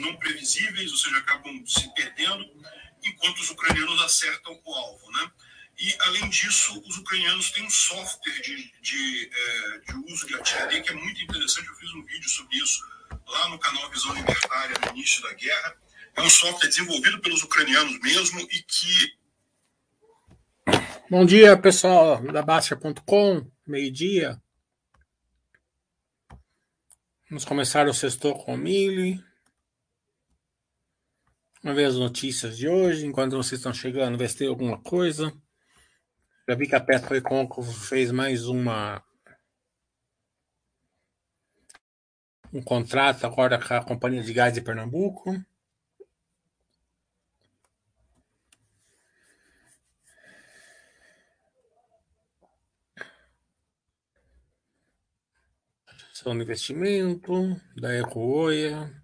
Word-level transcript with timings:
não 0.00 0.16
previsíveis, 0.16 0.90
ou 0.90 0.96
seja, 0.96 1.18
acabam 1.18 1.64
se 1.66 1.92
perdendo, 1.94 2.44
enquanto 3.02 3.40
os 3.40 3.50
ucranianos 3.50 4.00
acertam 4.02 4.60
o 4.64 4.74
alvo. 4.74 5.10
Né? 5.12 5.30
E, 5.78 5.96
além 6.00 6.28
disso, 6.28 6.82
os 6.86 6.98
ucranianos 6.98 7.50
têm 7.50 7.64
um 7.64 7.70
software 7.70 8.40
de, 8.42 8.72
de, 8.80 9.30
é, 9.32 9.78
de 9.78 10.12
uso 10.12 10.26
de 10.26 10.34
artilharia 10.34 10.82
que 10.82 10.90
é 10.90 10.94
muito 10.94 11.22
interessante. 11.22 11.68
Eu 11.68 11.74
fiz 11.74 11.92
um 11.94 12.04
vídeo 12.04 12.28
sobre 12.28 12.56
isso 12.56 12.80
lá 13.26 13.48
no 13.48 13.58
canal 13.58 13.90
Visão 13.90 14.14
Libertária 14.14 14.76
no 14.84 14.96
início 14.96 15.22
da 15.22 15.32
guerra. 15.34 15.76
É 16.14 16.22
um 16.22 16.30
software 16.30 16.68
desenvolvido 16.68 17.20
pelos 17.20 17.42
ucranianos 17.42 17.98
mesmo 18.00 18.40
e 18.40 18.62
que. 18.62 19.16
Bom 21.10 21.24
dia, 21.24 21.56
pessoal 21.56 22.22
da 22.32 22.42
Bastia.com, 22.42 23.50
meio-dia. 23.66 24.40
Vamos 27.28 27.44
começar 27.46 27.88
o 27.88 27.94
sexto 27.94 28.34
com 28.34 28.54
o 28.54 28.58
Mili. 28.58 29.18
Vamos 31.62 31.76
ver 31.76 31.84
as 31.84 31.96
notícias 31.96 32.58
de 32.58 32.68
hoje. 32.68 33.06
Enquanto 33.06 33.36
vocês 33.36 33.60
estão 33.60 33.72
chegando, 33.72 34.18
ver 34.18 34.28
se 34.28 34.38
tem 34.38 34.48
alguma 34.48 34.80
coisa. 34.82 35.32
Já 36.48 36.56
vi 36.56 36.66
que 36.66 36.74
a 36.74 36.80
Petro 36.80 37.14
fez 37.62 38.10
mais 38.10 38.48
uma 38.48 39.00
um 42.52 42.60
contrato 42.60 43.24
agora 43.24 43.58
com 43.58 43.74
a 43.74 43.84
Companhia 43.84 44.22
de 44.22 44.32
Gás 44.32 44.52
de 44.52 44.60
Pernambuco. 44.60 45.40
São 56.12 56.36
de 56.36 56.42
investimento 56.42 57.32
da 57.76 57.96
Ecoia. 57.96 59.01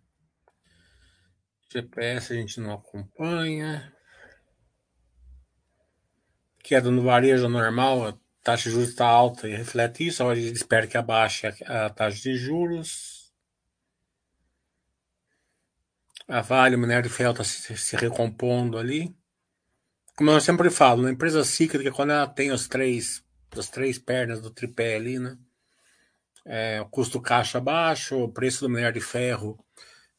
GPS 1.71 2.33
a 2.33 2.37
gente 2.37 2.61
não 2.61 2.73
acompanha 2.73 3.93
queda 6.69 6.91
no 6.91 7.01
varejo 7.01 7.49
normal, 7.49 8.09
a 8.09 8.15
taxa 8.43 8.65
de 8.65 8.75
juros 8.75 8.91
está 8.91 9.07
alta 9.07 9.49
e 9.49 9.57
reflete 9.57 10.07
isso. 10.07 10.23
A 10.23 10.35
gente 10.35 10.55
espera 10.55 10.87
que 10.87 10.99
abaixe 10.99 11.47
a, 11.65 11.89
taxa 11.89 12.21
de 12.21 12.37
juros. 12.37 13.33
A 16.29 16.43
Vale, 16.43 16.77
o 16.77 16.79
minério 16.79 17.05
de 17.05 17.09
ferro 17.09 17.31
está 17.31 17.43
se, 17.43 17.75
se, 17.75 17.97
recompondo 17.97 18.77
ali. 18.77 19.17
Como 20.15 20.31
eu 20.31 20.41
sempre 20.43 20.69
falo, 20.69 21.01
na 21.03 21.11
empresa 21.11 21.43
cíclica, 21.43 21.91
quando 21.91 22.11
ela 22.11 22.27
tem 22.27 22.53
os 22.53 22.69
três, 22.69 23.25
as 23.57 23.71
três 23.71 23.99
pernas 23.99 24.43
do 24.43 24.51
tripé 24.51 24.97
ali, 24.97 25.19
né? 25.19 25.39
É, 26.45 26.83
o 26.83 26.87
custo 26.87 27.19
caixa 27.19 27.59
baixo, 27.61 28.19
o 28.19 28.29
preço 28.31 28.61
do 28.61 28.69
minério 28.69 29.01
de 29.01 29.01
ferro 29.01 29.59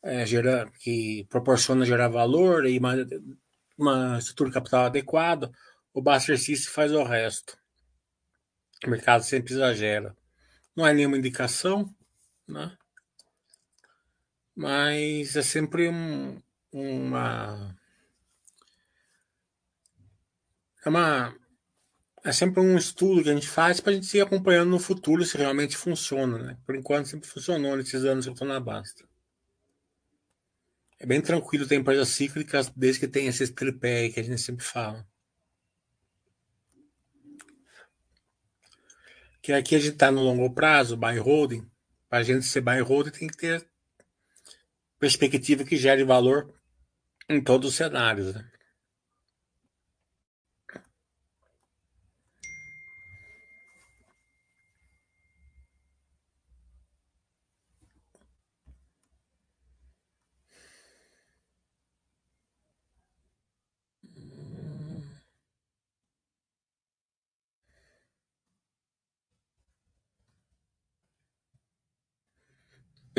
é, 0.04 0.26
gera, 0.26 0.72
que 0.80 1.26
proporciona 1.30 1.86
gerar 1.86 2.08
valor 2.08 2.66
e 2.66 2.78
uma, 2.78 2.94
uma 3.78 4.18
estrutura 4.18 4.52
capital 4.52 4.86
adequada 4.86 5.52
o 5.94 6.02
Buster 6.02 6.38
System 6.38 6.74
faz 6.74 6.92
o 6.92 7.04
resto. 7.04 7.58
O 8.86 8.90
mercado 8.90 9.24
sempre 9.24 9.54
exagera. 9.54 10.16
Não 10.76 10.88
é 10.88 10.94
nenhuma 10.94 11.18
indicação, 11.18 11.94
né? 12.48 12.78
Mas 14.56 15.36
é 15.36 15.42
sempre 15.42 15.90
um, 15.90 16.42
uma. 16.72 17.76
É 20.86 20.90
uma. 20.90 21.36
É 22.24 22.32
sempre 22.32 22.62
um 22.62 22.78
estudo 22.78 23.24
que 23.24 23.30
a 23.30 23.34
gente 23.34 23.48
faz 23.48 23.80
para 23.80 23.92
a 23.92 23.96
gente 23.96 24.16
ir 24.16 24.22
acompanhando 24.22 24.70
no 24.70 24.80
futuro 24.80 25.24
se 25.26 25.38
realmente 25.38 25.78
funciona, 25.78 26.38
né? 26.38 26.58
Por 26.66 26.76
enquanto 26.76 27.08
sempre 27.08 27.28
funcionou 27.28 27.76
nesses 27.76 28.04
anos 28.04 28.26
que 28.26 28.30
eu 28.30 28.34
estou 28.34 28.48
na 28.48 28.60
Basta. 28.60 29.09
É 31.00 31.06
bem 31.06 31.22
tranquilo 31.22 31.68
ter 31.68 31.76
empresas 31.76 32.10
cíclicas 32.10 32.70
desde 32.76 33.00
que 33.00 33.08
tem 33.08 33.28
esses 33.28 33.50
tripé 33.50 34.00
aí 34.00 34.12
que 34.12 34.20
a 34.20 34.24
gente 34.24 34.42
sempre 34.42 34.66
fala. 34.66 35.08
que 39.50 39.54
aqui 39.54 39.76
a 39.76 39.80
gente 39.80 39.94
está 39.94 40.12
no 40.12 40.22
longo 40.22 40.54
prazo, 40.54 40.96
buy 40.96 41.18
holding. 41.18 41.68
Para 42.08 42.20
a 42.20 42.24
gente 42.24 42.46
ser 42.46 42.62
buy 42.62 42.82
holding 42.82 43.10
tem 43.10 43.28
que 43.28 43.38
ter 43.38 43.68
perspectiva 45.00 45.64
que 45.64 45.78
gere 45.78 46.04
valor 46.04 46.54
em 47.28 47.42
todos 47.42 47.70
os 47.70 47.76
cenários. 47.76 48.36
Né? 48.36 48.52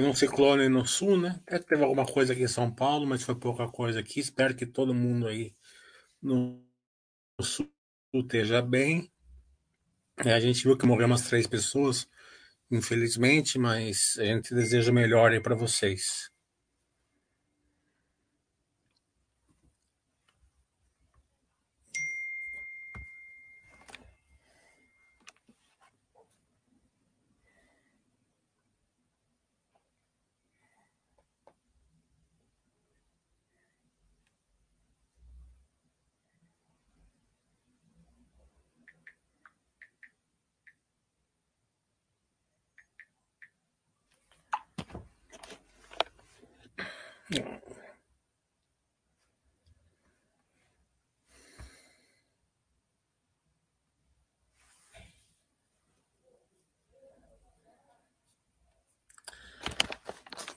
Teve 0.00 0.08
um 0.08 0.14
ciclone 0.14 0.67
no 0.70 0.87
sul, 0.87 1.20
né? 1.20 1.38
Até 1.47 1.58
teve 1.58 1.82
alguma 1.82 2.06
coisa 2.06 2.32
aqui 2.32 2.43
em 2.43 2.49
São 2.49 2.75
Paulo, 2.75 3.06
mas 3.06 3.23
foi 3.23 3.35
pouca 3.35 3.69
coisa 3.69 4.00
aqui. 4.00 4.19
Espero 4.19 4.56
que 4.56 4.64
todo 4.64 4.94
mundo 4.94 5.26
aí 5.26 5.55
no 6.23 6.64
sul 7.43 7.70
esteja 8.14 8.62
bem. 8.62 9.12
É, 10.25 10.32
a 10.32 10.41
gente 10.41 10.64
viu 10.64 10.75
que 10.75 10.87
morreu 10.87 11.06
umas 11.06 11.29
três 11.29 11.47
pessoas, 11.47 12.08
infelizmente, 12.70 13.58
mas 13.58 14.17
a 14.19 14.25
gente 14.25 14.55
deseja 14.55 14.91
melhor 14.91 15.32
aí 15.32 15.41
para 15.41 15.55
vocês. 15.55 16.30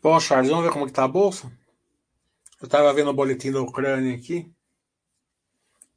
Bom, 0.04 0.20
Charles, 0.20 0.50
vamos 0.50 0.66
ver 0.66 0.72
como 0.74 0.86
que 0.86 0.92
tá 0.92 1.06
a 1.06 1.08
bolsa? 1.08 1.50
Eu 2.60 2.66
estava 2.66 2.94
vendo 2.94 3.10
o 3.10 3.14
boletim 3.14 3.54
da 3.54 3.62
Ucrânia 3.62 4.14
aqui. 4.14 4.54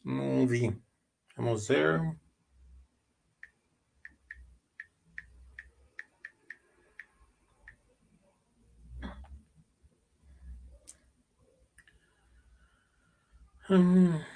Não 0.05 0.47
vi. 0.47 0.81
Vamos 1.37 1.67
ver. 1.67 2.01
Hum. 13.69 14.36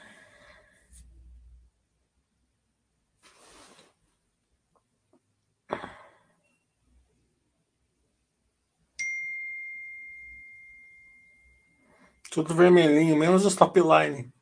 Tudo 12.30 12.54
vermelhinho, 12.54 13.16
menos 13.16 13.44
os 13.44 13.56
top 13.56 13.80
line. 13.80 14.32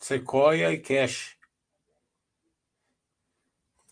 Sequoia 0.00 0.72
e 0.72 0.78
Cash. 0.80 1.38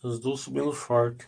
Os 0.02 0.19
dois 0.19 0.40
subindo 0.40 0.73
forte. 0.73 1.25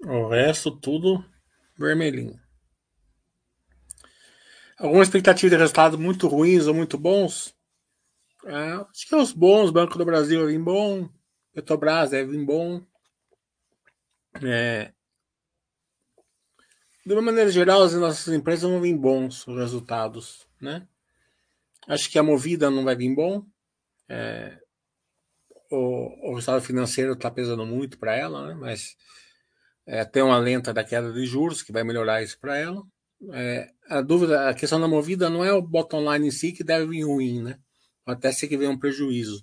O 0.00 0.28
resto 0.28 0.70
tudo 0.70 1.24
vermelhinho. 1.76 2.40
Alguma 4.76 5.02
expectativa 5.04 5.50
de 5.50 5.56
resultados 5.56 5.98
muito 5.98 6.26
ruins 6.26 6.66
ou 6.66 6.74
muito 6.74 6.98
bons? 6.98 7.54
É, 8.44 8.72
acho 8.72 9.06
que 9.06 9.14
os 9.14 9.32
bons, 9.32 9.70
Banco 9.70 9.96
do 9.96 10.04
Brasil 10.04 10.44
vir 10.46 10.58
bom, 10.58 11.08
Petrobras 11.52 12.10
deve 12.10 12.32
vir 12.32 12.44
bom. 12.44 12.80
É, 14.42 14.92
de 17.08 17.14
uma 17.14 17.22
maneira 17.22 17.50
geral, 17.50 17.82
as 17.82 17.94
nossas 17.94 18.34
empresas 18.34 18.68
vão 18.68 18.82
vir 18.82 18.94
bons 18.94 19.46
resultados, 19.46 20.46
né? 20.60 20.86
Acho 21.88 22.10
que 22.10 22.18
a 22.18 22.22
Movida 22.22 22.70
não 22.70 22.84
vai 22.84 22.94
vir 22.94 23.14
bom. 23.14 23.46
É, 24.06 24.58
o, 25.70 26.30
o 26.30 26.34
resultado 26.34 26.60
financeiro 26.60 27.14
está 27.14 27.30
pesando 27.30 27.64
muito 27.64 27.98
para 27.98 28.14
ela, 28.14 28.48
né? 28.48 28.54
Mas 28.54 28.94
é, 29.86 30.04
tem 30.04 30.22
uma 30.22 30.38
lenta 30.38 30.70
da 30.70 30.84
queda 30.84 31.10
de 31.10 31.24
juros, 31.24 31.62
que 31.62 31.72
vai 31.72 31.82
melhorar 31.82 32.22
isso 32.22 32.38
para 32.38 32.58
ela. 32.58 32.82
É, 33.32 33.70
a 33.88 34.02
dúvida, 34.02 34.50
a 34.50 34.52
questão 34.52 34.78
da 34.78 34.86
movida 34.86 35.30
não 35.30 35.42
é 35.42 35.50
o 35.50 35.62
bottom 35.62 36.12
line 36.12 36.28
em 36.28 36.30
si 36.30 36.52
que 36.52 36.62
deve 36.62 36.88
vir 36.88 37.04
ruim, 37.04 37.42
né? 37.42 37.58
Até 38.04 38.30
ser 38.32 38.48
que 38.48 38.56
venha 38.58 38.70
um 38.70 38.78
prejuízo. 38.78 39.40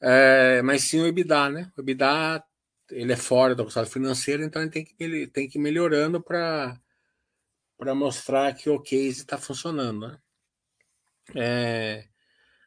É, 0.00 0.60
mas 0.62 0.82
sim 0.82 1.00
o 1.00 1.06
EBITDA, 1.06 1.50
né? 1.50 1.72
O 1.76 1.82
EBITDA 1.82 2.42
ele 2.90 3.12
é 3.12 3.16
fora 3.16 3.54
do 3.54 3.62
resultado 3.62 3.90
financeiro, 3.90 4.42
então 4.42 4.62
ele 4.62 4.70
tem 4.70 4.84
que, 4.84 4.94
ele 4.98 5.26
tem 5.26 5.48
que 5.48 5.58
ir 5.58 5.60
melhorando 5.60 6.22
para 6.22 6.80
mostrar 7.94 8.54
que 8.54 8.68
o 8.70 8.80
case 8.80 9.20
está 9.20 9.38
funcionando. 9.38 10.08
Né? 10.08 10.18
É, 11.34 12.08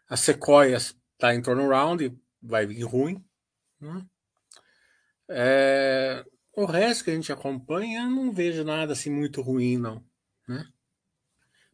a 0.07 0.15
Sequoia 0.15 0.77
está 0.77 1.33
em 1.33 1.41
turnaround 1.41 2.17
vai 2.41 2.65
vir 2.65 2.83
ruim. 2.83 3.23
Né? 3.79 4.05
É, 5.29 6.25
o 6.53 6.65
resto 6.65 7.05
que 7.05 7.11
a 7.11 7.15
gente 7.15 7.31
acompanha, 7.31 8.05
não 8.07 8.31
vejo 8.31 8.63
nada 8.63 8.93
assim 8.93 9.09
muito 9.09 9.41
ruim, 9.41 9.77
não. 9.77 10.03
Né? 10.47 10.67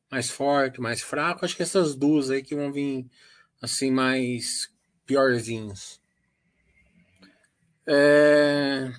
Mais 0.09 0.29
forte, 0.29 0.79
mais 0.79 1.01
fraco. 1.01 1.43
Acho 1.43 1.55
que 1.55 1.63
essas 1.63 1.95
duas 1.95 2.29
aí 2.29 2.43
que 2.43 2.55
vão 2.55 2.71
vir 2.71 3.09
assim 3.61 3.91
mais 3.91 4.71
piorzinhos. 5.05 6.01
É... 7.87 8.91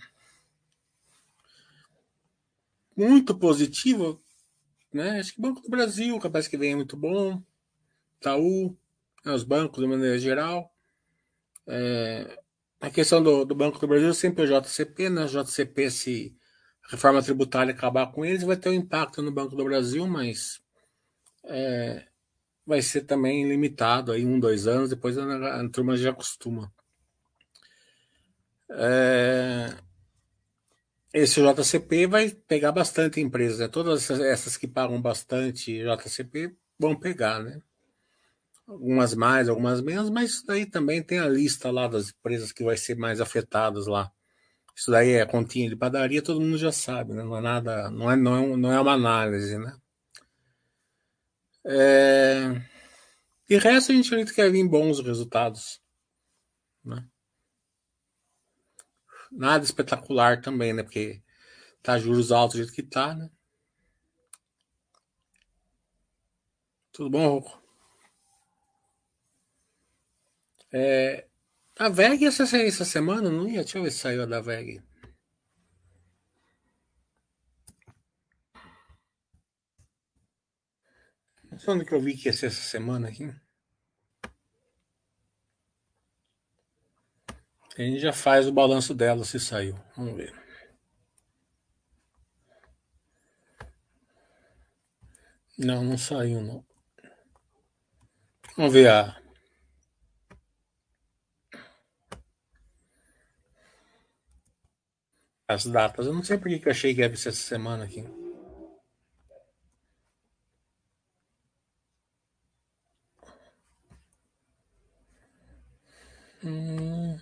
Muito 2.97 3.37
positivo, 3.39 4.23
né? 4.93 5.21
Acho 5.21 5.35
que 5.35 5.39
o 5.39 5.43
Banco 5.43 5.61
do 5.61 5.69
Brasil, 5.69 6.19
capaz 6.19 6.49
que 6.49 6.57
vem 6.57 6.73
é 6.73 6.77
muito 6.77 6.97
bom. 6.97 7.43
Itaú, 8.17 8.77
né? 9.25 9.33
os 9.33 9.45
bancos 9.45 9.81
de 9.81 9.87
maneira 9.87 10.19
geral. 10.19 10.73
É... 11.67 12.39
A 12.81 12.91
questão 12.91 13.23
do, 13.23 13.45
do, 13.45 13.55
Banco 13.55 13.79
do 13.79 13.89
Brasil 13.89 14.15
sempre 14.15 14.45
é 14.45 14.47
o 14.47 14.61
JCP, 14.61 15.11
né? 15.11 15.25
O 15.25 15.29
JCP, 15.29 15.91
se 15.91 16.37
a 16.85 16.93
reforma 16.93 17.23
tributária 17.23 17.73
acabar 17.75 18.11
com 18.13 18.25
eles, 18.25 18.43
vai 18.43 18.57
ter 18.57 18.71
um 18.71 18.75
impacto 18.75 19.21
no 19.21 19.33
Banco 19.33 19.55
do 19.57 19.65
Brasil, 19.65 20.07
mas 20.07 20.63
é, 21.45 22.07
vai 22.65 22.81
ser 22.81 23.03
também 23.03 23.49
limitado 23.49 24.13
aí 24.13 24.25
um, 24.25 24.39
dois 24.39 24.67
anos, 24.67 24.91
depois 24.91 25.19
a, 25.19 25.61
a 25.61 25.69
turma 25.69 25.97
já 25.97 26.11
acostuma. 26.11 26.73
É, 28.71 29.75
esse 31.13 31.41
JCP 31.41 32.07
vai 32.07 32.31
pegar 32.31 32.73
bastante 32.73 33.21
empresas, 33.21 33.59
né? 33.61 33.69
Todas 33.69 34.11
essas, 34.11 34.57
que 34.57 34.69
pagam 34.69 35.01
bastante 35.01 35.83
JCP 35.83 36.55
vão 36.79 36.95
pegar, 36.95 37.43
né? 37.43 37.63
Algumas 38.67 39.15
mais, 39.15 39.49
algumas 39.49 39.81
menos, 39.81 40.11
mas 40.11 40.31
isso 40.31 40.47
daí 40.47 40.67
também 40.67 41.03
tem 41.03 41.19
a 41.19 41.29
lista 41.29 41.71
lá 41.71 41.89
das 41.89 42.11
empresas 42.11 42.53
que 42.53 42.63
vai 42.63 42.77
ser 42.77 42.97
mais 42.97 43.21
afetadas 43.21 43.87
lá. 43.87 44.13
Isso 44.77 44.91
daí 44.91 45.13
é 45.13 45.27
continha 45.27 45.69
de 45.69 45.77
padaria, 45.77 46.23
todo 46.23 46.41
mundo 46.41 46.59
já 46.59 46.71
sabe, 46.71 47.15
né? 47.15 47.23
Não 47.23 47.37
é 47.37 47.41
nada, 47.41 47.91
não 47.91 48.11
é, 48.11 48.17
não 48.17 48.37
é, 48.37 48.57
não 48.57 48.73
é 48.73 48.81
uma 48.81 48.93
análise, 48.93 49.59
né? 49.59 49.77
É... 51.67 52.63
E 53.49 53.57
resto 53.57 53.93
a 53.93 53.95
gente 53.95 54.09
acredita 54.09 54.35
que 54.35 54.43
vai 54.43 54.51
vir 54.51 54.69
bons 54.69 55.01
resultados, 55.01 55.81
né? 56.85 57.05
Nada 59.31 59.65
espetacular 59.65 60.41
também, 60.41 60.73
né? 60.73 60.83
Porque 60.83 61.23
tá 61.83 61.99
juros 61.99 62.33
altos 62.33 62.57
do 62.57 62.63
jeito 62.65 62.75
que 62.75 62.83
tá, 62.83 63.15
né? 63.15 63.31
Tudo 66.93 67.11
bom, 67.11 67.29
Rocco? 67.29 67.63
É, 70.73 71.27
a 71.79 71.89
VEG 71.89 72.27
essa, 72.27 72.43
essa 72.59 72.85
semana 72.85 73.31
não 73.31 73.49
ia? 73.49 73.63
Deixa 73.63 73.79
eu 73.79 73.83
ver 73.85 73.91
se 73.91 73.99
saiu 73.99 74.27
da 74.27 74.41
VEG. 74.41 74.83
Onde 81.67 81.85
que 81.85 81.95
eu 81.95 82.01
vi 82.01 82.17
que 82.17 82.29
ia 82.29 82.33
ser 82.33 82.47
essa 82.47 82.63
semana 82.63 83.09
aqui? 83.09 83.33
A 87.79 87.83
gente 87.83 88.01
já 88.01 88.13
faz 88.13 88.49
o 88.49 88.53
balanço 88.53 88.93
dela 88.93 89.25
se 89.25 89.39
saiu. 89.39 89.77
Vamos 89.97 90.17
ver. 90.17 90.35
Não, 95.57 95.85
não 95.85 95.97
saiu 95.97 96.41
não. 96.41 96.65
Vamos 98.57 98.73
ver 98.73 98.89
a 98.89 99.17
as 105.49 105.65
datas. 105.67 106.07
Eu 106.07 106.15
não 106.15 106.23
sei 106.23 106.37
por 106.39 106.49
que 106.49 106.67
eu 106.69 106.73
achei 106.73 106.95
que 106.95 107.01
ia 107.01 107.17
ser 107.17 107.31
essa 107.31 107.43
semana 107.43 107.85
aqui. 107.85 108.05
Hum. 116.43 117.19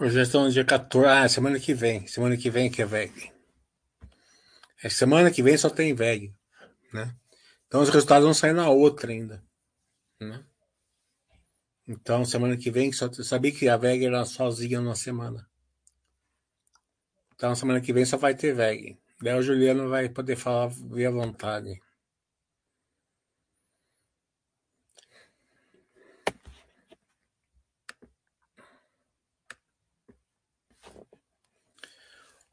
Hoje 0.00 0.32
no 0.32 0.48
dia 0.48 0.64
14. 0.64 1.08
Ah, 1.08 1.28
semana 1.28 1.58
que 1.58 1.74
vem. 1.74 2.06
Semana 2.06 2.36
que 2.36 2.48
vem 2.48 2.70
que 2.70 2.80
é 2.80 2.86
VEG. 2.86 3.32
É, 4.80 4.88
semana 4.88 5.28
que 5.28 5.42
vem 5.42 5.56
só 5.56 5.68
tem 5.68 5.92
VEG. 5.92 6.32
Né? 6.92 7.12
Então 7.66 7.82
os 7.82 7.88
resultados 7.88 8.24
vão 8.24 8.32
sair 8.32 8.52
na 8.52 8.70
outra 8.70 9.10
ainda. 9.10 9.42
Né? 10.20 10.44
Então, 11.88 12.24
semana 12.24 12.56
que 12.56 12.70
vem, 12.70 12.92
só, 12.92 13.10
sabia 13.12 13.50
que 13.50 13.68
a 13.68 13.76
VEG 13.76 14.06
era 14.06 14.24
sozinha 14.24 14.80
numa 14.80 14.94
semana. 14.94 15.48
Então, 17.34 17.56
semana 17.56 17.80
que 17.80 17.92
vem 17.92 18.04
só 18.04 18.16
vai 18.16 18.36
ter 18.36 18.54
VEG. 18.54 18.96
Daí 19.20 19.36
o 19.36 19.42
Juliano 19.42 19.88
vai 19.88 20.08
poder 20.08 20.36
falar 20.36 20.68
via 20.68 21.10
vontade. 21.10 21.82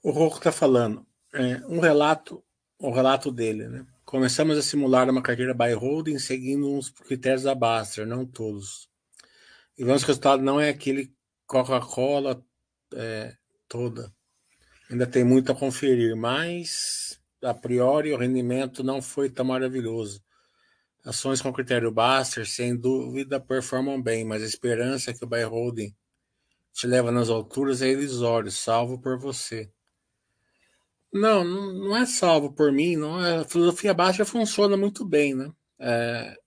O 0.05 0.11
Rocco 0.11 0.37
está 0.37 0.51
falando, 0.51 1.03
é, 1.33 1.65
um 1.67 1.79
relato, 1.79 2.43
o 2.77 2.91
relato 2.91 3.31
dele, 3.31 3.67
né? 3.67 3.87
Começamos 4.05 4.55
a 4.55 4.61
simular 4.61 5.09
uma 5.09 5.23
carteira 5.23 5.51
buy 5.51 5.73
holding 5.73 6.19
seguindo 6.19 6.71
uns 6.71 6.91
critérios 6.91 7.41
da 7.41 7.55
Baster, 7.55 8.05
não 8.05 8.23
todos. 8.23 8.87
E 9.75 9.83
vemos 9.83 10.03
que 10.03 10.05
o 10.05 10.13
resultado 10.13 10.43
não 10.43 10.61
é 10.61 10.69
aquele 10.69 11.11
Coca-Cola 11.47 12.39
é, 12.93 13.35
toda. 13.67 14.13
Ainda 14.91 15.07
tem 15.07 15.23
muito 15.23 15.51
a 15.51 15.55
conferir, 15.55 16.15
mas 16.15 17.19
a 17.41 17.55
priori 17.55 18.13
o 18.13 18.17
rendimento 18.17 18.83
não 18.83 19.01
foi 19.01 19.27
tão 19.27 19.45
maravilhoso. 19.45 20.23
Ações 21.03 21.41
com 21.41 21.51
critério 21.51 21.91
Baster, 21.91 22.47
sem 22.47 22.77
dúvida, 22.77 23.39
performam 23.39 23.99
bem, 23.99 24.23
mas 24.23 24.43
a 24.43 24.45
esperança 24.45 25.15
que 25.15 25.25
o 25.25 25.27
buy 25.27 25.41
holding 25.45 25.95
te 26.71 26.85
leva 26.85 27.11
nas 27.11 27.27
alturas 27.27 27.81
é 27.81 27.89
ilusório, 27.89 28.51
salvo 28.51 29.01
por 29.01 29.17
você. 29.17 29.71
Não, 31.15 31.45
não 31.45 31.95
é 31.95 32.05
salvo 32.05 32.51
por 32.51 32.73
mim, 32.73 32.97
não 32.97 33.25
é, 33.25 33.37
a 33.37 33.45
filosofia 33.45 33.93
básica 33.93 34.25
funciona 34.25 34.75
muito 34.75 35.05
bem, 35.05 35.33
né? 35.33 35.49
É, 35.79 36.37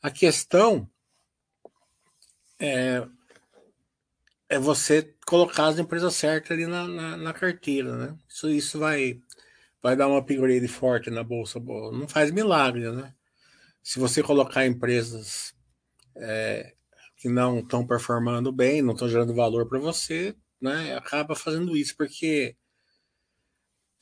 a 0.00 0.10
questão 0.10 0.90
é, 2.58 3.06
é 4.48 4.58
você 4.58 5.14
colocar 5.26 5.66
as 5.66 5.78
empresas 5.78 6.14
certas 6.14 6.52
ali 6.52 6.66
na, 6.66 6.88
na, 6.88 7.16
na, 7.18 7.34
carteira, 7.34 7.94
né? 7.94 8.18
Isso, 8.26 8.48
isso 8.48 8.78
vai, 8.78 9.20
vai 9.82 9.94
dar 9.94 10.08
uma 10.08 10.20
upgrade 10.20 10.66
forte 10.66 11.10
na 11.10 11.22
bolsa. 11.22 11.60
Não 11.60 12.08
faz 12.08 12.30
milagre, 12.30 12.90
né? 12.90 13.14
Se 13.82 13.98
você 13.98 14.22
colocar 14.22 14.66
empresas 14.66 15.54
é, 16.16 16.74
que 17.18 17.28
não 17.28 17.58
estão 17.58 17.86
performando 17.86 18.50
bem, 18.50 18.80
não 18.80 18.94
estão 18.94 19.10
gerando 19.10 19.34
valor 19.34 19.68
para 19.68 19.78
você, 19.78 20.34
né? 20.58 20.96
Acaba 20.96 21.34
fazendo 21.34 21.76
isso, 21.76 21.94
porque 21.98 22.56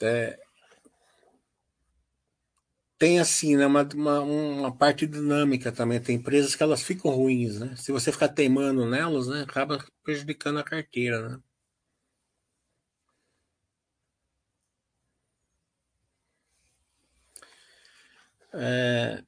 é, 0.00 0.38
tem 2.98 3.18
assim, 3.20 3.56
né, 3.56 3.66
uma, 3.66 3.82
uma, 3.94 4.20
uma, 4.20 4.76
parte 4.76 5.06
dinâmica 5.06 5.70
também. 5.72 6.00
Tem 6.00 6.16
empresas 6.16 6.54
que 6.54 6.62
elas 6.62 6.82
ficam 6.82 7.10
ruins, 7.10 7.60
né? 7.60 7.74
Se 7.76 7.92
você 7.92 8.10
ficar 8.12 8.28
teimando 8.28 8.86
nelas, 8.88 9.28
né, 9.28 9.42
acaba 9.42 9.84
prejudicando 10.02 10.58
a 10.58 10.64
carteira, 10.64 11.28
né? 11.28 11.40
É, 18.52 19.22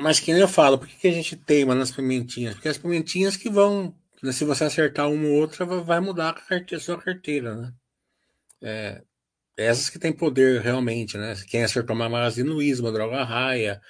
mas 0.00 0.18
que 0.18 0.32
nem 0.32 0.40
eu 0.40 0.48
falo, 0.48 0.78
por 0.78 0.88
que, 0.88 0.96
que 0.96 1.08
a 1.08 1.12
gente 1.12 1.36
teima 1.36 1.74
nas 1.74 1.90
pimentinhas? 1.90 2.54
Porque 2.54 2.68
as 2.68 2.78
pimentinhas 2.78 3.36
que 3.36 3.50
vão, 3.50 3.94
né, 4.22 4.32
se 4.32 4.44
você 4.44 4.64
acertar 4.64 5.10
uma 5.10 5.28
ou 5.28 5.34
outra, 5.34 5.66
vai 5.66 6.00
mudar 6.00 6.30
a, 6.30 6.34
carteira, 6.34 6.76
a 6.76 6.80
sua 6.80 6.98
carteira, 7.00 7.54
né? 7.54 7.74
É, 8.62 9.02
essas 9.64 9.90
que 9.90 9.98
têm 9.98 10.12
poder 10.12 10.60
realmente, 10.60 11.18
né? 11.18 11.34
Quem 11.48 11.62
acertou 11.64 11.94
Magazine 11.96 12.48
Luiza, 12.48 12.82
uma 12.82 12.92
Droga 12.92 13.24
Raia, 13.24 13.80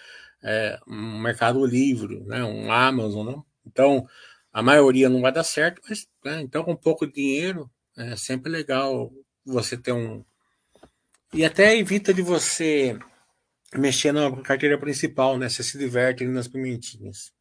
é, 0.43 0.79
um 0.87 1.21
Mercado 1.21 1.65
Livre, 1.65 2.21
né? 2.25 2.43
um 2.45 2.73
Amazon, 2.73 3.27
né? 3.27 3.43
Então, 3.67 4.07
a 4.53 4.63
maioria 4.63 5.09
não 5.09 5.21
vai 5.21 5.33
dar 5.33 5.45
certo, 5.45 5.81
mas 5.89 6.09
né? 6.25 6.41
então 6.43 6.65
com 6.65 6.75
pouco 6.77 7.07
dinheiro 7.07 7.71
é 7.97 8.17
sempre 8.17 8.51
legal 8.51 9.13
você 9.45 9.77
ter 9.77 9.93
um. 9.93 10.25
E 11.33 11.45
até 11.45 11.77
evita 11.77 12.13
de 12.13 12.23
você 12.23 12.99
mexer 13.75 14.13
na 14.13 14.43
carteira 14.43 14.79
principal, 14.79 15.39
né? 15.39 15.49
Você 15.49 15.63
se 15.63 15.79
diverte 15.79 16.25
ali 16.25 16.33
nas 16.33 16.49
pimentinhas. 16.49 17.33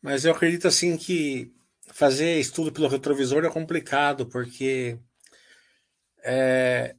Mas 0.00 0.24
eu 0.24 0.32
acredito 0.32 0.68
assim 0.68 0.96
que 0.96 1.52
fazer 1.94 2.40
estudo 2.40 2.72
pelo 2.72 2.88
retrovisor 2.88 3.44
é 3.44 3.50
complicado, 3.50 4.26
porque 4.26 4.98
é, 6.24 6.96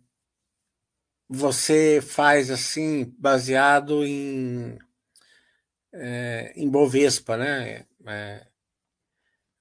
você 1.27 2.01
faz 2.01 2.49
assim, 2.49 3.13
baseado 3.19 4.05
em, 4.05 4.79
é, 5.93 6.53
em 6.55 6.69
Bovespa, 6.69 7.35
né? 7.35 7.85
É, 8.07 8.47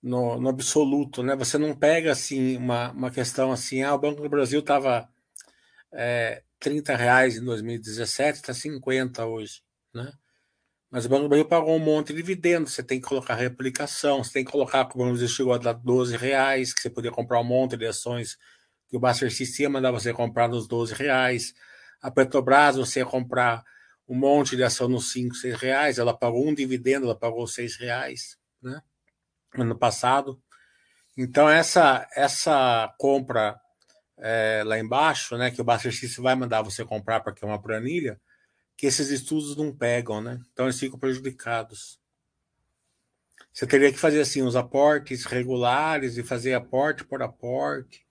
no, 0.01 0.39
no, 0.41 0.49
absoluto, 0.51 1.23
né? 1.23 1.35
Você 1.35 1.59
não 1.59 1.75
pega 1.77 2.13
assim 2.13 2.57
uma, 2.57 2.93
uma 2.93 3.11
questão 3.11 3.51
assim, 3.51 3.83
ah, 3.83 3.95
o 3.95 3.99
Banco 3.99 4.23
do 4.23 4.29
Brasil 4.29 4.61
estava 4.61 5.09
é, 5.93 6.45
30 6.61 6.95
reais 6.95 7.37
em 7.37 7.45
2017, 7.45 8.37
está 8.39 8.55
50 8.55 9.27
hoje, 9.27 9.63
né? 9.93 10.13
Mas 10.95 11.07
o 11.07 11.09
Banco 11.09 11.25
do 11.25 11.29
Brasil 11.29 11.45
pagou 11.47 11.75
um 11.75 11.81
monte 11.81 12.13
de 12.13 12.23
dividendos. 12.23 12.73
Você 12.73 12.81
tem 12.81 13.01
que 13.01 13.09
colocar 13.09 13.35
replicação, 13.35 14.23
você 14.23 14.35
tem 14.35 14.45
que 14.45 14.53
colocar 14.53 14.85
que 14.85 14.97
o 14.97 15.27
chegou 15.27 15.53
a 15.53 15.59
dar 15.59 15.73
12 15.73 16.17
reais, 16.17 16.73
que 16.73 16.81
você 16.81 16.89
podia 16.89 17.11
comprar 17.11 17.41
um 17.41 17.45
monte 17.45 17.77
de 17.77 17.85
ações 17.85 18.39
que 18.87 18.97
o 18.97 19.01
Baster 19.01 19.29
System 19.29 19.71
mandava 19.71 19.99
você 19.99 20.13
comprar 20.13 20.47
nos 20.49 20.69
12 20.69 20.95
reais. 20.95 21.53
A 22.01 22.13
Petrobras, 22.13 22.77
você 22.77 23.01
ia 23.01 23.05
comprar 23.05 23.65
um 24.09 24.15
monte 24.15 24.55
de 24.55 24.63
ação 24.63 24.89
nos 24.89 25.11
5, 25.11 25.35
6 25.35 25.57
reais. 25.57 25.99
Ela 25.99 26.17
pagou 26.17 26.47
um 26.47 26.55
dividendo, 26.55 27.07
ela 27.07 27.19
pagou 27.19 27.45
6 27.45 27.75
reais, 27.75 28.39
né? 28.63 28.81
Ano 29.59 29.77
passado. 29.77 30.41
Então, 31.19 31.51
essa, 31.51 32.09
essa 32.15 32.95
compra 33.01 33.61
é, 34.17 34.63
lá 34.65 34.79
embaixo, 34.79 35.37
né, 35.37 35.51
que 35.51 35.61
o 35.61 35.65
Baster 35.65 35.93
System 35.93 36.23
vai 36.23 36.37
mandar 36.37 36.63
você 36.63 36.85
comprar 36.85 37.19
porque 37.19 37.45
é 37.45 37.49
uma 37.49 37.61
planilha, 37.61 38.21
que 38.77 38.87
esses 38.87 39.11
estudos 39.11 39.57
não 39.57 39.75
pegam, 39.75 40.21
né? 40.21 40.41
Então 40.53 40.67
eles 40.67 40.79
ficam 40.79 40.99
prejudicados. 40.99 42.01
Você 43.53 43.67
teria 43.67 43.93
que 43.93 43.99
fazer 43.99 44.21
assim 44.21 44.43
os 44.43 44.57
aportes 44.57 45.25
regulares 45.25 46.17
e 46.17 46.23
fazer 46.23 46.55
aporte 46.55 47.05
por 47.05 47.23
aporte. 47.23 48.05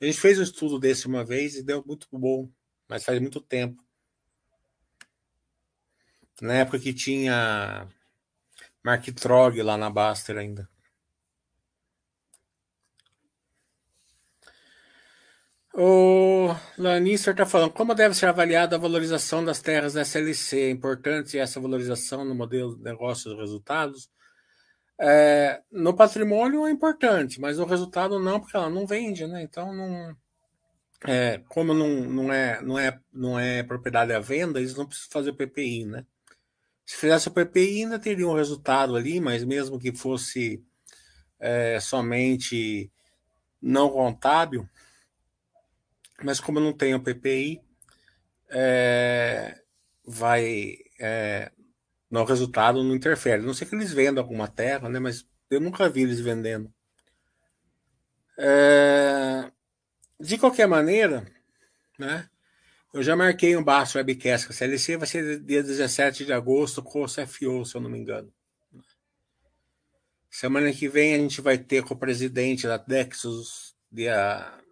A 0.00 0.04
gente 0.04 0.20
fez 0.20 0.38
um 0.38 0.42
estudo 0.42 0.78
desse 0.78 1.06
uma 1.06 1.24
vez 1.24 1.56
e 1.56 1.62
deu 1.62 1.82
muito 1.86 2.06
bom, 2.12 2.50
mas 2.86 3.04
faz 3.04 3.18
muito 3.20 3.40
tempo. 3.40 3.82
Na 6.42 6.54
época 6.54 6.78
que 6.78 6.92
tinha 6.92 7.88
Mark 8.82 9.06
Trog 9.14 9.62
lá 9.62 9.78
na 9.78 9.88
Baster 9.88 10.36
ainda. 10.36 10.68
O 15.72 16.23
Lannister 16.76 17.32
está 17.32 17.46
falando 17.46 17.72
como 17.72 17.94
deve 17.94 18.14
ser 18.14 18.26
avaliada 18.26 18.76
a 18.76 18.78
valorização 18.78 19.44
das 19.44 19.60
terras 19.60 19.94
da 19.94 20.02
SLC. 20.02 20.62
É 20.62 20.70
importante 20.70 21.38
essa 21.38 21.60
valorização 21.60 22.24
no 22.24 22.34
modelo 22.34 22.76
de 22.76 22.82
negócio 22.82 23.30
dos 23.30 23.38
resultados. 23.38 24.10
É, 25.00 25.60
no 25.72 25.94
patrimônio 25.94 26.66
é 26.66 26.70
importante, 26.70 27.40
mas 27.40 27.58
no 27.58 27.64
resultado 27.64 28.18
não, 28.18 28.40
porque 28.40 28.56
ela 28.56 28.70
não 28.70 28.86
vende, 28.86 29.26
né? 29.26 29.42
Então 29.42 29.72
não. 29.74 30.16
É, 31.06 31.42
como 31.48 31.74
não, 31.74 31.88
não, 31.88 32.32
é, 32.32 32.62
não, 32.62 32.78
é, 32.78 33.00
não 33.12 33.38
é 33.38 33.62
propriedade 33.62 34.12
à 34.12 34.20
venda, 34.20 34.58
eles 34.58 34.74
não 34.74 34.86
precisam 34.86 35.10
fazer 35.12 35.30
o 35.30 35.34
PPI, 35.34 35.84
né? 35.84 36.06
Se 36.86 36.96
fizesse 36.96 37.28
o 37.28 37.30
PPI, 37.30 37.82
ainda 37.82 37.98
teria 37.98 38.26
um 38.26 38.34
resultado 38.34 38.96
ali, 38.96 39.20
mas 39.20 39.44
mesmo 39.44 39.78
que 39.78 39.92
fosse 39.92 40.62
é, 41.38 41.78
somente 41.80 42.90
não 43.60 43.90
contábil, 43.90 44.68
mas 46.22 46.40
como 46.40 46.60
não 46.60 46.72
tem 46.72 46.94
o 46.94 47.02
PPI, 47.02 47.60
é, 48.50 49.60
vai. 50.04 50.76
É, 51.00 51.50
no 52.10 52.24
resultado 52.24 52.82
não 52.84 52.94
interfere. 52.94 53.42
Não 53.42 53.54
sei 53.54 53.66
que 53.66 53.74
eles 53.74 53.92
vendam 53.92 54.22
alguma 54.22 54.46
terra, 54.46 54.88
né? 54.88 55.00
Mas 55.00 55.26
eu 55.50 55.60
nunca 55.60 55.88
vi 55.88 56.02
eles 56.02 56.20
vendendo. 56.20 56.72
É, 58.38 59.50
de 60.20 60.38
qualquer 60.38 60.66
maneira, 60.66 61.26
né? 61.98 62.28
Eu 62.92 63.02
já 63.02 63.16
marquei 63.16 63.56
um 63.56 63.64
baixo 63.64 63.98
webcast 63.98 64.46
com 64.46 64.52
a 64.52 64.56
CLC, 64.56 64.96
vai 64.96 65.08
ser 65.08 65.40
dia 65.40 65.62
17 65.62 66.24
de 66.24 66.32
agosto 66.32 66.80
com 66.80 67.02
o 67.02 67.06
CFO, 67.06 67.64
se 67.64 67.74
eu 67.74 67.80
não 67.80 67.90
me 67.90 67.98
engano. 67.98 68.32
Semana 70.30 70.72
que 70.72 70.88
vem 70.88 71.14
a 71.14 71.18
gente 71.18 71.40
vai 71.40 71.58
ter 71.58 71.82
com 71.82 71.94
o 71.94 71.98
presidente 71.98 72.68
da 72.68 72.76
Dexus, 72.76 73.76
dia 73.90 74.63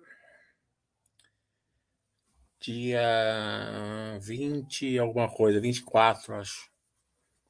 dia 2.63 4.19
20 4.21 4.99
alguma 4.99 5.29
coisa, 5.29 5.61
24, 5.61 6.35
acho. 6.37 6.71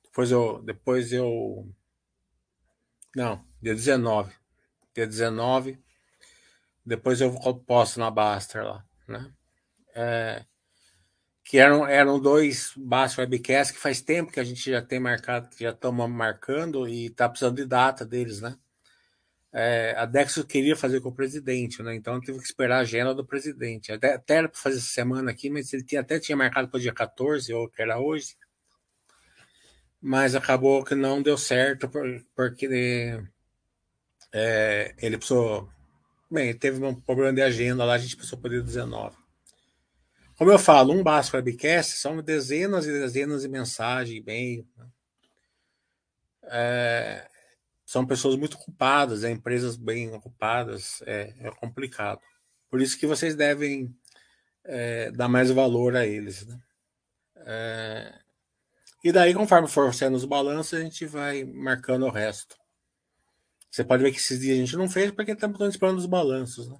Depois 0.05 0.31
eu. 0.31 0.63
Depois 0.63 1.13
eu. 1.13 1.69
Não, 3.15 3.45
dia 3.61 3.75
19. 3.75 4.35
Dia 4.95 5.07
19. 5.07 5.79
Depois 6.85 7.21
eu 7.21 7.33
posto 7.67 8.01
na 8.01 8.11
Baster 8.11 8.65
lá, 8.65 8.85
né? 9.07 9.33
É, 9.95 10.45
que 11.45 11.59
eram, 11.59 11.87
eram 11.87 12.19
dois 12.19 12.73
Baster 12.77 13.25
Webcasts 13.25 13.77
que 13.77 13.83
faz 13.83 14.01
tempo 14.01 14.33
que 14.33 14.41
a 14.41 14.45
gente 14.45 14.71
já 14.71 14.83
tem 14.83 14.99
marcado, 14.99 15.49
que 15.49 15.63
já 15.63 15.71
estamos 15.71 16.09
marcando 16.11 16.89
e 16.89 17.11
tá 17.11 17.29
precisando 17.29 17.57
de 17.57 17.67
data 17.67 18.05
deles, 18.05 18.41
né? 18.41 18.57
É, 19.53 19.95
a 19.99 20.07
Dexo 20.07 20.47
queria 20.47 20.75
fazer 20.75 21.01
com 21.01 21.11
o 21.11 21.15
presidente, 21.15 21.83
né? 21.83 21.95
Então 21.95 22.19
teve 22.21 22.39
que 22.39 22.45
esperar 22.45 22.79
a 22.79 22.81
agenda 22.81 23.15
do 23.15 23.25
presidente. 23.25 23.93
Até, 23.93 24.15
até 24.15 24.37
era 24.37 24.49
para 24.49 24.59
fazer 24.59 24.79
essa 24.79 24.87
semana 24.87 25.31
aqui, 25.31 25.51
mas 25.51 25.73
ele 25.73 25.85
tinha, 25.85 26.01
até 26.01 26.19
tinha 26.19 26.37
marcado 26.37 26.69
para 26.69 26.79
o 26.79 26.81
dia 26.81 26.93
14, 26.93 27.53
ou 27.53 27.69
que 27.69 27.83
era 27.83 27.99
hoje. 27.99 28.35
Mas 30.01 30.35
acabou 30.35 30.83
que 30.83 30.95
não 30.95 31.23
deu 31.23 31.37
certo, 31.37 31.89
porque 32.35 33.21
é, 34.33 34.95
ele 34.99 35.19
precisou. 35.19 35.69
Bem, 36.31 36.55
teve 36.55 36.83
um 36.83 36.95
problema 36.95 37.35
de 37.35 37.43
agenda 37.43 37.85
lá, 37.85 37.95
a 37.95 37.99
gente 37.99 38.17
precisou 38.17 38.41
dia 38.49 38.63
19. 38.63 39.15
Como 40.35 40.51
eu 40.51 40.59
falo, 40.59 40.95
um 40.95 41.03
básico 41.03 41.37
webcast 41.37 41.99
são 41.99 42.23
dezenas 42.23 42.87
e 42.87 42.91
dezenas 42.91 43.43
de 43.43 43.49
mensagens, 43.49 44.19
e-mail. 44.19 44.67
Né? 44.77 44.87
É, 46.45 47.29
são 47.93 48.07
pessoas 48.07 48.37
muito 48.37 48.55
ocupadas, 48.55 49.23
é, 49.23 49.31
empresas 49.31 49.77
bem 49.77 50.11
ocupadas, 50.15 51.03
é, 51.05 51.35
é 51.41 51.51
complicado. 51.51 52.23
Por 52.71 52.81
isso 52.81 52.99
que 52.99 53.07
vocês 53.07 53.37
devem 53.37 53.95
é, 54.65 55.11
dar 55.11 55.29
mais 55.29 55.51
valor 55.51 55.95
a 55.95 56.07
eles. 56.07 56.47
Né? 56.47 56.59
É, 57.37 58.19
e 59.05 59.13
daí, 59.13 59.35
conforme 59.35 59.69
for 59.69 59.93
sendo 59.93 60.17
os 60.17 60.25
balanços, 60.25 60.73
a 60.73 60.83
gente 60.83 61.05
vai 61.05 61.45
marcando 61.45 62.07
o 62.07 62.11
resto. 62.11 62.57
Você 63.71 63.85
pode 63.85 64.03
ver 64.03 64.11
que 64.11 64.17
esses 64.17 64.41
dias 64.41 64.57
a 64.57 64.61
gente 64.61 64.77
não 64.77 64.89
fez 64.89 65.11
porque 65.11 65.33
estamos 65.33 65.61
esperando 65.61 65.99
os 65.99 66.07
balanços. 66.07 66.71
Né? 66.71 66.79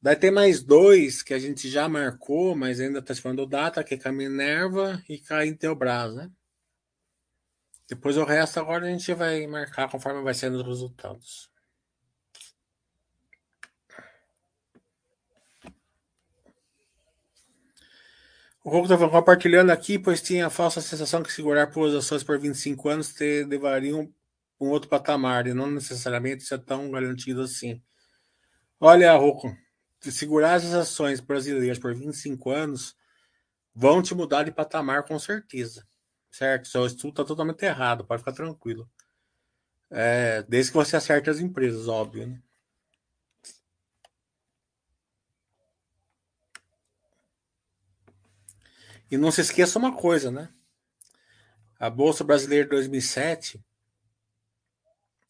Daí 0.00 0.14
tem 0.14 0.30
mais 0.30 0.62
dois 0.62 1.20
que 1.20 1.34
a 1.34 1.38
gente 1.40 1.68
já 1.68 1.88
marcou, 1.88 2.54
mas 2.54 2.78
ainda 2.78 3.00
está 3.00 3.12
esperando 3.12 3.44
data, 3.44 3.82
que 3.82 3.94
é 3.94 3.98
com 3.98 4.08
a 4.08 4.12
Minerva 4.12 5.02
e 5.08 5.18
com 5.18 5.34
a 5.34 5.44
Intelbras, 5.44 6.14
né? 6.14 6.30
Depois 7.90 8.16
o 8.16 8.22
resto 8.22 8.60
agora 8.60 8.86
a 8.86 8.88
gente 8.88 9.12
vai 9.14 9.44
marcar 9.48 9.90
conforme 9.90 10.22
vai 10.22 10.32
sendo 10.32 10.58
os 10.58 10.64
resultados. 10.64 11.50
O 18.62 18.70
Roco 18.70 18.84
estava 18.84 19.10
compartilhando 19.10 19.70
aqui, 19.70 19.98
pois 19.98 20.22
tinha 20.22 20.46
a 20.46 20.50
falsa 20.50 20.80
sensação 20.80 21.20
que 21.20 21.32
segurar 21.32 21.66
por 21.72 21.92
ações 21.96 22.22
por 22.22 22.38
25 22.38 22.88
anos 22.88 23.12
te 23.12 23.42
levariam 23.42 24.14
um 24.60 24.68
outro 24.68 24.88
patamar, 24.88 25.48
e 25.48 25.54
não 25.54 25.68
necessariamente 25.68 26.44
isso 26.44 26.54
é 26.54 26.58
tão 26.58 26.92
garantido 26.92 27.42
assim. 27.42 27.82
Olha, 28.78 29.16
Roco, 29.16 29.52
segurar 30.00 30.54
as 30.54 30.72
ações 30.72 31.18
brasileiras 31.18 31.78
por 31.78 31.92
25 31.92 32.50
anos 32.50 32.94
vão 33.74 34.00
te 34.00 34.14
mudar 34.14 34.44
de 34.44 34.52
patamar 34.52 35.02
com 35.02 35.18
certeza 35.18 35.89
certo? 36.30 36.68
Seu 36.68 36.86
estudo 36.86 37.10
está 37.10 37.24
totalmente 37.24 37.62
errado, 37.64 38.04
pode 38.04 38.20
ficar 38.20 38.32
tranquilo. 38.32 38.88
É, 39.90 40.42
desde 40.44 40.70
que 40.70 40.76
você 40.76 40.96
acerte 40.96 41.30
as 41.30 41.40
empresas, 41.40 41.88
óbvio, 41.88 42.26
né? 42.26 42.42
E 49.10 49.16
não 49.18 49.32
se 49.32 49.40
esqueça 49.40 49.78
uma 49.78 49.94
coisa, 49.94 50.30
né? 50.30 50.48
A 51.78 51.90
Bolsa 51.90 52.22
Brasileira 52.22 52.64
de 52.64 52.70
2007, 52.70 53.60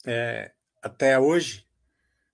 é, 0.07 0.53
até 0.83 1.19
hoje, 1.19 1.67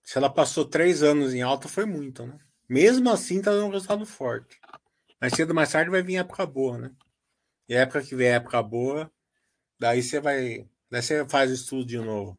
Se 0.02 0.18
ela 0.18 0.30
passou 0.30 0.64
três 0.64 1.02
anos 1.02 1.34
em 1.34 1.42
alta, 1.42 1.68
foi 1.68 1.84
muito, 1.84 2.24
né? 2.24 2.38
Mesmo 2.68 3.10
assim, 3.10 3.42
tá 3.42 3.50
dando 3.50 3.66
um 3.66 3.70
resultado 3.70 4.06
forte. 4.06 4.60
Mas 5.20 5.34
cedo 5.34 5.50
ou 5.50 5.56
mais 5.56 5.72
tarde 5.72 5.90
vai 5.90 6.02
vir 6.02 6.16
época 6.18 6.46
boa, 6.46 6.78
né? 6.78 6.92
E 7.68 7.74
época 7.74 8.02
que 8.02 8.14
vier 8.14 8.36
época 8.36 8.62
boa, 8.62 9.10
daí 9.78 10.02
você 10.02 10.20
vai. 10.20 10.68
Daí 10.90 11.02
você 11.02 11.26
faz 11.28 11.50
o 11.50 11.54
estudo 11.54 11.86
de 11.86 11.98
novo. 11.98 12.38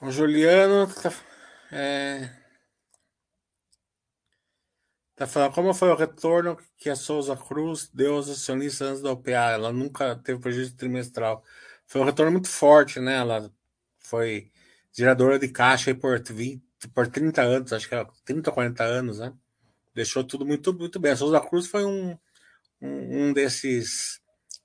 O 0.00 0.10
Juliano 0.10 0.86
tá, 0.94 1.12
é, 1.70 2.30
tá 5.14 5.26
falando 5.26 5.52
como 5.54 5.74
foi 5.74 5.90
o 5.90 5.94
retorno 5.96 6.56
que 6.78 6.88
a 6.88 6.96
Souza 6.96 7.36
Cruz 7.36 7.90
deu 7.92 8.14
aos 8.14 8.28
acionistas 8.28 8.88
antes 8.88 9.02
da 9.02 9.12
OPA. 9.12 9.30
Ela 9.30 9.72
nunca 9.72 10.16
teve 10.16 10.40
prejuízo 10.40 10.76
trimestral. 10.76 11.44
Foi 11.86 12.00
um 12.00 12.04
retorno 12.04 12.32
muito 12.32 12.48
forte, 12.48 13.00
né? 13.00 13.16
Ela 13.16 13.52
foi 13.98 14.50
geradora 14.92 15.38
de 15.38 15.48
caixa 15.48 15.94
por, 15.94 16.20
20, 16.22 16.62
por 16.94 17.08
30 17.08 17.42
anos, 17.42 17.72
acho 17.72 17.88
que 17.88 17.94
era 17.94 18.06
30 18.24 18.50
ou 18.50 18.54
40 18.54 18.84
anos, 18.84 19.18
né? 19.18 19.32
Deixou 19.94 20.24
tudo 20.24 20.46
muito, 20.46 20.72
muito 20.72 20.98
bem. 21.00 21.12
A 21.12 21.16
Souza 21.16 21.40
Cruz 21.40 21.66
foi 21.66 21.84
um, 21.84 22.16
um, 22.80 23.28
um 23.28 23.32
desses 23.32 24.20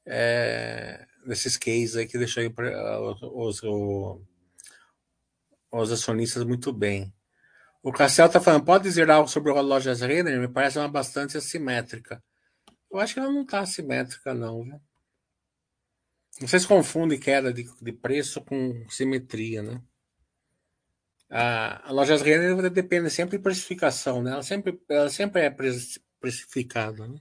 é, 0.06 1.06
desses 1.26 1.58
cases 1.58 1.96
aí 1.96 2.08
que 2.08 2.18
deixou 2.18 2.42
aí 2.42 2.54
os, 3.34 3.62
os, 3.64 4.22
os 5.72 5.92
acionistas 5.92 6.44
muito 6.44 6.72
bem. 6.72 7.14
O 7.82 7.92
Cassel 7.92 8.28
está 8.28 8.40
falando, 8.40 8.66
pode 8.66 8.84
dizer 8.84 9.10
algo 9.10 9.28
sobre 9.28 9.52
o 9.52 9.62
lojas 9.62 10.02
Renner? 10.02 10.40
Me 10.40 10.48
parece 10.48 10.80
uma 10.80 10.88
bastante 10.88 11.38
assimétrica. 11.38 12.24
Eu 12.92 13.00
acho 13.00 13.14
que 13.14 13.20
ela 13.20 13.32
não 13.32 13.44
está 13.44 13.60
assimétrica, 13.60 14.34
não. 14.34 14.64
Viu? 14.64 14.82
Vocês 16.40 16.66
confundem 16.66 17.20
queda 17.20 17.54
de, 17.54 17.64
de 17.82 17.92
preço 17.92 18.42
com 18.42 18.86
simetria, 18.90 19.62
né? 19.62 19.82
A, 21.38 21.90
a 21.90 21.92
lojas 21.92 22.22
Renner 22.22 22.70
depende 22.72 23.10
sempre 23.10 23.38
de 23.38 23.44
precificação, 23.44 24.24
né? 24.24 24.32
Ela 24.32 24.42
sempre, 24.42 24.82
ela 24.88 25.10
sempre 25.10 25.42
é 25.42 25.50
precificada, 26.22 27.06
né? 27.10 27.20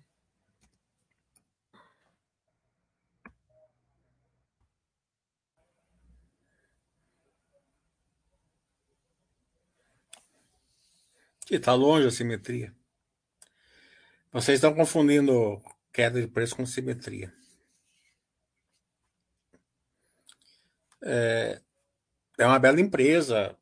Está 11.51 11.75
longe 11.75 12.07
a 12.07 12.11
simetria. 12.13 12.73
Vocês 14.33 14.59
estão 14.59 14.75
confundindo 14.75 15.61
queda 15.93 16.21
de 16.21 16.29
preço 16.29 16.55
com 16.55 16.65
simetria. 16.65 17.35
É, 21.03 21.61
é 22.39 22.47
uma 22.47 22.61
bela 22.61 22.81
empresa. 22.81 23.59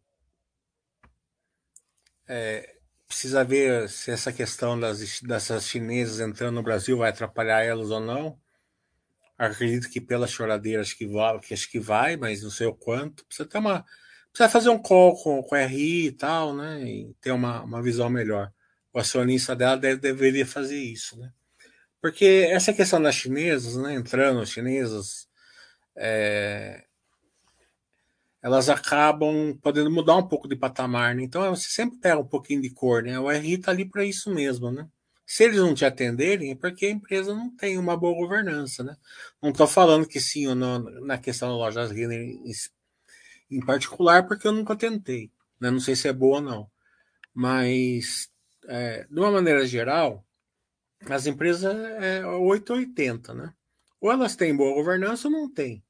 É, 2.35 2.77
precisa 3.07 3.45
ver 3.45 3.91
se 3.91 4.11
essa 4.11 4.33
questão 4.33 4.81
das, 4.81 5.21
dessas 5.21 5.69
chinesas 5.69 6.19
entrando 6.19 6.55
no 6.55 6.63
Brasil 6.63 6.97
vai 6.97 7.11
atrapalhar 7.11 7.63
elas 7.63 7.91
ou 7.91 8.01
não. 8.01 8.39
Acredito 9.37 9.91
que 9.91 10.01
pela 10.01 10.27
choradeira 10.27 10.81
acho 10.81 10.97
que 10.97 11.07
vai, 11.07 11.39
acho 11.51 11.71
que 11.71 11.79
vai, 11.79 12.17
mas 12.17 12.43
não 12.43 12.51
sei 12.51 12.67
o 12.67 12.75
quanto. 12.75 13.27
Precisa 13.27 13.47
ter 13.47 13.59
uma 13.59 13.85
precisa 14.33 14.49
fazer 14.49 14.71
um 14.71 14.79
call 14.79 15.15
com 15.23 15.41
o 15.41 15.55
RI 15.55 16.07
e 16.07 16.13
tal, 16.13 16.57
né? 16.57 16.83
E 16.83 17.15
ter 17.21 17.33
uma, 17.33 17.63
uma 17.63 17.83
visão 17.83 18.09
melhor. 18.09 18.51
O 18.95 18.99
acionista 18.99 19.55
dela 19.55 19.77
deve, 19.77 20.01
deveria 20.01 20.47
fazer 20.47 20.79
isso, 20.79 21.19
né? 21.19 21.31
Porque 22.01 22.49
essa 22.51 22.73
questão 22.73 23.03
das 23.03 23.15
chinesas, 23.15 23.77
né? 23.77 23.95
Entrando, 23.95 24.47
chinesas, 24.47 25.29
é, 25.95 26.83
elas 28.43 28.69
acabam 28.69 29.57
podendo 29.63 29.91
mudar 29.91 30.17
um 30.17 30.27
pouco 30.27 30.49
de 30.49 30.57
patamar, 30.57 31.15
né? 31.15 31.23
Então 31.23 31.49
você 31.55 31.69
sempre 31.71 31.99
pega 31.99 32.19
um 32.19 32.27
pouquinho 32.27 32.61
de 32.61 32.71
cor, 32.71 33.03
né? 33.03 33.19
O 33.19 33.31
RI 33.31 33.55
está 33.55 33.71
ali 33.71 33.85
para 33.85 34.05
isso 34.05 34.35
mesmo, 34.35 34.71
né? 34.71 34.89
Se 35.25 35.45
eles 35.45 35.59
não 35.59 35.75
te 35.75 35.85
atenderem, 35.85 36.51
é 36.51 36.55
porque 36.57 36.87
a 36.87 36.91
empresa 36.91 37.33
não 37.33 37.55
tem 37.57 37.79
uma 37.79 37.97
boa 37.97 38.15
governança, 38.15 38.83
né? 38.83 38.97
Não 39.41 39.51
estou 39.51 39.67
falando 39.67 40.07
que 40.07 40.21
sim 40.21 40.49
ou 40.49 40.55
não 40.55 40.81
na 40.81 41.17
questão 41.17 41.49
da 41.49 41.55
lojas 41.55 41.93
Renner 41.93 42.37
em 43.51 43.61
particular, 43.65 44.27
porque 44.27 44.47
eu 44.47 44.53
nunca 44.53 44.75
tentei. 44.77 45.31
Né? 45.61 45.71
Não 45.71 45.81
sei 45.81 45.95
se 45.95 46.09
é 46.09 46.13
boa 46.13 46.37
ou 46.37 46.43
não. 46.43 46.71
Mas, 47.33 48.29
é, 48.67 49.05
de 49.05 49.19
uma 49.19 49.31
maneira 49.31 49.65
geral, 49.67 50.27
as 51.09 51.27
empresas 51.27 51.75
é 52.03 52.27
880, 52.27 53.35
né? 53.35 53.55
Ou 54.01 54.11
elas 54.11 54.37
têm 54.37 54.55
boa 54.55 54.75
governança 54.75 55.29
ou 55.29 55.33
não 55.33 55.49
têm, 55.49 55.83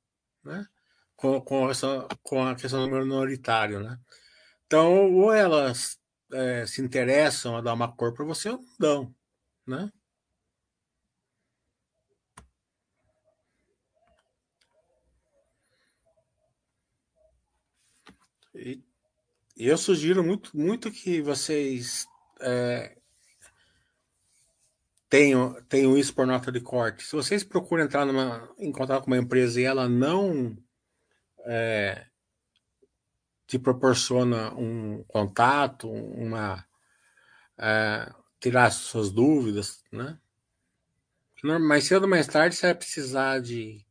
né? 0.45 0.67
Com, 1.23 1.41
com, 1.41 1.71
essa, 1.71 2.09
com 2.21 2.45
a 2.45 2.57
questão 2.57 2.89
do 2.89 2.97
minoritário, 2.97 3.79
né? 3.81 3.97
Então, 4.67 5.15
ou 5.15 5.33
elas 5.33 5.97
é, 6.33 6.67
se 6.67 6.83
interessam 6.83 7.57
a 7.57 7.61
dar 7.61 7.75
uma 7.75 7.95
cor 7.95 8.13
para 8.13 8.25
você 8.25 8.51
ou 8.51 8.57
não 8.59 8.67
dão, 8.77 9.15
né? 9.65 9.93
E, 18.55 18.83
eu 19.57 19.79
sugiro 19.79 20.25
muito, 20.25 20.57
muito 20.57 20.91
que 20.91 21.23
vocês 21.23 22.05
é, 22.41 22.97
tenham, 25.09 25.55
tenham 25.69 25.97
isso 25.97 26.13
por 26.15 26.27
nota 26.27 26.51
de 26.51 26.61
corte. 26.61 27.05
Se 27.05 27.15
vocês 27.15 27.45
procuram 27.45 27.85
entrar 27.85 28.05
numa, 28.05 28.53
em 28.59 28.73
contato 28.73 29.05
com 29.05 29.11
uma 29.13 29.19
empresa 29.19 29.61
e 29.61 29.65
ela 29.65 29.89
não 29.89 30.57
é, 31.47 32.07
te 33.47 33.59
proporciona 33.59 34.55
um 34.55 35.05
contato, 35.05 35.91
uma 35.91 36.65
é, 37.59 38.13
tirar 38.41 38.71
suas 38.71 39.11
dúvidas, 39.11 39.83
né? 39.93 40.19
Mais 41.43 41.85
cedo 41.85 42.05
ou 42.05 42.09
mais 42.09 42.27
tarde 42.27 42.55
você 42.55 42.67
vai 42.67 42.75
precisar 42.75 43.41
de, 43.41 43.85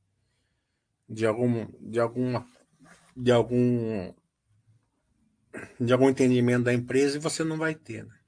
de 1.08 1.26
algum 1.26 1.68
de 1.82 2.00
alguma 2.00 2.48
de 3.16 3.32
algum 3.32 4.14
de 5.80 5.92
algum 5.92 6.10
entendimento 6.10 6.64
da 6.64 6.74
empresa 6.74 7.18
e 7.18 7.20
você 7.20 7.44
não 7.44 7.58
vai 7.58 7.76
ter. 7.76 8.06
Né? 8.06 8.21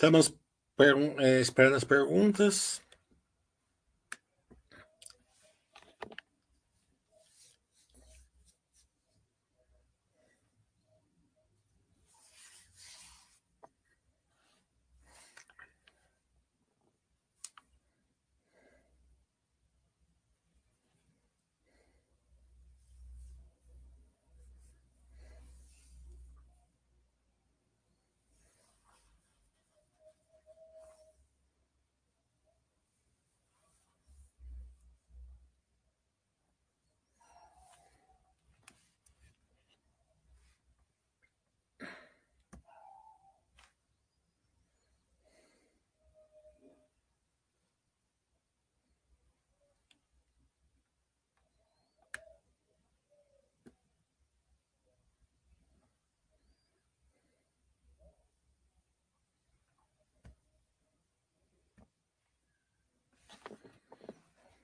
Estamos 0.00 0.32
é, 1.18 1.42
esperando 1.42 1.76
as 1.76 1.84
perguntas. 1.84 2.80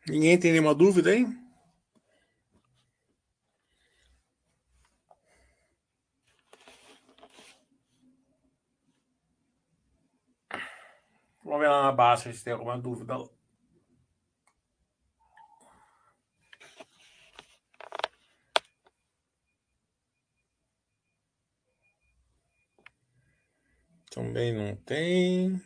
Ninguém 0.08 0.38
tem 0.38 0.52
nenhuma 0.52 0.74
dúvida, 0.74 1.14
hein? 1.14 1.26
Vamos 11.44 11.60
ver 11.60 11.68
lá 11.68 11.82
na 11.82 11.92
baixa 11.92 12.32
se 12.32 12.44
tem 12.44 12.52
alguma 12.52 12.78
dúvida. 12.78 13.14
Também 24.10 24.52
não 24.52 24.74
tem. 24.76 25.60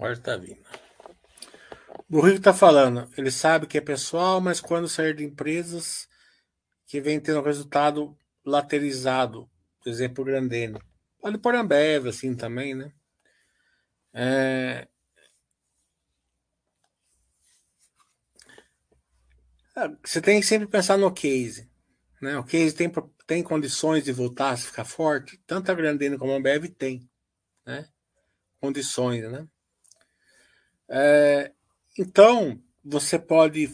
Agora 0.00 0.14
está 0.14 0.34
vindo. 0.34 0.64
O 2.08 2.22
Rico 2.22 2.38
está 2.38 2.54
falando, 2.54 3.06
ele 3.18 3.30
sabe 3.30 3.66
que 3.66 3.76
é 3.76 3.82
pessoal, 3.82 4.40
mas 4.40 4.58
quando 4.58 4.88
sair 4.88 5.14
de 5.14 5.22
empresas 5.22 6.08
que 6.86 7.02
vem 7.02 7.20
tendo 7.20 7.42
resultado 7.42 8.16
laterizado, 8.42 9.46
por 9.78 9.90
exemplo, 9.90 10.24
Grandene. 10.24 10.80
Pode 11.20 11.36
pôr 11.36 11.54
Ambev, 11.54 12.08
assim 12.08 12.34
também, 12.34 12.74
né? 12.74 12.90
É... 14.14 14.88
Ah, 19.76 19.94
você 20.02 20.22
tem 20.22 20.40
que 20.40 20.46
sempre 20.46 20.66
pensar 20.66 20.96
no 20.96 21.12
case. 21.12 21.70
Né? 22.22 22.38
O 22.38 22.44
case 22.44 22.74
tem, 22.74 22.90
tem 23.26 23.42
condições 23.42 24.02
de 24.02 24.12
voltar 24.12 24.52
a 24.52 24.56
ficar 24.56 24.86
forte? 24.86 25.36
Tanto 25.46 25.70
a 25.70 25.74
Grandene 25.74 26.16
como 26.16 26.32
a 26.32 26.36
Ambev 26.36 26.68
tem. 26.70 27.06
Né? 27.66 27.86
Condições, 28.58 29.30
né? 29.30 29.46
É, 30.90 31.52
então, 31.96 32.60
você 32.84 33.16
pode 33.18 33.70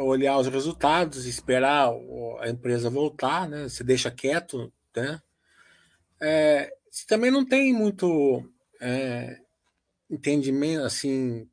olhar 0.00 0.36
os 0.36 0.48
resultados, 0.48 1.24
esperar 1.26 1.90
a 2.40 2.48
empresa 2.48 2.90
voltar, 2.90 3.48
né? 3.48 3.68
Você 3.68 3.84
deixa 3.84 4.10
quieto, 4.10 4.72
né? 4.96 5.22
É, 6.20 6.74
você 6.90 7.06
também 7.06 7.30
não 7.30 7.46
tem 7.46 7.72
muito 7.72 8.44
é, 8.80 9.38
entendimento, 10.10 10.84
assim, 10.84 11.48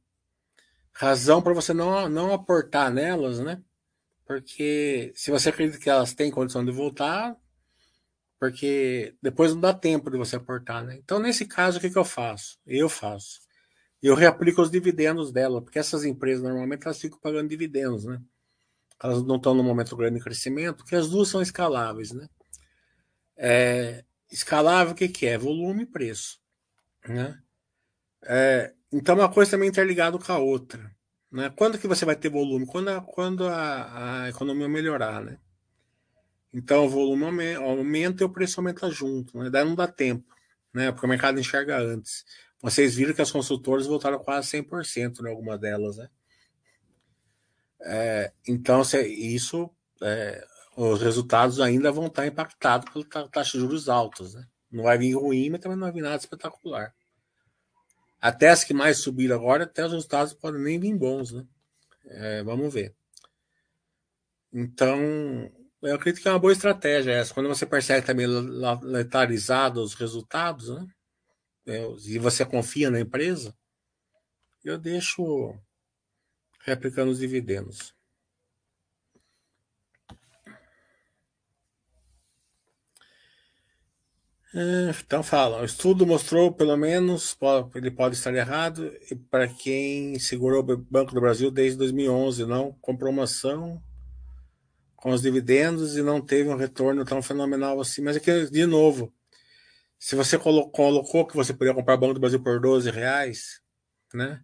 razão 0.92 1.42
para 1.44 1.54
você 1.54 1.74
não, 1.74 2.10
não 2.10 2.34
aportar 2.34 2.92
nelas, 2.92 3.40
né? 3.40 3.62
Porque 4.26 5.14
se 5.16 5.30
você 5.30 5.50
acredita 5.50 5.80
que 5.80 5.90
elas 5.90 6.14
têm 6.14 6.32
condição 6.32 6.66
de 6.66 6.72
voltar, 6.72 7.38
porque 8.40 9.16
depois 9.22 9.54
não 9.54 9.62
dá 9.62 9.74
tempo 9.74 10.10
de 10.10 10.18
você 10.18 10.36
aportar, 10.38 10.84
né? 10.84 10.98
Então, 10.98 11.20
nesse 11.20 11.46
caso, 11.46 11.78
o 11.78 11.82
que, 11.82 11.90
que 11.92 11.98
eu 11.98 12.04
faço? 12.06 12.60
Eu 12.66 12.90
faço 12.90 13.47
eu 14.02 14.16
reaplico 14.16 14.62
os 14.62 14.70
dividendos 14.70 15.32
dela, 15.32 15.62
porque 15.62 15.80
essas 15.80 16.04
empresas 16.04 16.44
normalmente 16.44 16.86
elas 16.86 17.00
ficam 17.00 17.20
pagando 17.20 17.50
dividendos, 17.50 18.06
né? 18.06 18.22
Elas 19.02 19.24
não 19.24 19.38
estão 19.38 19.54
no 19.54 19.64
momento 19.64 19.96
grande 19.96 20.20
crescimento, 20.20 20.78
porque 20.78 20.96
as 20.96 21.10
duas 21.10 21.28
são 21.28 21.42
escaláveis, 21.42 22.12
né? 22.12 22.28
É, 23.36 24.04
escalável 24.32 24.94
o 24.94 24.96
que, 24.96 25.08
que 25.08 25.26
é? 25.26 25.38
Volume 25.38 25.84
e 25.84 25.86
preço, 25.86 26.40
né? 27.08 27.40
É, 28.24 28.74
então 28.92 29.16
uma 29.16 29.32
coisa 29.32 29.52
também 29.52 29.70
interligada 29.70 30.18
com 30.18 30.32
a 30.32 30.38
outra, 30.38 30.92
né? 31.32 31.52
Quando 31.56 31.78
que 31.78 31.88
você 31.88 32.06
vai 32.06 32.16
ter 32.16 32.30
volume? 32.30 32.66
Quando 32.66 32.90
a, 32.90 33.02
quando 33.02 33.48
a, 33.48 34.24
a 34.24 34.30
economia 34.30 34.68
melhorar, 34.68 35.24
né? 35.24 35.38
Então 36.54 36.86
o 36.86 36.90
volume 36.90 37.56
aumenta 37.56 38.24
e 38.24 38.26
o 38.26 38.30
preço 38.30 38.60
aumenta 38.60 38.90
junto, 38.90 39.38
né? 39.38 39.50
Daí 39.50 39.64
não 39.64 39.76
dá 39.76 39.88
tempo, 39.88 40.26
né? 40.74 40.92
Porque 40.92 41.06
o 41.06 41.10
mercado 41.10 41.40
enxerga 41.40 41.78
antes. 41.80 42.26
Vocês 42.68 42.96
viram 42.96 43.14
que 43.14 43.22
as 43.22 43.32
consultoras 43.32 43.88
voltaram 43.88 44.20
quase 44.20 44.50
100% 44.50 45.22
em 45.22 45.30
alguma 45.30 45.58
delas, 45.58 45.96
né? 45.96 46.10
É, 47.80 48.34
então, 48.46 48.82
isso, 48.82 49.70
é, 50.02 50.46
os 50.76 51.02
resultados 51.02 51.62
ainda 51.62 51.94
vão 51.94 52.08
estar 52.08 52.28
impactados 52.28 52.92
pela 53.06 53.30
taxa 53.30 53.54
de 53.54 53.60
juros 53.60 53.88
altos, 53.88 54.34
né? 54.34 54.46
Não 54.70 54.84
vai 54.84 54.98
vir 54.98 55.14
ruim, 55.14 55.50
mas 55.50 55.62
também 55.62 55.78
não 55.78 55.86
vai 55.86 55.94
vir 55.94 56.02
nada 56.02 56.18
espetacular. 56.18 56.94
Até 58.20 58.50
as 58.50 58.66
que 58.66 58.74
mais 58.74 58.98
subiram 58.98 59.38
agora, 59.38 59.64
até 59.64 59.86
os 59.86 59.94
resultados 59.94 60.34
podem 60.34 60.62
nem 60.62 60.78
vir 60.78 60.94
bons, 60.94 61.32
né? 61.32 61.48
É, 62.04 62.44
vamos 62.44 62.74
ver. 62.74 62.94
Então, 64.52 65.00
eu 65.82 65.96
acredito 65.96 66.22
que 66.22 66.28
é 66.28 66.32
uma 66.32 66.40
boa 66.40 66.52
estratégia 66.52 67.14
essa. 67.14 67.34
Quando 67.34 67.48
você 67.48 67.66
percebe 67.66 68.06
também 68.06 68.28
letalizado 68.28 69.82
os 69.82 69.94
resultados, 69.94 70.68
né? 70.68 70.86
E 71.68 72.18
você 72.18 72.46
confia 72.46 72.90
na 72.90 73.00
empresa, 73.00 73.54
eu 74.64 74.78
deixo 74.78 75.54
replicando 76.62 77.12
os 77.12 77.20
dividendos. 77.20 77.96
É, 84.54 84.90
então 85.06 85.22
fala, 85.22 85.62
o 85.62 85.66
estudo 85.66 86.08
mostrou, 86.08 86.52
pelo 86.52 86.76
menos, 86.78 87.38
ele 87.76 87.92
pode 87.92 88.16
estar 88.16 88.34
errado, 88.34 88.92
e 89.12 89.16
para 89.16 89.48
quem 89.48 90.18
segurou 90.20 90.62
o 90.62 90.78
Banco 90.78 91.14
do 91.14 91.22
Brasil 91.22 91.52
desde 91.52 91.78
2011, 91.78 92.46
não 92.46 92.72
comprou 92.82 93.12
uma 93.12 93.26
ação 93.26 93.82
com 94.96 95.12
os 95.12 95.22
dividendos 95.22 95.96
e 95.96 96.02
não 96.02 96.20
teve 96.20 96.50
um 96.50 96.56
retorno 96.56 97.06
tão 97.06 97.22
fenomenal 97.22 97.80
assim. 97.80 98.02
Mas 98.02 98.16
aqui, 98.16 98.50
de 98.50 98.66
novo, 98.66 99.14
se 100.00 100.16
você 100.16 100.38
colocou 100.38 101.26
que 101.26 101.36
você 101.36 101.54
podia 101.54 101.74
comprar 101.74 101.96
o 101.96 101.98
Banco 101.98 102.14
do 102.14 102.20
Brasil 102.20 102.42
por 102.42 102.60
12 102.60 102.90
reais, 102.92 103.62
né? 104.14 104.44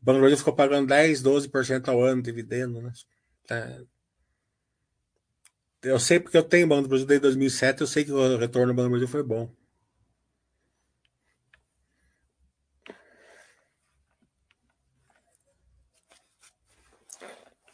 O 0.00 0.04
Banco 0.04 0.18
do 0.18 0.20
Brasil 0.20 0.38
ficou 0.38 0.54
pagando 0.54 0.88
10, 0.88 1.22
12% 1.22 1.88
ao 1.88 2.02
ano 2.02 2.22
de 2.22 2.30
dividendo, 2.30 2.80
né? 2.82 2.92
É. 3.50 3.82
Eu 5.82 5.98
sei 5.98 6.20
porque 6.20 6.36
eu 6.36 6.42
tenho 6.42 6.66
Banco 6.66 6.82
do 6.82 6.88
Brasil 6.88 7.06
desde 7.06 7.22
2007, 7.22 7.80
eu 7.80 7.86
sei 7.86 8.04
que 8.04 8.12
o 8.12 8.36
retorno 8.36 8.72
do 8.72 8.76
Banco 8.76 8.88
do 8.88 8.90
Brasil 8.90 9.08
foi 9.08 9.22
bom. 9.22 9.50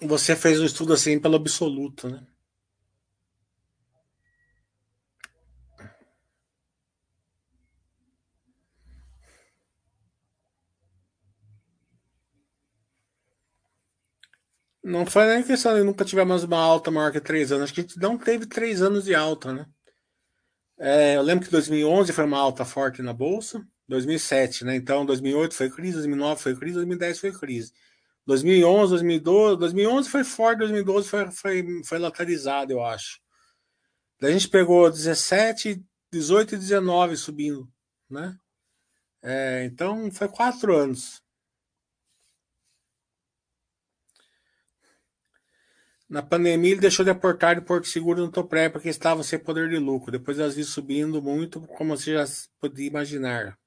Você 0.01 0.35
fez 0.35 0.61
um 0.61 0.64
estudo 0.64 0.92
assim 0.92 1.18
pelo 1.18 1.37
absoluto, 1.37 2.09
né? 2.09 2.27
Não 14.83 15.07
foi 15.07 15.27
nem 15.27 15.42
questão 15.42 15.75
de 15.75 15.85
nunca 15.85 16.05
tivemos 16.05 16.42
uma 16.45 16.59
alta 16.59 16.90
maior 16.90 17.12
que 17.12 17.21
três 17.21 17.53
anos. 17.53 17.64
Acho 17.64 17.75
que 17.75 17.81
a 17.81 17.85
gente 17.85 17.99
não 17.99 18.18
teve 18.18 18.47
três 18.47 18.83
anos 18.83 19.05
de 19.05 19.14
alta, 19.14 19.53
né? 19.53 19.66
É, 20.79 21.16
eu 21.16 21.23
lembro 21.23 21.45
que 21.45 21.53
2011 21.53 22.12
foi 22.12 22.25
uma 22.25 22.38
alta 22.38 22.64
forte 22.64 23.03
na 23.03 23.12
Bolsa. 23.12 23.64
2007, 23.88 24.64
né? 24.64 24.75
Então, 24.77 25.05
2008 25.05 25.55
foi 25.55 25.71
crise, 25.71 25.95
2009 25.95 26.40
foi 26.40 26.57
crise, 26.57 26.75
2010 26.77 27.18
foi 27.21 27.33
crise. 27.33 27.73
2011, 28.27 28.90
2012, 28.90 29.59
2011 29.59 30.09
foi 30.09 30.25
forte, 30.25 30.59
2012 30.61 31.09
foi, 31.09 31.31
foi, 31.31 31.83
foi 31.85 31.99
lateralizado, 31.99 32.73
eu 32.73 32.85
acho. 32.85 33.21
Daí 34.21 34.31
a 34.31 34.35
gente 34.35 34.49
pegou 34.49 34.90
17, 34.90 35.85
18 36.12 36.55
e 36.55 36.59
19 36.59 37.16
subindo, 37.16 37.68
né? 38.09 38.37
É, 39.23 39.64
então, 39.64 40.11
foi 40.11 40.29
quatro 40.29 40.77
anos. 40.77 41.21
Na 46.12 46.22
pandemia, 46.22 46.72
ele 46.72 46.81
deixou 46.83 47.07
de 47.07 47.11
aportar 47.11 47.55
de 47.55 47.62
Porto 47.62 47.88
Seguro 47.88 48.20
no 48.20 48.31
Topré 48.31 48.68
porque 48.68 48.90
estava 48.90 49.22
sem 49.22 49.38
poder 49.38 49.70
de 49.70 49.79
lucro. 49.79 50.12
Depois 50.12 50.38
elas 50.38 50.55
vi 50.55 50.62
subindo 50.62 51.22
muito, 51.22 51.62
como 51.62 51.96
você 51.96 52.12
já 52.12 52.27
podia 52.61 52.87
imaginar. 52.87 53.59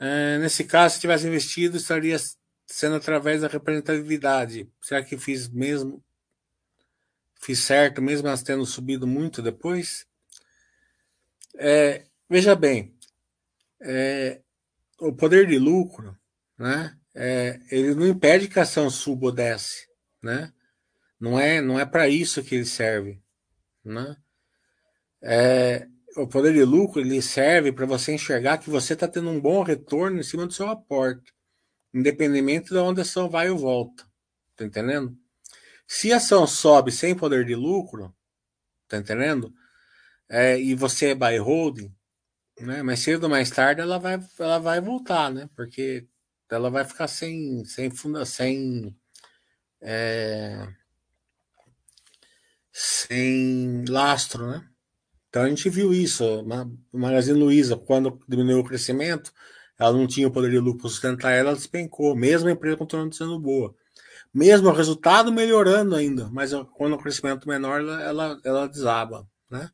É, 0.00 0.36
nesse 0.38 0.64
caso, 0.64 0.96
se 0.96 1.00
tivesse 1.00 1.28
investido, 1.28 1.76
estaria 1.76 2.16
sendo 2.66 2.96
através 2.96 3.42
da 3.42 3.46
representatividade. 3.46 4.68
Será 4.82 5.00
que 5.04 5.16
fiz 5.16 5.48
mesmo? 5.48 6.04
Fiz 7.40 7.60
certo, 7.60 8.02
mesmo 8.02 8.26
elas 8.26 8.42
tendo 8.42 8.66
subido 8.66 9.06
muito 9.06 9.40
depois? 9.40 10.08
É, 11.56 12.04
veja 12.28 12.56
bem, 12.56 12.92
é, 13.80 14.42
o 14.98 15.12
poder 15.12 15.46
de 15.46 15.56
lucro, 15.56 16.18
né? 16.58 16.98
É, 17.14 17.60
ele 17.70 17.94
não 17.94 18.08
impede 18.08 18.48
que 18.48 18.58
a 18.58 18.62
ação 18.62 18.90
suba 18.90 19.26
ou 19.26 19.32
desce, 19.32 19.86
né? 20.20 20.52
Não 21.24 21.40
é, 21.40 21.58
não 21.62 21.80
é 21.80 21.86
para 21.86 22.06
isso 22.06 22.44
que 22.44 22.54
ele 22.54 22.66
serve, 22.66 23.18
né? 23.82 24.14
É, 25.22 25.88
o 26.18 26.28
poder 26.28 26.52
de 26.52 26.62
lucro 26.64 27.00
ele 27.00 27.22
serve 27.22 27.72
para 27.72 27.86
você 27.86 28.12
enxergar 28.12 28.58
que 28.58 28.68
você 28.68 28.92
está 28.92 29.08
tendo 29.08 29.30
um 29.30 29.40
bom 29.40 29.62
retorno 29.62 30.20
em 30.20 30.22
cima 30.22 30.46
do 30.46 30.52
seu 30.52 30.68
aporte, 30.68 31.32
independente 31.94 32.68
de 32.68 32.76
onde 32.76 33.00
a 33.00 33.04
ação 33.04 33.30
vai 33.30 33.48
ou 33.48 33.56
volta. 33.56 34.06
Tá 34.54 34.66
entendendo? 34.66 35.16
Se 35.88 36.12
a 36.12 36.18
ação 36.18 36.46
sobe 36.46 36.92
sem 36.92 37.16
poder 37.16 37.46
de 37.46 37.54
lucro, 37.54 38.14
tá 38.86 38.98
entendendo? 38.98 39.50
É, 40.28 40.60
e 40.60 40.74
você 40.74 41.12
é 41.12 41.14
buy 41.14 41.38
holding, 41.38 41.90
né? 42.60 42.82
Mais 42.82 43.00
cedo 43.00 43.24
ou 43.24 43.30
mais 43.30 43.50
tarde 43.50 43.80
ela 43.80 43.98
vai, 43.98 44.20
ela 44.38 44.58
vai 44.58 44.78
voltar, 44.78 45.32
né? 45.32 45.48
Porque 45.56 46.06
ela 46.50 46.68
vai 46.68 46.84
ficar 46.84 47.08
sem, 47.08 47.64
sem 47.64 47.90
funda, 47.90 48.26
sem, 48.26 48.94
é, 49.80 50.68
sem 52.76 53.84
lastro, 53.88 54.48
né? 54.48 54.68
Então 55.28 55.44
a 55.44 55.48
gente 55.48 55.70
viu 55.70 55.94
isso. 55.94 56.24
O 56.92 56.98
Magazine 56.98 57.38
Luiza, 57.38 57.76
quando 57.76 58.20
diminuiu 58.28 58.58
o 58.58 58.64
crescimento, 58.64 59.32
ela 59.78 59.92
não 59.92 60.08
tinha 60.08 60.26
o 60.26 60.30
poder 60.32 60.50
de 60.50 60.58
lucro 60.58 60.90
para 61.16 61.30
ela 61.30 61.54
despencou, 61.54 62.16
mesmo 62.16 62.48
a 62.48 62.52
empresa 62.52 62.76
continuando 62.76 63.14
sendo 63.14 63.38
boa. 63.38 63.74
Mesmo 64.32 64.68
o 64.68 64.72
resultado 64.72 65.32
melhorando 65.32 65.94
ainda, 65.94 66.28
mas 66.30 66.50
quando 66.76 66.94
o 66.94 66.98
crescimento 66.98 67.48
menor, 67.48 67.80
ela, 67.80 68.02
ela, 68.02 68.40
ela 68.44 68.68
desaba, 68.68 69.24
né? 69.48 69.70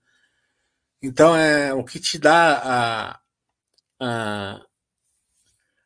Então, 1.03 1.35
é 1.35 1.73
o 1.73 1.83
que 1.83 1.99
te 1.99 2.19
dá 2.19 2.59
a, 2.63 3.21
a, 3.99 4.61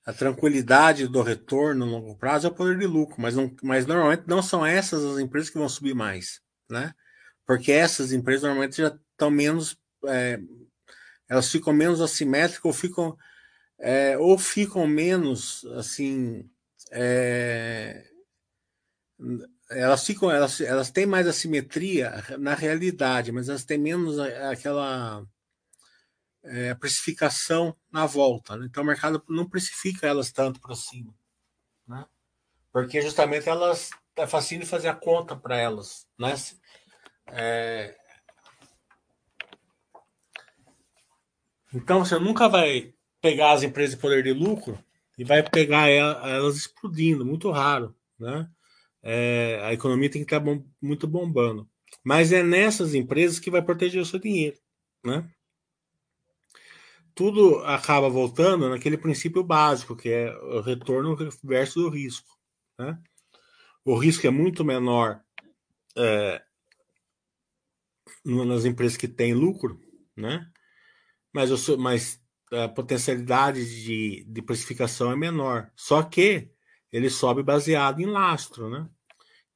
a 0.04 0.12
tranquilidade 0.12 1.06
do 1.06 1.22
retorno 1.22 1.86
no 1.86 1.92
longo 1.92 2.16
prazo 2.16 2.48
é 2.48 2.50
o 2.50 2.54
poder 2.54 2.76
de 2.76 2.86
lucro, 2.86 3.22
mas, 3.22 3.36
não, 3.36 3.54
mas 3.62 3.86
normalmente 3.86 4.24
não 4.26 4.42
são 4.42 4.66
essas 4.66 5.04
as 5.04 5.18
empresas 5.20 5.50
que 5.50 5.58
vão 5.58 5.68
subir 5.68 5.94
mais, 5.94 6.40
né? 6.68 6.92
Porque 7.46 7.72
essas 7.72 8.12
empresas 8.12 8.42
normalmente 8.42 8.76
já 8.76 8.88
estão 8.88 9.30
menos, 9.30 9.76
é, 10.06 10.40
elas 11.28 11.50
ficam 11.50 11.72
menos 11.72 12.00
assimétricas 12.00 12.64
ou 12.64 12.72
ficam, 12.72 13.18
é, 13.78 14.16
ou 14.18 14.38
ficam 14.38 14.86
menos, 14.86 15.64
assim, 15.76 16.48
é, 16.90 18.08
elas 19.70 20.04
ficam, 20.04 20.30
elas, 20.30 20.60
elas 20.60 20.90
têm 20.90 21.06
mais 21.06 21.26
assimetria 21.26 22.22
na 22.38 22.54
realidade, 22.54 23.32
mas 23.32 23.48
elas 23.48 23.64
têm 23.64 23.78
menos 23.78 24.18
aquela 24.18 25.24
é, 26.42 26.74
precificação 26.74 27.76
na 27.90 28.06
volta. 28.06 28.56
Né? 28.56 28.66
Então 28.66 28.82
o 28.82 28.86
mercado 28.86 29.22
não 29.28 29.48
precifica 29.48 30.06
elas 30.06 30.30
tanto 30.30 30.60
para 30.60 30.74
cima, 30.74 31.14
né? 31.86 32.04
porque 32.72 33.00
justamente 33.00 33.48
elas 33.48 33.90
é 34.16 34.26
fácil 34.26 34.64
fazer 34.64 34.88
a 34.88 34.94
conta 34.94 35.34
para 35.34 35.56
elas, 35.56 36.06
né? 36.18 36.34
É... 37.28 37.96
Então 41.72 42.04
você 42.04 42.18
nunca 42.18 42.48
vai 42.48 42.94
pegar 43.20 43.52
as 43.52 43.62
empresas 43.62 43.96
de 43.96 44.00
poder 44.00 44.22
de 44.22 44.32
lucro 44.32 44.78
e 45.18 45.24
vai 45.24 45.42
pegar 45.42 45.88
elas 45.88 46.56
explodindo, 46.56 47.24
muito 47.24 47.50
raro, 47.50 47.96
né? 48.18 48.48
é, 49.04 49.60
a 49.62 49.72
economia 49.74 50.10
tem 50.10 50.24
que 50.24 50.34
estar 50.34 50.40
bom, 50.40 50.64
muito 50.80 51.06
bombando. 51.06 51.68
Mas 52.02 52.32
é 52.32 52.42
nessas 52.42 52.94
empresas 52.94 53.38
que 53.38 53.50
vai 53.50 53.60
proteger 53.60 54.00
o 54.00 54.06
seu 54.06 54.18
dinheiro, 54.18 54.56
né? 55.04 55.28
Tudo 57.14 57.58
acaba 57.58 58.08
voltando 58.08 58.68
naquele 58.68 58.96
princípio 58.96 59.44
básico, 59.44 59.94
que 59.94 60.08
é 60.08 60.34
o 60.36 60.60
retorno 60.62 61.16
versus 61.44 61.84
o 61.84 61.88
risco. 61.88 62.28
Né? 62.76 62.98
O 63.84 63.96
risco 63.96 64.26
é 64.26 64.30
muito 64.30 64.64
menor 64.64 65.20
é, 65.96 66.42
nas 68.24 68.64
empresas 68.64 68.96
que 68.96 69.08
têm 69.08 69.34
lucro, 69.34 69.78
né? 70.16 70.50
mas, 71.34 71.50
eu, 71.50 71.76
mas 71.76 72.20
a 72.52 72.68
potencialidade 72.68 73.82
de, 73.82 74.24
de 74.28 74.42
precificação 74.42 75.10
é 75.10 75.16
menor. 75.16 75.70
Só 75.74 76.02
que 76.02 76.48
ele 76.92 77.10
sobe 77.10 77.42
baseado 77.42 78.00
em 78.00 78.06
lastro, 78.06 78.70
né? 78.70 78.88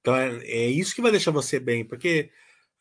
Então 0.01 0.17
é, 0.17 0.39
é 0.45 0.67
isso 0.67 0.95
que 0.95 1.03
vai 1.03 1.13
deixar 1.13 1.31
você 1.31 1.61
bem, 1.61 1.85
porque 1.85 2.31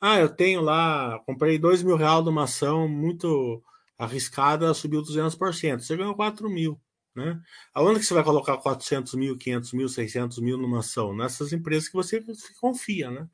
ah, 0.01 0.19
eu 0.19 0.29
tenho 0.29 0.61
lá, 0.61 1.19
comprei 1.25 1.59
dois 1.59 1.83
mil 1.83 1.95
reais 1.95 2.23
de 2.23 2.29
uma 2.29 2.45
ação 2.45 2.87
muito 2.87 3.63
arriscada, 3.97 4.73
subiu 4.73 5.01
200%, 5.01 5.79
você 5.79 5.97
ganhou 5.97 6.15
4 6.15 6.49
mil, 6.49 6.79
né? 7.15 7.39
Aonde 7.73 7.99
que 7.99 8.05
você 8.05 8.13
vai 8.13 8.23
colocar 8.23 8.57
400 8.57 9.13
mil, 9.15 9.37
500 9.37 9.73
mil, 9.73 9.89
600 9.89 10.39
mil 10.39 10.57
numa 10.57 10.79
ação? 10.79 11.15
Nessas 11.15 11.53
empresas 11.53 11.89
que 11.89 11.95
você 11.95 12.23
confia, 12.59 13.11
né? 13.11 13.27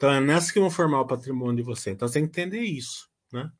Então 0.00 0.10
é 0.10 0.18
nessas 0.18 0.50
que 0.50 0.58
vão 0.58 0.70
formar 0.70 1.02
o 1.02 1.06
patrimônio 1.06 1.56
de 1.56 1.62
você. 1.62 1.90
Então 1.90 2.08
você 2.08 2.14
tem 2.14 2.22
que 2.26 2.40
entender 2.40 2.62
isso, 2.62 3.06
né? 3.30 3.52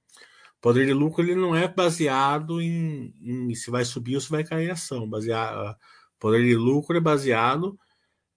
Poder 0.58 0.86
de 0.86 0.94
lucro 0.94 1.22
ele 1.22 1.34
não 1.34 1.54
é 1.54 1.68
baseado 1.68 2.62
em, 2.62 3.14
em 3.20 3.54
se 3.54 3.70
vai 3.70 3.84
subir 3.84 4.14
ou 4.14 4.22
se 4.22 4.30
vai 4.30 4.42
cair 4.42 4.70
a 4.70 4.72
ação. 4.72 5.06
Baseado, 5.06 5.76
poder 6.18 6.42
de 6.42 6.56
lucro 6.56 6.96
é 6.96 7.00
baseado 7.00 7.78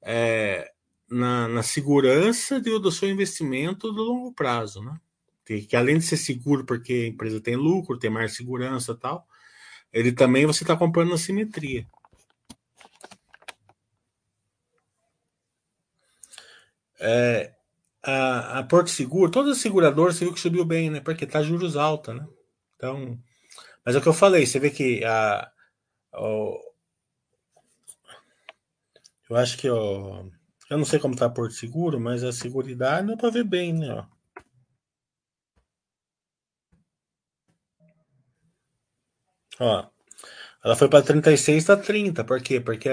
é, 0.01 0.69
na, 1.09 1.47
na, 1.47 1.63
segurança 1.63 2.59
do, 2.59 2.77
do, 2.77 2.91
seu 2.91 3.09
investimento 3.09 3.93
do 3.93 4.03
longo 4.03 4.33
prazo, 4.33 4.83
né? 4.83 4.99
Que, 5.45 5.61
que, 5.61 5.75
além 5.77 5.97
de 5.97 6.03
ser 6.03 6.17
seguro 6.17 6.65
porque 6.65 6.93
a 6.93 7.07
empresa 7.07 7.39
tem 7.39 7.55
lucro, 7.55 7.97
tem 7.97 8.09
mais 8.09 8.35
segurança 8.35 8.93
tal, 8.93 9.25
ele 9.93 10.11
também 10.11 10.45
você 10.45 10.65
está 10.65 10.75
comprando 10.75 11.11
na 11.11 11.17
simetria. 11.17 11.87
É, 16.99 17.52
a, 18.03 18.59
a 18.59 18.63
Porto 18.63 18.89
Seguro, 18.89 19.31
todas 19.31 19.53
as 19.57 19.61
seguradoras 19.61 20.15
você 20.15 20.25
viu 20.25 20.33
que 20.33 20.39
subiu 20.39 20.65
bem, 20.65 20.89
né? 20.89 20.99
Porque 20.99 21.25
tá 21.25 21.41
juros 21.41 21.77
alta, 21.77 22.13
né? 22.13 22.27
Então, 22.75 23.17
mas 23.85 23.95
é 23.95 23.99
o 23.99 24.01
que 24.01 24.07
eu 24.09 24.13
falei, 24.13 24.45
você 24.45 24.59
vê 24.59 24.69
que 24.69 25.03
a, 25.05 25.51
eu 29.29 29.35
acho 29.37 29.57
que 29.57 29.69
ó, 29.69 30.25
eu 30.69 30.77
não 30.77 30.85
sei 30.85 30.99
como 30.99 31.15
tá 31.15 31.29
Porto 31.29 31.53
Seguro, 31.53 31.99
mas 31.99 32.23
a 32.23 32.31
Seguridade 32.31 33.07
dá 33.07 33.17
para 33.17 33.29
ver 33.29 33.43
bem, 33.43 33.73
né? 33.73 33.93
Ó. 33.93 34.05
ó 39.59 39.89
ela 40.63 40.75
foi 40.75 40.87
para 40.89 41.03
36, 41.03 41.65
tá 41.65 41.75
30. 41.75 42.23
Por 42.23 42.41
quê? 42.41 42.59
Porque 42.61 42.89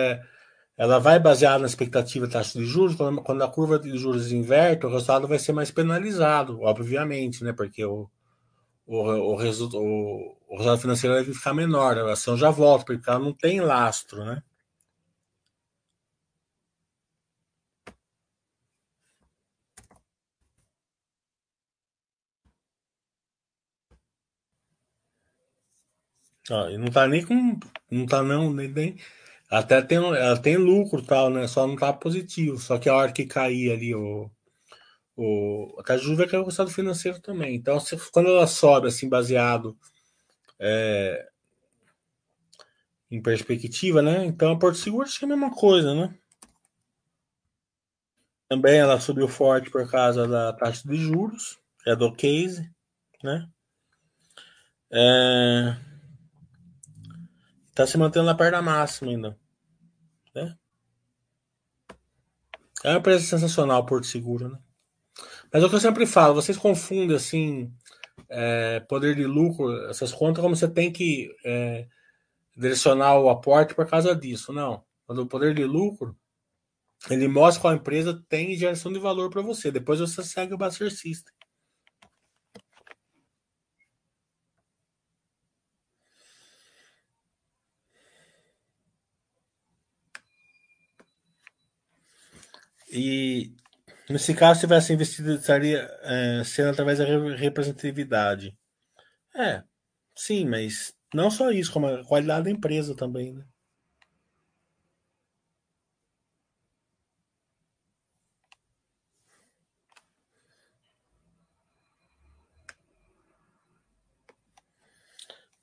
ela 0.81 0.99
vai 0.99 1.19
basear 1.19 1.59
na 1.59 1.66
expectativa 1.66 2.27
de 2.27 2.33
taxa 2.33 2.59
de 2.59 2.64
juros. 2.64 2.97
Quando, 2.97 3.43
a 3.45 3.49
curva 3.49 3.79
de 3.79 3.99
juros 3.99 4.33
inverte, 4.33 4.87
o 4.87 4.88
resultado 4.88 5.29
vai 5.29 5.38
ser 5.38 5.53
mais 5.53 5.71
penalizado, 5.71 6.62
obviamente, 6.62 7.45
né? 7.45 7.53
Porque 7.53 7.85
o, 7.85 8.09
o, 8.87 8.97
o, 8.99 9.37
resu, 9.37 9.69
o, 9.75 10.37
o 10.49 10.57
resultado 10.57 10.81
financeiro 10.81 11.16
vai 11.16 11.25
ficar 11.25 11.55
menor, 11.55 11.99
a 11.99 12.12
ação 12.12 12.37
já 12.37 12.51
volta, 12.51 12.87
porque 12.87 13.11
ela 13.11 13.19
não 13.19 13.35
tem 13.35 13.61
lastro, 13.61 14.25
né? 14.25 14.43
E 26.71 26.79
não 26.79 26.90
tá 26.90 27.07
nem 27.07 27.25
com. 27.25 27.61
Não 27.90 28.07
tá 28.07 28.23
não, 28.23 28.53
nem. 28.53 28.69
nem 28.69 28.97
até 29.51 29.83
tem, 29.83 29.99
ela 29.99 30.39
tem 30.41 30.57
lucro 30.57 31.03
tal, 31.03 31.29
né? 31.29 31.49
Só 31.49 31.67
não 31.67 31.77
tá 31.77 31.93
positivo. 31.93 32.59
Só 32.59 32.79
que 32.79 32.89
a 32.89 32.95
hora 32.95 33.13
que 33.13 33.27
cair 33.27 33.73
ali 33.73 33.95
o. 33.95 34.31
o 35.17 35.77
a 35.85 35.97
de 35.97 36.03
juros 36.03 36.19
vai 36.19 36.29
cair 36.29 36.41
o 36.41 36.45
resultado 36.45 36.71
financeiro 36.71 37.21
também. 37.21 37.57
Então, 37.57 37.81
se, 37.81 37.97
quando 38.13 38.29
ela 38.29 38.47
sobe 38.47 38.87
assim, 38.87 39.09
baseado 39.09 39.77
é, 40.59 41.29
em 43.11 43.21
perspectiva, 43.21 44.01
né? 44.01 44.25
Então 44.25 44.53
a 44.53 44.59
Porto 44.59 44.79
Seguro 44.79 45.05
acho 45.05 45.19
que 45.19 45.25
é 45.25 45.27
a 45.27 45.31
mesma 45.31 45.53
coisa, 45.53 45.95
né? 45.95 46.15
Também 48.49 48.79
ela 48.79 49.01
subiu 49.01 49.29
forte 49.29 49.71
por 49.71 49.89
causa 49.91 50.27
da 50.29 50.53
taxa 50.53 50.89
de 50.89 50.97
juros, 50.97 51.59
é 51.87 51.97
do 51.97 52.13
case, 52.13 52.69
né? 53.23 53.49
É, 54.93 55.77
Tá 57.81 57.87
se 57.87 57.97
mantendo 57.97 58.27
na 58.27 58.35
perna 58.35 58.61
máxima 58.61 59.11
ainda. 59.11 59.39
Né? 60.35 60.55
É 62.85 62.90
uma 62.90 62.99
empresa 62.99 63.25
sensacional, 63.25 63.85
Porto 63.85 64.07
Seguro, 64.07 64.49
né? 64.49 64.59
Mas 65.53 65.62
é 65.62 65.66
o 65.66 65.69
que 65.69 65.75
eu 65.75 65.81
sempre 65.81 66.07
falo, 66.07 66.35
vocês 66.35 66.57
confundem 66.57 67.16
assim 67.16 67.73
é, 68.29 68.81
poder 68.81 69.16
de 69.16 69.27
lucro, 69.27 69.88
essas 69.88 70.12
contas, 70.12 70.43
como 70.43 70.55
você 70.55 70.69
tem 70.69 70.93
que 70.93 71.35
é, 71.45 71.87
direcionar 72.57 73.19
o 73.19 73.29
aporte 73.29 73.75
por 73.75 73.87
causa 73.87 74.14
disso. 74.14 74.53
Não. 74.53 74.85
Quando 75.07 75.23
o 75.23 75.27
poder 75.27 75.55
de 75.55 75.64
lucro, 75.64 76.16
ele 77.09 77.27
mostra 77.27 77.61
qual 77.61 77.75
empresa 77.75 78.23
tem 78.29 78.55
geração 78.57 78.93
de 78.93 78.99
valor 78.99 79.31
para 79.31 79.43
você. 79.43 79.71
Depois 79.71 79.99
você 80.01 80.23
segue 80.23 80.55
o 80.55 80.59
Buster 80.59 80.90
System. 80.90 81.35
E 92.92 93.53
nesse 94.11 94.35
caso, 94.35 94.61
se 94.61 94.66
tivesse 94.66 94.92
investido, 94.92 95.35
estaria 95.35 95.81
é, 96.03 96.42
sendo 96.44 96.70
através 96.70 96.98
da 96.98 97.05
representatividade. 97.37 98.57
É, 99.37 99.62
sim, 100.16 100.46
mas 100.46 100.94
não 101.14 101.31
só 101.31 101.50
isso, 101.53 101.72
como 101.72 101.87
a 101.88 102.05
qualidade 102.07 102.44
da 102.46 102.50
empresa 102.53 102.96
também, 102.96 103.35
né? 103.35 103.44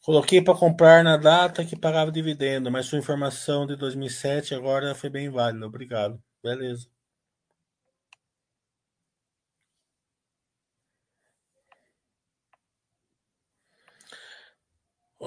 Coloquei 0.01 0.41
para 0.41 0.57
comprar 0.57 1.03
na 1.03 1.17
data 1.17 1.63
que 1.65 1.75
pagava 1.79 2.11
dividendo, 2.11 2.71
mas 2.71 2.85
sua 2.87 2.97
informação 2.97 3.65
de 3.67 3.75
2007 3.75 4.55
agora 4.55 4.95
foi 4.95 5.09
bem 5.09 5.29
válida. 5.29 5.67
Obrigado. 5.67 6.19
Beleza. 6.43 6.87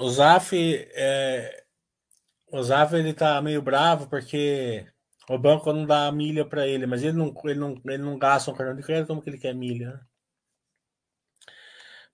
O 0.01 0.09
Zaf, 0.09 0.55
é, 0.95 1.63
o 2.51 2.63
Zaf 2.63 2.95
ele 2.95 3.13
tá 3.13 3.39
meio 3.41 3.61
bravo 3.61 4.07
porque 4.09 4.85
o 5.29 5.37
banco 5.37 5.71
não 5.71 5.85
dá 5.85 6.11
milha 6.11 6.43
para 6.43 6.67
ele, 6.67 6.87
mas 6.87 7.03
ele 7.03 7.17
não, 7.17 7.31
ele 7.45 7.59
não, 7.59 7.81
ele 7.85 8.03
não 8.03 8.17
gasta 8.17 8.49
um 8.49 8.55
cartão 8.55 8.75
de 8.75 8.81
crédito, 8.81 9.07
como 9.07 9.21
que 9.21 9.29
ele 9.29 9.37
quer 9.37 9.53
milha? 9.53 9.91
Né? 9.91 9.99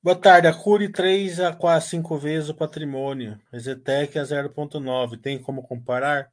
Boa 0.03 0.15
tarde. 0.19 0.47
A 0.47 0.53
Cure 0.53 0.91
3 0.91 1.39
a 1.39 1.55
quase 1.55 1.89
5 1.89 2.17
vezes 2.17 2.49
o 2.49 2.55
patrimônio. 2.55 3.39
Zetec 3.57 4.19
a 4.19 4.23
0,9. 4.23 5.21
Tem 5.21 5.41
como 5.41 5.63
comparar? 5.63 6.29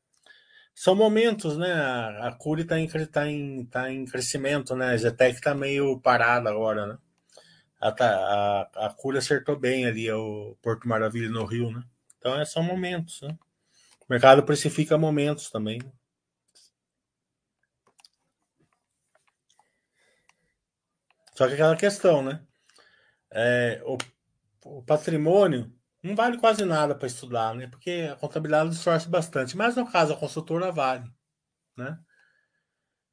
São 0.75 0.95
momentos, 0.95 1.57
né? 1.57 1.73
A, 1.73 2.29
a 2.29 2.33
Cure 2.37 2.63
está 2.63 2.79
em, 2.81 2.89
tá 2.89 3.29
em, 3.31 3.65
tá 3.67 3.93
em 3.93 4.05
crescimento, 4.05 4.77
né? 4.77 4.91
A 4.93 4.97
Zetec 4.97 5.37
está 5.37 5.55
meio 5.55 6.01
parada 6.01 6.51
agora, 6.51 6.87
né? 6.87 6.99
A, 7.85 7.89
a, 7.89 8.87
a 8.87 8.95
Cure 8.95 9.19
acertou 9.19 9.59
bem 9.59 9.87
ali 9.87 10.11
o 10.11 10.57
Porto 10.63 10.89
Maravilha 10.89 11.29
no 11.29 11.45
Rio, 11.45 11.71
né? 11.71 11.85
Então, 12.19 12.41
é, 12.41 12.45
são 12.45 12.63
momentos, 12.63 13.21
né? 13.23 13.37
O 14.01 14.07
mercado 14.09 14.43
precifica 14.43 14.97
momentos 14.99 15.51
também. 15.51 15.81
Só 21.35 21.47
que 21.47 21.55
aquela 21.55 21.77
questão, 21.77 22.23
né? 22.23 22.41
é, 23.35 23.83
o, 23.85 23.99
o, 24.65 24.83
patrimônio 24.83 25.73
não 26.03 26.15
vale 26.15 26.39
quase 26.39 26.65
nada 26.65 26.95
para 26.95 27.09
estudar, 27.09 27.55
né? 27.55 27.67
Porque 27.67 28.09
a 28.13 28.17
contabilidade 28.17 28.71
distorce 28.71 29.09
bastante. 29.09 29.57
Mas 29.57 29.75
no 29.77 29.91
caso, 29.91 30.13
a 30.13 30.17
consultora 30.17 30.71
vale, 30.71 31.11
né? 31.77 31.99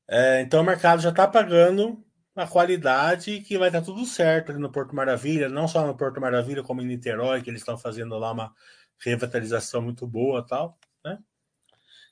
É, 0.07 0.41
então 0.41 0.61
o 0.61 0.63
mercado 0.63 1.01
já 1.01 1.09
está 1.09 1.27
pagando 1.27 2.05
a 2.41 2.47
qualidade 2.47 3.41
que 3.41 3.57
vai 3.57 3.69
estar 3.69 3.81
tudo 3.81 4.05
certo 4.05 4.53
no 4.53 4.71
Porto 4.71 4.95
Maravilha, 4.95 5.49
não 5.49 5.67
só 5.67 5.85
no 5.85 5.95
Porto 5.95 6.19
Maravilha, 6.19 6.63
como 6.63 6.81
em 6.81 6.85
Niterói, 6.85 7.41
que 7.41 7.49
eles 7.49 7.61
estão 7.61 7.77
fazendo 7.77 8.17
lá 8.17 8.31
uma 8.31 8.53
revitalização 8.99 9.81
muito 9.81 10.07
boa 10.07 10.45
tal, 10.45 10.77
né? 11.03 11.19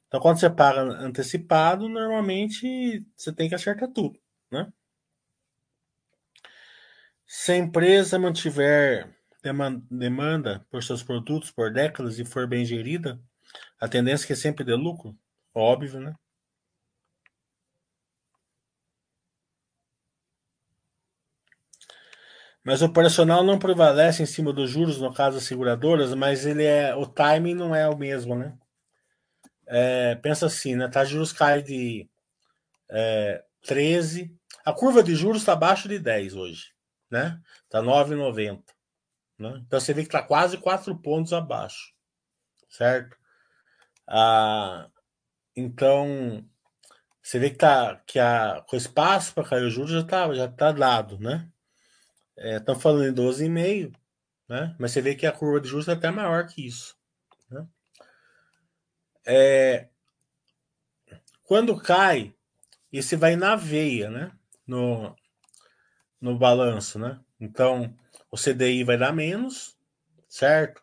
Então, 0.08 0.20
quando 0.20 0.40
você 0.40 0.50
paga 0.50 0.82
antecipado, 0.82 1.88
normalmente 1.88 3.06
você 3.16 3.32
tem 3.32 3.48
que 3.48 3.56
acertar 3.56 3.90
tudo, 3.92 4.20
né? 4.52 4.72
Se 7.26 7.52
a 7.52 7.58
empresa 7.58 8.18
mantiver 8.18 9.16
demanda 9.90 10.66
por 10.72 10.84
seus 10.84 11.04
produtos 11.04 11.52
por 11.52 11.72
décadas 11.72 12.18
e 12.18 12.26
for 12.26 12.48
bem 12.48 12.66
gerida, 12.66 13.22
a 13.80 13.88
tendência 13.88 14.26
é 14.26 14.28
que 14.28 14.36
sempre 14.36 14.66
dê 14.66 14.74
lucro, 14.74 15.16
óbvio, 15.54 16.00
né? 16.00 16.16
Mas 22.64 22.82
o 22.82 22.86
operacional 22.86 23.44
não 23.44 23.58
prevalece 23.58 24.22
em 24.22 24.26
cima 24.26 24.52
dos 24.54 24.70
juros 24.70 25.00
no 25.00 25.14
caso 25.14 25.38
das 25.38 25.46
seguradoras, 25.46 26.14
mas 26.14 26.46
ele 26.46 26.64
é 26.64 26.94
o 26.96 27.06
timing 27.06 27.56
não 27.56 27.74
é 27.76 27.88
o 27.88 27.98
mesmo, 27.98 28.36
né? 28.36 28.58
É, 29.68 30.16
pensa 30.16 30.48
assim, 30.48 30.76
né? 30.76 30.88
Tá 30.88 31.06
juros 31.06 31.32
cai 31.32 31.62
de 31.62 32.10
é, 32.90 33.44
13, 33.66 34.36
a 34.66 34.74
curva 34.74 35.04
de 35.04 35.16
juros 35.16 35.42
está 35.42 35.54
abaixo 35.54 35.88
de 35.88 36.00
10 36.00 36.36
hoje 36.36 36.80
né? 37.10 37.42
Tá 37.70 37.82
9,90. 37.82 38.64
Né? 39.38 39.62
Então 39.66 39.80
você 39.80 39.94
vê 39.94 40.02
que 40.02 40.08
está 40.08 40.22
quase 40.22 40.58
4 40.58 40.96
pontos 41.00 41.34
abaixo, 41.34 41.94
certo? 42.70 43.18
Ah, 44.08 44.90
então 45.56 46.46
você 47.22 47.40
vê 47.40 47.50
que 47.50 47.58
tá 47.58 47.98
que 48.08 48.20
a 48.20 48.64
com 48.68 48.76
espaço 48.76 49.34
para 49.34 49.48
cair 49.48 49.64
o 49.64 49.70
juros 49.70 49.92
já 49.92 50.04
tá 50.04 50.34
já 50.34 50.48
tá 50.48 50.72
dado, 50.72 51.20
né? 51.20 51.50
Estão 52.40 52.76
é, 52.76 52.80
falando 52.80 53.08
em 53.08 53.14
12,5, 53.14 53.94
né? 54.48 54.76
Mas 54.80 54.92
você 54.92 55.02
vê 55.02 55.14
que 55.14 55.28
a 55.28 55.32
curva 55.32 55.60
de 55.60 55.68
juros 55.68 55.88
é 55.88 55.94
até 55.94 56.10
maior 56.10 56.48
que 56.48 56.66
isso, 56.66 56.96
né? 57.52 57.68
É, 59.26 59.90
quando 61.44 61.78
cai, 61.78 62.34
esse 62.92 63.16
vai 63.16 63.36
na 63.36 63.56
veia, 63.56 64.10
né? 64.10 64.32
No, 64.66 65.16
no 66.22 66.38
balanço, 66.38 66.98
né? 66.98 67.20
Então, 67.40 67.94
o 68.32 68.38
CDI 68.38 68.84
vai 68.84 68.98
dar 68.98 69.12
menos, 69.12 69.78
certo? 70.28 70.82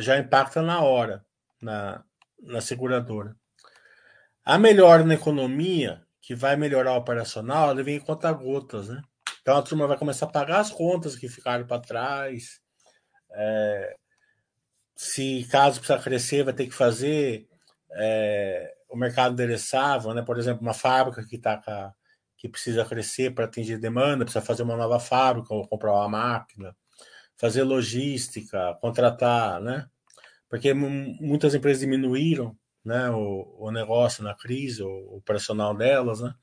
Já 0.00 0.18
impacta 0.18 0.60
na 0.62 0.80
hora, 0.80 1.24
na, 1.62 2.04
na 2.40 2.60
seguradora. 2.60 3.36
A 4.44 4.58
melhora 4.58 5.04
na 5.04 5.14
economia, 5.14 6.04
que 6.20 6.34
vai 6.34 6.56
melhorar 6.56 6.94
o 6.94 6.96
operacional, 6.96 7.70
ela 7.70 7.82
vem 7.82 7.96
em 7.96 8.00
conta-gotas, 8.00 8.88
né? 8.88 9.02
Então 9.48 9.56
a 9.56 9.62
turma 9.62 9.86
vai 9.86 9.96
começar 9.96 10.26
a 10.26 10.30
pagar 10.30 10.60
as 10.60 10.70
contas 10.70 11.16
que 11.16 11.26
ficaram 11.26 11.66
para 11.66 11.80
trás. 11.80 12.60
É, 13.32 13.96
se 14.94 15.48
caso 15.50 15.80
precisa 15.80 15.98
crescer, 15.98 16.44
vai 16.44 16.52
ter 16.52 16.66
que 16.66 16.74
fazer 16.74 17.48
é, 17.92 18.74
o 18.90 18.94
mercado 18.94 19.32
endereçável, 19.32 20.12
né? 20.12 20.20
Por 20.20 20.38
exemplo, 20.38 20.60
uma 20.60 20.74
fábrica 20.74 21.24
que 21.26 21.36
está 21.36 21.56
com 21.56 21.90
que 22.36 22.46
precisa 22.46 22.84
crescer 22.84 23.34
para 23.34 23.46
atingir 23.46 23.78
demanda, 23.78 24.26
precisa 24.26 24.44
fazer 24.44 24.64
uma 24.64 24.76
nova 24.76 25.00
fábrica, 25.00 25.54
ou 25.54 25.66
comprar 25.66 25.94
uma 25.94 26.10
máquina, 26.10 26.76
fazer 27.38 27.62
logística, 27.62 28.76
contratar, 28.82 29.62
né? 29.62 29.88
Porque 30.46 30.74
muitas 30.74 31.54
empresas 31.54 31.80
diminuíram 31.80 32.54
né, 32.84 33.08
o, 33.08 33.56
o 33.58 33.70
negócio 33.70 34.22
na 34.22 34.34
crise, 34.34 34.82
o, 34.82 35.16
o 35.16 35.22
personal 35.22 35.74
delas, 35.74 36.20
né? 36.20 36.34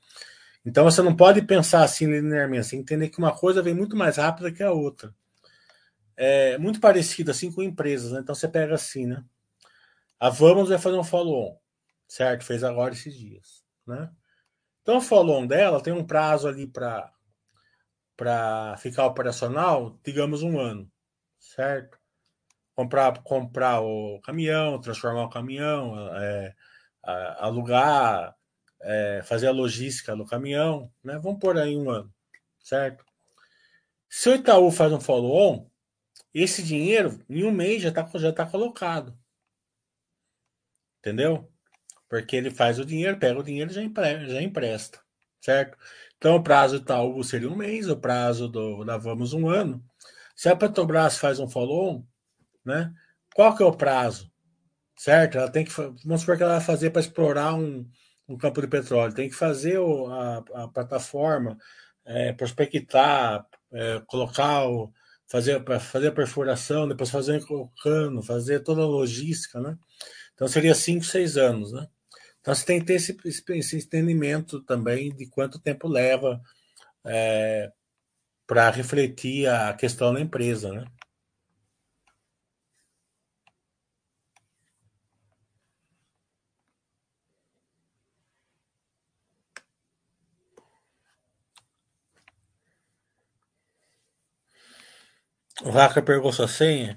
Então 0.66 0.84
você 0.84 1.00
não 1.00 1.14
pode 1.14 1.40
pensar 1.42 1.84
assim 1.84 2.06
linearmente, 2.06 2.70
que 2.70 2.76
entender 2.76 3.08
que 3.08 3.18
uma 3.18 3.32
coisa 3.32 3.62
vem 3.62 3.72
muito 3.72 3.96
mais 3.96 4.16
rápida 4.16 4.50
que 4.52 4.64
a 4.64 4.72
outra. 4.72 5.14
É 6.16 6.58
muito 6.58 6.80
parecido 6.80 7.30
assim 7.30 7.52
com 7.52 7.62
empresas, 7.62 8.12
né? 8.12 8.20
Então 8.20 8.34
você 8.34 8.48
pega 8.48 8.74
assim, 8.74 9.06
né? 9.06 9.24
A 10.18 10.28
Vamos 10.28 10.68
vai 10.68 10.78
fazer 10.78 10.96
um 10.96 11.04
follow-on, 11.04 11.56
certo? 12.08 12.44
Fez 12.44 12.64
agora 12.64 12.94
esses 12.94 13.14
dias, 13.14 13.64
né? 13.86 14.10
Então, 14.82 14.98
o 14.98 15.00
follow-on 15.00 15.46
dela 15.46 15.82
tem 15.82 15.92
um 15.92 16.06
prazo 16.06 16.48
ali 16.48 16.66
para 16.66 17.12
para 18.16 18.76
ficar 18.78 19.06
operacional, 19.06 19.98
digamos 20.04 20.42
um 20.42 20.58
ano, 20.60 20.90
certo? 21.40 21.98
Comprar, 22.74 23.22
comprar 23.22 23.80
o 23.82 24.20
caminhão, 24.22 24.80
transformar 24.80 25.24
o 25.24 25.28
caminhão, 25.28 25.96
é, 26.16 26.54
alugar, 27.38 28.35
é, 28.80 29.22
fazer 29.24 29.48
a 29.48 29.52
logística 29.52 30.14
do 30.16 30.26
caminhão, 30.26 30.90
né? 31.02 31.18
Vamos 31.18 31.40
por 31.40 31.58
aí 31.58 31.76
um 31.76 31.90
ano, 31.90 32.12
certo? 32.60 33.04
Se 34.08 34.28
o 34.28 34.34
Itaú 34.34 34.70
faz 34.70 34.92
um 34.92 35.00
follow-on, 35.00 35.68
esse 36.32 36.62
dinheiro 36.62 37.18
em 37.28 37.44
um 37.44 37.50
mês 37.50 37.82
já 37.82 37.88
está 37.88 38.06
já 38.14 38.32
tá 38.32 38.46
colocado. 38.46 39.18
Entendeu? 41.00 41.50
Porque 42.08 42.36
ele 42.36 42.50
faz 42.50 42.78
o 42.78 42.84
dinheiro, 42.84 43.18
pega 43.18 43.38
o 43.38 43.42
dinheiro 43.42 43.70
e 43.70 43.74
já, 43.74 43.82
empre, 43.82 44.28
já 44.28 44.42
empresta, 44.42 45.00
certo? 45.40 45.76
Então 46.16 46.36
o 46.36 46.42
prazo 46.42 46.78
do 46.78 46.82
Itaú 46.82 47.22
seria 47.24 47.50
um 47.50 47.56
mês, 47.56 47.88
o 47.88 47.96
prazo 47.96 48.48
do, 48.48 48.84
da 48.84 48.96
Vamos 48.96 49.32
um 49.32 49.48
ano. 49.48 49.84
Se 50.34 50.48
a 50.48 50.56
Petrobras 50.56 51.18
faz 51.18 51.40
um 51.40 51.48
follow-on, 51.48 52.04
né? 52.64 52.92
Qual 53.34 53.56
que 53.56 53.62
é 53.62 53.66
o 53.66 53.76
prazo? 53.76 54.30
Certo? 54.96 55.38
Ela 55.38 55.50
tem 55.50 55.64
que. 55.64 55.70
Vamos 55.72 56.20
supor 56.20 56.36
que 56.36 56.42
ela 56.42 56.56
vai 56.56 56.64
fazer 56.64 56.90
para 56.90 57.00
explorar 57.00 57.54
um, 57.54 57.88
um 58.28 58.36
campo 58.36 58.60
de 58.60 58.68
petróleo. 58.68 59.14
Tem 59.14 59.28
que 59.28 59.34
fazer 59.34 59.78
o, 59.78 60.06
a, 60.08 60.38
a 60.54 60.68
plataforma, 60.68 61.56
é, 62.04 62.32
prospectar, 62.32 63.46
é, 63.72 64.02
colocar 64.06 64.66
o. 64.68 64.92
Fazer, 65.28 65.60
fazer 65.80 66.08
a 66.08 66.12
perfuração, 66.12 66.86
depois 66.86 67.10
fazer 67.10 67.42
o 67.50 67.68
cano, 67.82 68.22
fazer 68.22 68.60
toda 68.60 68.82
a 68.82 68.86
logística, 68.86 69.60
né? 69.60 69.76
Então 70.34 70.46
seria 70.46 70.72
5, 70.72 71.04
6 71.04 71.36
anos, 71.36 71.72
né? 71.72 71.88
Então 72.40 72.54
você 72.54 72.64
tem 72.64 72.78
que 72.78 72.86
ter 72.86 72.94
esse, 72.94 73.16
esse 73.24 73.76
entendimento 73.76 74.62
também 74.62 75.12
de 75.12 75.28
quanto 75.28 75.58
tempo 75.58 75.88
leva 75.88 76.40
é, 77.04 77.72
para 78.46 78.70
refletir 78.70 79.48
a 79.48 79.74
questão 79.74 80.14
da 80.14 80.20
empresa, 80.20 80.72
né? 80.72 80.84
Hacker 95.64 96.02
pegou 96.02 96.32
sua 96.32 96.48
senha? 96.48 96.96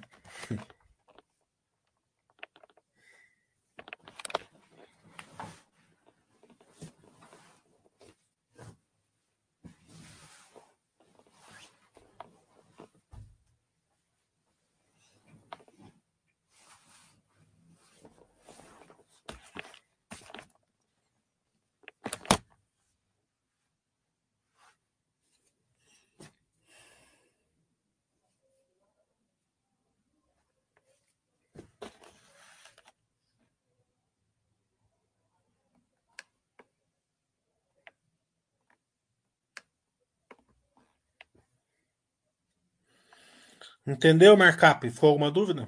Entendeu, 43.90 44.38
Markup? 44.38 44.88
Ficou 44.92 45.10
alguma 45.10 45.32
dúvida? 45.32 45.68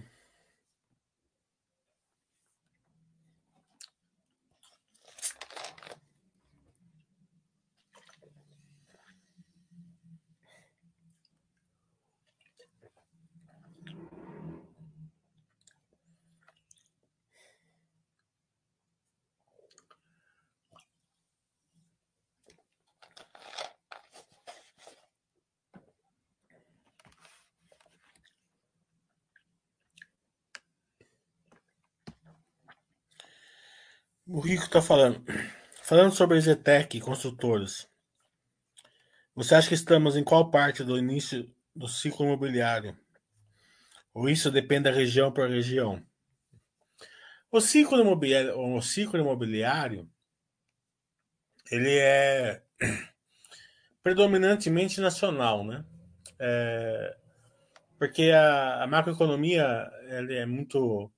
O 34.34 34.39
Rico 34.39 34.61
está 34.72 34.82
falando. 34.82 35.22
Falando 35.84 36.15
sobre 36.15 36.38
a 36.38 36.41
Zetec 36.41 36.97
e 36.97 37.01
construtoras. 37.01 37.89
Você 39.36 39.53
acha 39.53 39.67
que 39.67 39.74
estamos 39.74 40.15
em 40.15 40.24
qual 40.24 40.49
parte 40.49 40.82
do 40.82 40.97
início 40.97 41.53
do 41.76 41.89
ciclo 41.89 42.26
imobiliário? 42.26 42.97
Ou 44.13 44.30
isso 44.30 44.49
depende 44.49 44.84
da 44.84 44.91
região 44.91 45.32
para 45.32 45.47
região? 45.47 46.01
O 47.51 47.59
ciclo 47.59 47.99
imobiliário, 47.99 48.57
o 48.57 48.82
ciclo 48.82 49.19
imobiliário 49.19 50.09
ele 51.69 51.97
é 51.97 52.63
predominantemente 54.01 55.01
nacional, 55.01 55.65
né? 55.65 55.84
É, 56.39 57.17
porque 57.99 58.32
a, 58.32 58.84
a 58.84 58.88
macroeconomia 58.88 59.63
ela 60.07 60.34
é 60.34 60.45
muito 60.45 61.11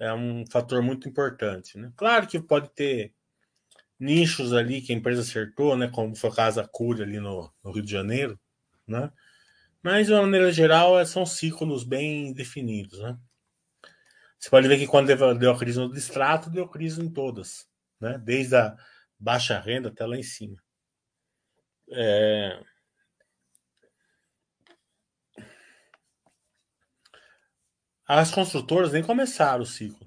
é 0.00 0.12
um 0.14 0.44
fator 0.46 0.82
muito 0.82 1.08
importante. 1.08 1.78
Né? 1.78 1.92
Claro 1.94 2.26
que 2.26 2.40
pode 2.40 2.70
ter 2.70 3.12
nichos 3.98 4.54
ali 4.54 4.80
que 4.80 4.92
a 4.92 4.96
empresa 4.96 5.20
acertou, 5.20 5.76
né? 5.76 5.88
como 5.88 6.16
foi 6.16 6.30
o 6.30 6.34
caso 6.34 6.56
da 6.56 6.66
Cura 6.66 7.04
ali 7.04 7.20
no, 7.20 7.52
no 7.62 7.70
Rio 7.70 7.82
de 7.82 7.92
Janeiro, 7.92 8.40
né? 8.88 9.12
mas 9.82 10.06
de 10.06 10.14
uma 10.14 10.22
maneira 10.22 10.50
geral 10.50 10.98
é, 10.98 11.04
são 11.04 11.26
ciclos 11.26 11.84
bem 11.84 12.32
definidos. 12.32 12.98
Né? 12.98 13.16
Você 14.38 14.48
pode 14.48 14.66
ver 14.66 14.78
que 14.78 14.86
quando 14.86 15.14
deu 15.38 15.52
a 15.52 15.58
crise 15.58 15.78
no 15.78 15.92
distrato, 15.92 16.48
deu 16.48 16.66
crise 16.66 17.02
em 17.02 17.12
todas, 17.12 17.68
né? 18.00 18.18
desde 18.18 18.56
a 18.56 18.74
baixa 19.18 19.60
renda 19.60 19.90
até 19.90 20.06
lá 20.06 20.16
em 20.16 20.22
cima. 20.22 20.56
É... 21.92 22.58
As 28.12 28.32
construtoras 28.32 28.90
nem 28.90 29.04
começaram 29.04 29.62
o 29.62 29.66
ciclo. 29.66 30.04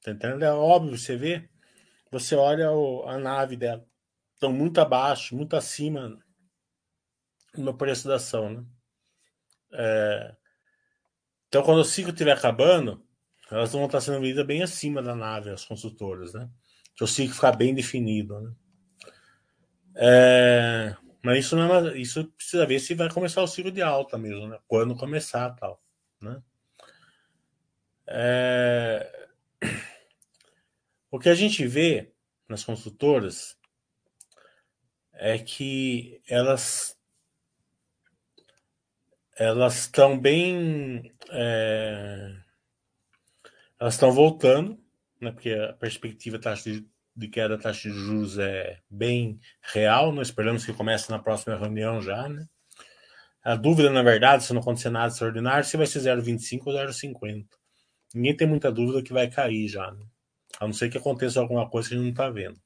Tá 0.00 0.12
entendendo? 0.12 0.44
É 0.44 0.52
óbvio, 0.52 0.96
você 0.96 1.16
vê, 1.16 1.48
você 2.08 2.36
olha 2.36 2.70
o, 2.70 3.02
a 3.02 3.18
nave 3.18 3.56
dela. 3.56 3.84
Estão 4.32 4.52
muito 4.52 4.80
abaixo, 4.80 5.34
muito 5.34 5.56
acima 5.56 6.16
do 7.52 7.74
preço 7.74 8.06
da 8.06 8.14
ação, 8.14 8.48
né? 8.50 8.64
É, 9.72 10.36
então, 11.48 11.64
quando 11.64 11.80
o 11.80 11.84
ciclo 11.84 12.12
estiver 12.12 12.30
acabando, 12.30 13.04
elas 13.50 13.72
vão 13.72 13.86
estar 13.86 14.00
sendo 14.00 14.20
vendidas 14.20 14.46
bem 14.46 14.62
acima 14.62 15.02
da 15.02 15.16
nave, 15.16 15.50
as 15.50 15.64
construtoras, 15.64 16.32
né? 16.32 16.48
Que 16.94 17.02
o 17.02 17.08
ciclo 17.08 17.34
ficar 17.34 17.56
bem 17.56 17.74
definido, 17.74 18.40
né? 18.40 18.54
É, 19.96 20.96
mas 21.24 21.44
isso, 21.44 21.56
não 21.56 21.74
é, 21.74 21.98
isso 21.98 22.24
precisa 22.24 22.64
ver 22.64 22.78
se 22.78 22.94
vai 22.94 23.10
começar 23.10 23.42
o 23.42 23.48
ciclo 23.48 23.72
de 23.72 23.82
alta 23.82 24.16
mesmo, 24.16 24.46
né? 24.46 24.60
Quando 24.68 24.94
começar 24.94 25.50
tal, 25.56 25.82
né? 26.20 26.40
É... 28.06 29.28
O 31.10 31.18
que 31.18 31.28
a 31.28 31.34
gente 31.34 31.66
vê 31.66 32.12
nas 32.48 32.62
construtoras 32.62 33.56
é 35.12 35.38
que 35.38 36.20
elas 36.28 36.96
elas 39.38 39.80
estão 39.80 40.18
bem 40.18 41.14
é... 41.30 42.36
elas 43.78 43.94
estão 43.94 44.12
voltando 44.12 44.78
né, 45.20 45.30
porque 45.32 45.50
a 45.52 45.72
perspectiva 45.74 46.38
taxa 46.38 46.70
de, 46.70 46.86
de 47.14 47.28
queda 47.28 47.56
da 47.56 47.62
taxa 47.62 47.88
de 47.88 47.94
juros 47.94 48.38
é 48.38 48.80
bem 48.88 49.40
real 49.62 50.12
nós 50.12 50.28
esperamos 50.28 50.64
que 50.64 50.72
comece 50.72 51.10
na 51.10 51.18
próxima 51.18 51.56
reunião 51.56 52.00
já 52.00 52.28
né? 52.28 52.46
a 53.42 53.56
dúvida 53.56 53.90
na 53.90 54.02
verdade 54.02 54.44
se 54.44 54.52
não 54.52 54.60
acontecer 54.60 54.90
nada 54.90 55.12
extraordinário 55.12 55.64
se 55.64 55.76
vai 55.76 55.86
ser 55.86 56.00
0,25 56.00 56.62
ou 56.66 56.72
0,50 56.74 57.46
ninguém 58.14 58.36
tem 58.36 58.46
muita 58.46 58.70
dúvida 58.70 59.02
que 59.02 59.12
vai 59.12 59.30
cair 59.30 59.68
já. 59.68 59.90
Né? 59.90 60.06
A 60.60 60.66
não 60.66 60.72
ser 60.72 60.88
que 60.90 60.98
aconteça 60.98 61.40
alguma 61.40 61.68
coisa 61.68 61.88
que 61.88 61.94
a 61.94 61.98
gente 61.98 62.04
não 62.04 62.12
está 62.12 62.30
vendo. 62.30 62.60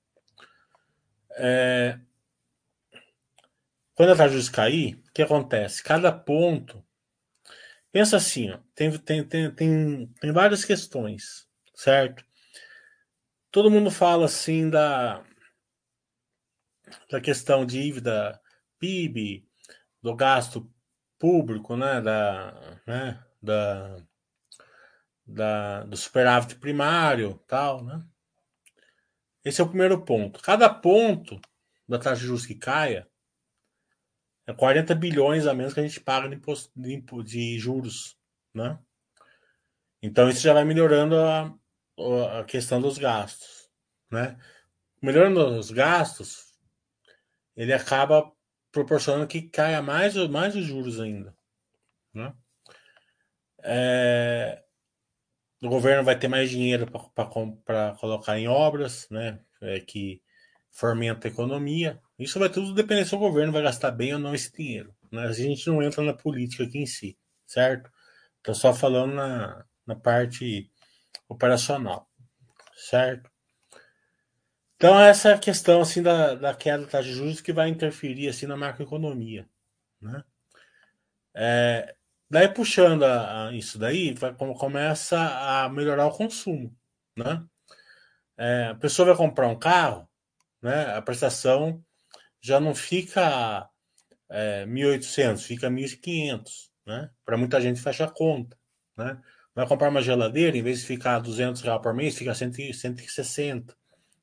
É... 1.33 1.99
Quando 3.95 4.13
a 4.13 4.29
juros 4.29 4.49
cair, 4.49 4.95
o 5.09 5.13
que 5.13 5.23
acontece? 5.23 5.83
Cada 5.83 6.11
ponto. 6.11 6.83
Pensa 7.93 8.17
assim, 8.17 8.51
ó, 8.51 8.59
tem, 8.75 8.97
tem, 8.99 9.25
tem, 9.25 9.51
tem, 9.51 10.07
tem 10.07 10.33
várias 10.33 10.65
questões, 10.65 11.49
certo? 11.75 12.25
Todo 13.51 13.71
mundo 13.71 13.91
fala 13.91 14.27
assim 14.27 14.71
da, 14.71 15.25
da 17.11 17.21
questão 17.21 17.67
de 17.67 17.83
dívida 17.83 18.41
PIB, 18.79 19.45
do 20.01 20.15
gasto 20.15 20.73
público, 21.19 21.77
né? 21.77 22.01
Da, 22.01 22.81
né? 22.87 23.25
da, 23.43 23.97
da, 25.31 25.85
do 25.85 25.97
superávit 25.97 26.57
primário, 26.57 27.41
tal, 27.47 27.85
né? 27.85 28.05
Esse 29.45 29.61
é 29.61 29.65
o 29.65 29.69
primeiro 29.69 30.05
ponto. 30.05 30.43
Cada 30.43 30.69
ponto 30.69 31.41
da 31.89 31.99
taxa 31.99 32.21
de 32.21 32.27
juros 32.27 32.45
que 32.45 32.55
caia 32.55 33.09
é 34.47 34.53
40 34.53 34.95
bilhões 34.95 35.47
a 35.47 35.55
menos 35.55 35.73
que 35.73 35.81
a 35.81 35.83
gente 35.83 36.01
paga 36.01 36.29
de, 36.29 36.35
imposto, 36.35 36.71
de, 36.77 37.01
de 37.25 37.59
juros, 37.59 38.19
né? 38.53 38.79
Então 40.03 40.29
isso 40.29 40.41
já 40.41 40.53
vai 40.53 40.65
melhorando 40.65 41.17
a, 41.17 41.55
a 42.41 42.45
questão 42.45 42.81
dos 42.81 42.99
gastos, 42.99 43.71
né? 44.11 44.39
Melhorando 45.01 45.59
os 45.59 45.71
gastos, 45.71 46.59
ele 47.57 47.73
acaba 47.73 48.31
proporcionando 48.71 49.27
que 49.27 49.43
caia 49.43 49.81
mais, 49.81 50.17
mais 50.29 50.55
os 50.55 50.65
juros 50.65 51.01
ainda, 51.01 51.35
né? 52.13 52.35
É, 53.63 54.63
o 55.63 55.69
governo 55.69 56.05
vai 56.05 56.19
ter 56.19 56.29
mais 56.29 56.51
dinheiro 56.51 56.87
para 57.15 57.95
colocar 57.95 58.39
em 58.39 58.49
obras, 58.49 59.07
né? 59.11 59.41
É, 59.61 59.81
que 59.81 60.23
fomenta 60.71 61.29
a 61.29 61.31
economia. 61.31 62.01
Isso 62.19 62.39
vai 62.39 62.49
tudo 62.49 62.75
depender 62.75 63.05
se 63.05 63.15
o 63.15 63.19
governo 63.19 63.53
vai 63.53 63.63
gastar 63.63 63.91
bem 63.91 64.15
ou 64.15 64.19
não 64.19 64.35
esse 64.35 64.53
dinheiro. 64.53 64.95
Né? 65.11 65.23
A 65.25 65.33
gente 65.33 65.67
não 65.69 65.83
entra 65.83 66.03
na 66.03 66.15
política 66.15 66.65
aqui 66.65 66.79
em 66.79 66.87
si, 66.87 67.19
certo? 67.47 67.91
Estou 68.39 68.55
só 68.55 68.73
falando 68.73 69.15
na, 69.15 69.65
na 69.87 69.95
parte 69.95 70.71
operacional, 71.29 72.09
certo? 72.77 73.31
Então 74.77 74.99
essa 74.99 75.31
é 75.31 75.39
questão 75.39 75.83
assim 75.83 76.03
da, 76.03 76.35
da 76.35 76.55
queda 76.55 76.85
da 76.85 76.91
taxa 76.91 77.09
de 77.09 77.15
juros 77.15 77.41
que 77.43 77.53
vai 77.53 77.69
interferir 77.69 78.29
assim 78.29 78.47
na 78.47 78.57
macroeconomia, 78.57 79.47
né? 80.01 80.25
É, 81.35 81.95
Daí 82.31 82.49
puxando 82.49 83.03
a, 83.05 83.49
a 83.49 83.53
isso 83.53 83.77
daí, 83.79 84.15
vai, 84.15 84.33
começa 84.35 85.19
a 85.19 85.69
melhorar 85.69 86.07
o 86.07 86.17
consumo, 86.17 86.75
né? 87.17 87.45
É, 88.39 88.69
a 88.69 88.75
pessoa 88.77 89.07
vai 89.07 89.17
comprar 89.17 89.49
um 89.49 89.59
carro, 89.59 90.09
né? 90.63 90.95
A 90.95 91.03
prestação 91.03 91.85
já 92.41 92.61
não 92.61 92.75
fica 92.75 93.69
é, 94.31 94.65
1.800, 94.65 95.43
fica 95.43 95.69
1.500, 95.69 96.71
né? 96.87 97.11
Para 97.25 97.37
muita 97.37 97.61
gente 97.61 97.81
fecha 97.81 98.05
a 98.05 98.11
conta, 98.11 98.57
né? 98.97 99.21
Vai 99.55 99.67
comprar 99.67 99.89
uma 99.91 100.01
geladeira, 100.01 100.57
em 100.57 100.63
vez 100.63 100.81
de 100.81 100.87
ficar 100.87 101.19
200 101.19 101.61
reais 101.63 101.83
por 101.83 101.93
mês, 101.93 102.17
fica 102.17 102.35
100, 102.35 102.73
160. 102.73 103.77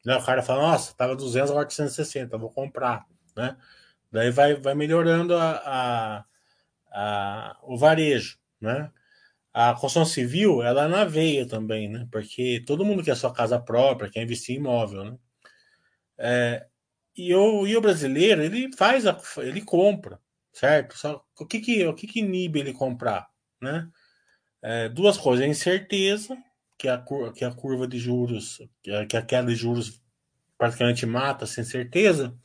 Né? 0.05 0.15
O 0.15 0.23
cara 0.23 0.41
fala, 0.41 0.61
nossa, 0.61 0.95
tava 0.95 1.15
200, 1.15 1.51
agora 1.51 1.69
160, 1.69 2.37
vou 2.37 2.49
comprar, 2.49 3.05
né? 3.35 3.57
Daí 4.09 4.31
vai, 4.31 4.55
vai 4.55 4.73
melhorando 4.73 5.35
a, 5.35 5.61
a 5.65 6.25
a, 6.97 7.55
o 7.61 7.77
varejo, 7.77 8.39
né? 8.59 8.91
A 9.53 9.73
construção 9.73 10.05
civil, 10.05 10.63
ela 10.63 10.85
é 10.85 10.87
na 10.87 11.05
veia 11.05 11.47
também, 11.47 11.87
né? 11.87 12.07
Porque 12.11 12.63
todo 12.65 12.85
mundo 12.85 13.03
quer 13.03 13.15
sua 13.15 13.33
casa 13.33 13.59
própria, 13.59 14.09
quer 14.09 14.23
investir 14.23 14.55
em 14.55 14.59
imóvel, 14.59 15.05
né? 15.05 15.17
É, 16.17 16.67
e, 17.15 17.33
o, 17.35 17.67
e 17.67 17.77
o 17.77 17.81
brasileiro, 17.81 18.43
ele 18.43 18.75
faz, 18.75 19.05
a, 19.05 19.19
ele 19.37 19.61
compra, 19.61 20.19
certo? 20.51 20.97
Só, 20.97 21.23
o 21.39 21.45
que 21.45 21.59
que, 21.59 21.85
o 21.85 21.93
que 21.93 22.07
que 22.07 22.19
inibe 22.19 22.59
ele 22.59 22.73
comprar, 22.73 23.27
né? 23.61 23.87
É, 24.61 24.89
duas 24.89 25.17
coisas, 25.17 25.45
a 25.45 25.49
incerteza, 25.49 26.35
que 26.77 26.87
a, 26.87 27.03
que 27.35 27.45
a 27.45 27.51
curva 27.53 27.87
de 27.87 27.99
juros, 27.99 28.61
que 28.81 28.91
a, 28.91 29.05
que 29.05 29.17
a 29.17 29.21
queda 29.21 29.47
de 29.47 29.55
juros 29.55 30.01
praticamente 30.57 31.05
mata 31.05 31.45
sem 31.45 31.63
certeza, 31.63 32.35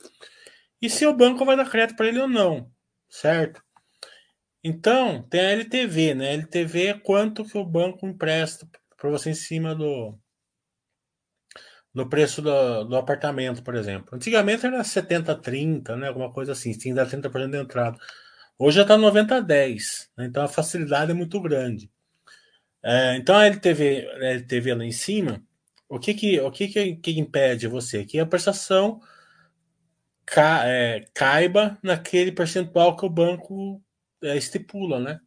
e 0.81 0.89
se 0.89 1.05
o 1.07 1.15
banco 1.15 1.45
vai 1.45 1.55
dar 1.57 1.69
crédito 1.69 1.97
para 1.97 2.07
ele 2.07 2.19
ou 2.19 2.27
não, 2.27 2.71
certo? 3.09 3.62
Então, 4.63 5.21
tem 5.23 5.41
a 5.41 5.51
LTV, 5.51 6.15
né? 6.15 6.33
LTV 6.35 6.87
é 6.87 6.93
quanto 6.93 7.43
que 7.43 7.57
o 7.57 7.65
banco 7.65 8.07
empresta 8.07 8.67
para 8.97 9.09
você 9.09 9.31
em 9.31 9.33
cima 9.33 9.75
do, 9.75 10.17
do 11.93 12.07
preço 12.07 12.41
do, 12.41 12.85
do 12.85 12.95
apartamento, 12.95 13.61
por 13.61 13.75
exemplo. 13.75 14.15
Antigamente 14.15 14.65
era 14.65 14.81
70-30, 14.81 15.97
né? 15.97 16.07
Alguma 16.07 16.31
coisa 16.31 16.53
assim, 16.53 16.71
tinha 16.71 16.93
que 16.93 16.95
dar 16.95 17.09
30% 17.09 17.51
de 17.51 17.57
entrada. 17.57 17.97
Hoje 18.57 18.77
já 18.77 18.83
está 18.83 18.97
90-10, 18.97 20.07
né? 20.17 20.25
então 20.25 20.43
a 20.43 20.47
facilidade 20.47 21.11
é 21.11 21.13
muito 21.13 21.41
grande. 21.41 21.91
É, 22.81 23.17
então 23.17 23.35
a 23.35 23.45
LTV, 23.45 24.07
a 24.21 24.25
LTV 24.25 24.75
lá 24.75 24.85
em 24.85 24.91
cima, 24.91 25.43
o 25.89 25.99
que 25.99 26.13
que, 26.13 26.39
o 26.39 26.51
que, 26.51 26.67
que, 26.69 26.95
que 26.95 27.19
impede 27.19 27.67
você? 27.67 28.05
Que 28.05 28.19
a 28.19 28.25
prestação 28.25 29.01
ca, 30.25 30.63
é, 30.65 31.05
caiba 31.13 31.77
naquele 31.83 32.31
percentual 32.31 32.95
que 32.95 33.05
o 33.05 33.09
banco 33.09 33.82
é, 34.23 34.37
estipula, 34.37 34.99
né? 34.99 35.19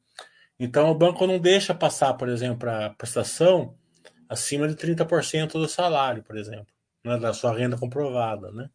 Então 0.58 0.90
o 0.90 0.94
banco 0.94 1.26
não 1.26 1.38
deixa 1.38 1.74
passar, 1.74 2.14
por 2.14 2.28
exemplo, 2.28 2.68
a 2.70 2.90
prestação 2.90 3.76
acima 4.28 4.66
de 4.66 4.74
30% 4.74 5.52
do 5.52 5.68
salário, 5.68 6.22
por 6.22 6.36
exemplo, 6.36 6.66
né, 7.04 7.18
da 7.18 7.32
sua 7.32 7.56
renda 7.56 7.76
comprovada, 7.76 8.50
né? 8.52 8.70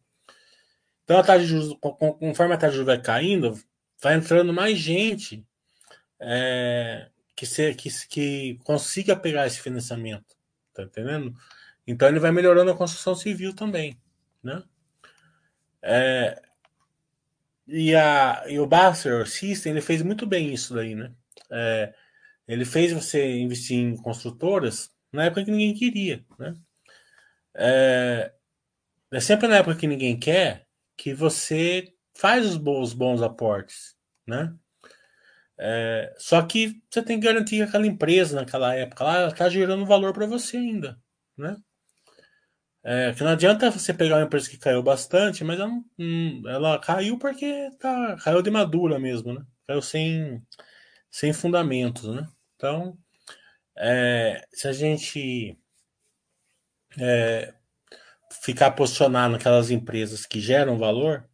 Então 1.04 1.18
a 1.18 1.22
taxa 1.22 1.40
de 1.40 1.46
juros, 1.46 1.76
conforme 1.80 2.54
a 2.54 2.56
taxa 2.56 2.70
de 2.70 2.76
juros 2.78 2.94
vai 2.94 3.02
caindo, 3.02 3.58
vai 4.00 4.14
entrando 4.14 4.52
mais 4.52 4.78
gente 4.78 5.44
é, 6.20 7.08
que, 7.34 7.44
se, 7.44 7.74
que, 7.74 7.90
que 8.08 8.58
consiga 8.64 9.16
pegar 9.16 9.46
esse 9.46 9.60
financiamento, 9.60 10.36
tá 10.72 10.84
entendendo? 10.84 11.34
Então 11.86 12.08
ele 12.08 12.20
vai 12.20 12.30
melhorando 12.30 12.70
a 12.70 12.76
construção 12.76 13.14
civil 13.14 13.54
também, 13.54 14.00
né? 14.42 14.62
É, 15.82 16.40
e, 17.72 17.94
a, 17.94 18.44
e 18.48 18.58
o 18.60 18.66
Baster 18.66 19.26
System 19.26 19.72
ele 19.72 19.80
fez 19.80 20.02
muito 20.02 20.26
bem 20.26 20.52
isso 20.52 20.74
daí, 20.74 20.94
né? 20.94 21.10
É, 21.50 21.94
ele 22.46 22.66
fez 22.66 22.92
você 22.92 23.38
investir 23.38 23.78
em 23.78 23.96
construtoras 23.96 24.90
na 25.12 25.24
época 25.24 25.44
que 25.44 25.50
ninguém 25.50 25.74
queria, 25.74 26.24
né? 26.38 26.54
É, 27.54 28.32
é 29.10 29.20
sempre 29.20 29.48
na 29.48 29.56
época 29.56 29.76
que 29.76 29.86
ninguém 29.86 30.18
quer 30.18 30.66
que 30.96 31.14
você 31.14 31.94
faz 32.14 32.46
os 32.46 32.56
bons, 32.58 32.92
bons 32.92 33.22
aportes, 33.22 33.96
né? 34.26 34.54
É, 35.58 36.14
só 36.18 36.42
que 36.42 36.82
você 36.90 37.02
tem 37.02 37.18
que 37.18 37.26
garantir 37.26 37.56
que 37.56 37.62
aquela 37.62 37.86
empresa 37.86 38.36
naquela 38.36 38.74
época 38.74 39.04
lá 39.04 39.28
está 39.28 39.48
gerando 39.48 39.86
valor 39.86 40.12
para 40.12 40.26
você 40.26 40.58
ainda, 40.58 41.00
né? 41.36 41.56
É, 42.84 43.12
que 43.14 43.22
não 43.22 43.30
adianta 43.30 43.70
você 43.70 43.94
pegar 43.94 44.16
uma 44.16 44.24
empresa 44.24 44.50
que 44.50 44.58
caiu 44.58 44.82
bastante, 44.82 45.44
mas 45.44 45.60
ela, 45.60 45.70
hum, 45.98 46.42
ela 46.48 46.78
caiu 46.80 47.16
porque 47.18 47.70
tá, 47.78 48.16
caiu 48.16 48.42
de 48.42 48.50
madura 48.50 48.98
mesmo, 48.98 49.32
né? 49.34 49.44
Caiu 49.66 49.80
sem, 49.80 50.42
sem 51.10 51.32
fundamentos, 51.32 52.04
né? 52.14 52.26
Então, 52.56 52.98
é, 53.76 54.44
se 54.52 54.66
a 54.66 54.72
gente 54.72 55.56
é, 56.98 57.54
ficar 58.42 58.72
posicionado 58.72 59.32
naquelas 59.32 59.70
empresas 59.70 60.26
que 60.26 60.40
geram 60.40 60.78
valor, 60.78 61.28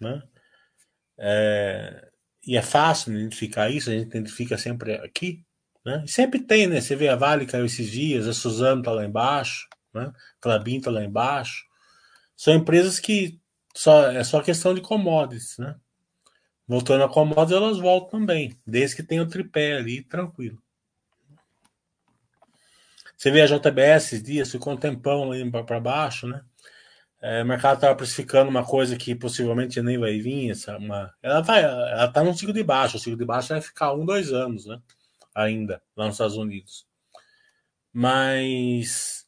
né? 0.00 0.22
É, 1.18 2.08
e 2.46 2.56
é 2.56 2.62
fácil 2.62 3.12
identificar 3.14 3.70
isso, 3.70 3.90
a 3.90 3.92
gente 3.92 4.08
identifica 4.08 4.58
sempre 4.58 4.94
aqui, 4.94 5.44
né? 5.84 6.04
Sempre 6.06 6.40
tem, 6.40 6.66
né? 6.66 6.80
Você 6.80 6.96
vê 6.96 7.08
a 7.08 7.16
Vale 7.16 7.46
caiu 7.46 7.66
esses 7.66 7.90
dias, 7.90 8.26
a 8.26 8.32
Suzano 8.32 8.82
tá 8.82 8.92
lá 8.92 9.04
embaixo, 9.04 9.68
né? 9.92 10.12
Clabin 10.40 10.80
lá 10.86 11.04
embaixo. 11.04 11.64
São 12.36 12.54
empresas 12.54 12.98
que 12.98 13.40
só 13.74 14.10
é 14.10 14.24
só 14.24 14.40
questão 14.42 14.74
de 14.74 14.80
commodities, 14.80 15.58
né? 15.58 15.76
Voltando 16.66 17.04
a 17.04 17.08
commodities, 17.08 17.52
elas 17.52 17.78
voltam 17.78 18.20
também, 18.20 18.56
desde 18.66 18.96
que 18.96 19.02
tenha 19.02 19.22
o 19.22 19.28
tripé 19.28 19.76
ali, 19.76 20.02
tranquilo. 20.02 20.62
Você 23.16 23.30
vê 23.30 23.42
a 23.42 23.46
JBS 23.46 24.22
dias, 24.22 24.50
ficou 24.50 24.72
um 24.72 24.76
tempão 24.76 25.30
ali 25.30 25.50
para 25.50 25.80
baixo, 25.80 26.26
né? 26.26 26.42
É, 27.22 27.42
o 27.42 27.46
mercado 27.46 27.74
estava 27.74 27.94
precificando 27.94 28.48
uma 28.48 28.64
coisa 28.64 28.96
que 28.96 29.14
possivelmente 29.14 29.82
nem 29.82 29.98
vai 29.98 30.18
vir. 30.20 30.50
Essa, 30.50 30.78
uma, 30.78 31.12
ela 31.22 31.42
vai, 31.42 31.62
ela 31.62 32.06
está 32.06 32.24
num 32.24 32.32
ciclo 32.32 32.54
de 32.54 32.62
baixo. 32.62 32.96
O 32.96 33.00
ciclo 33.00 33.18
de 33.18 33.24
baixo 33.26 33.50
vai 33.50 33.60
ficar 33.60 33.92
um, 33.92 34.06
dois 34.06 34.32
anos, 34.32 34.64
né? 34.64 34.80
Ainda, 35.34 35.82
lá 35.94 36.06
nos 36.06 36.14
Estados 36.14 36.36
Unidos. 36.36 36.86
Mas 37.92 39.19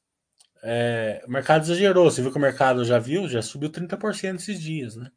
é, 0.63 1.23
o 1.27 1.31
mercado 1.31 1.63
exagerou. 1.63 2.11
Você 2.11 2.23
viu 2.23 2.31
que 2.31 2.39
o 2.39 2.41
mercado 2.41 2.85
já 2.85 2.99
viu, 2.99 3.29
já 3.29 3.43
subiu 3.43 3.71
30% 3.71 4.37
esses 4.37 4.61
dias, 4.61 4.97
né? 4.97 5.11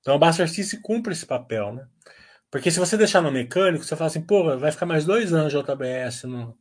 Então 0.00 0.16
o 0.16 0.18
Buster 0.18 0.48
se 0.48 0.80
cumpre 0.80 1.12
esse 1.12 1.26
papel, 1.26 1.72
né? 1.72 1.86
Porque 2.50 2.70
se 2.70 2.78
você 2.78 2.96
deixar 2.96 3.20
no 3.20 3.30
mecânico, 3.30 3.84
você 3.84 3.94
fala 3.94 4.08
assim, 4.08 4.22
pô, 4.22 4.56
vai 4.58 4.72
ficar 4.72 4.86
mais 4.86 5.04
dois 5.04 5.32
anos 5.32 5.52
de 5.52 5.58
JBS 5.60 6.24
no, 6.24 6.56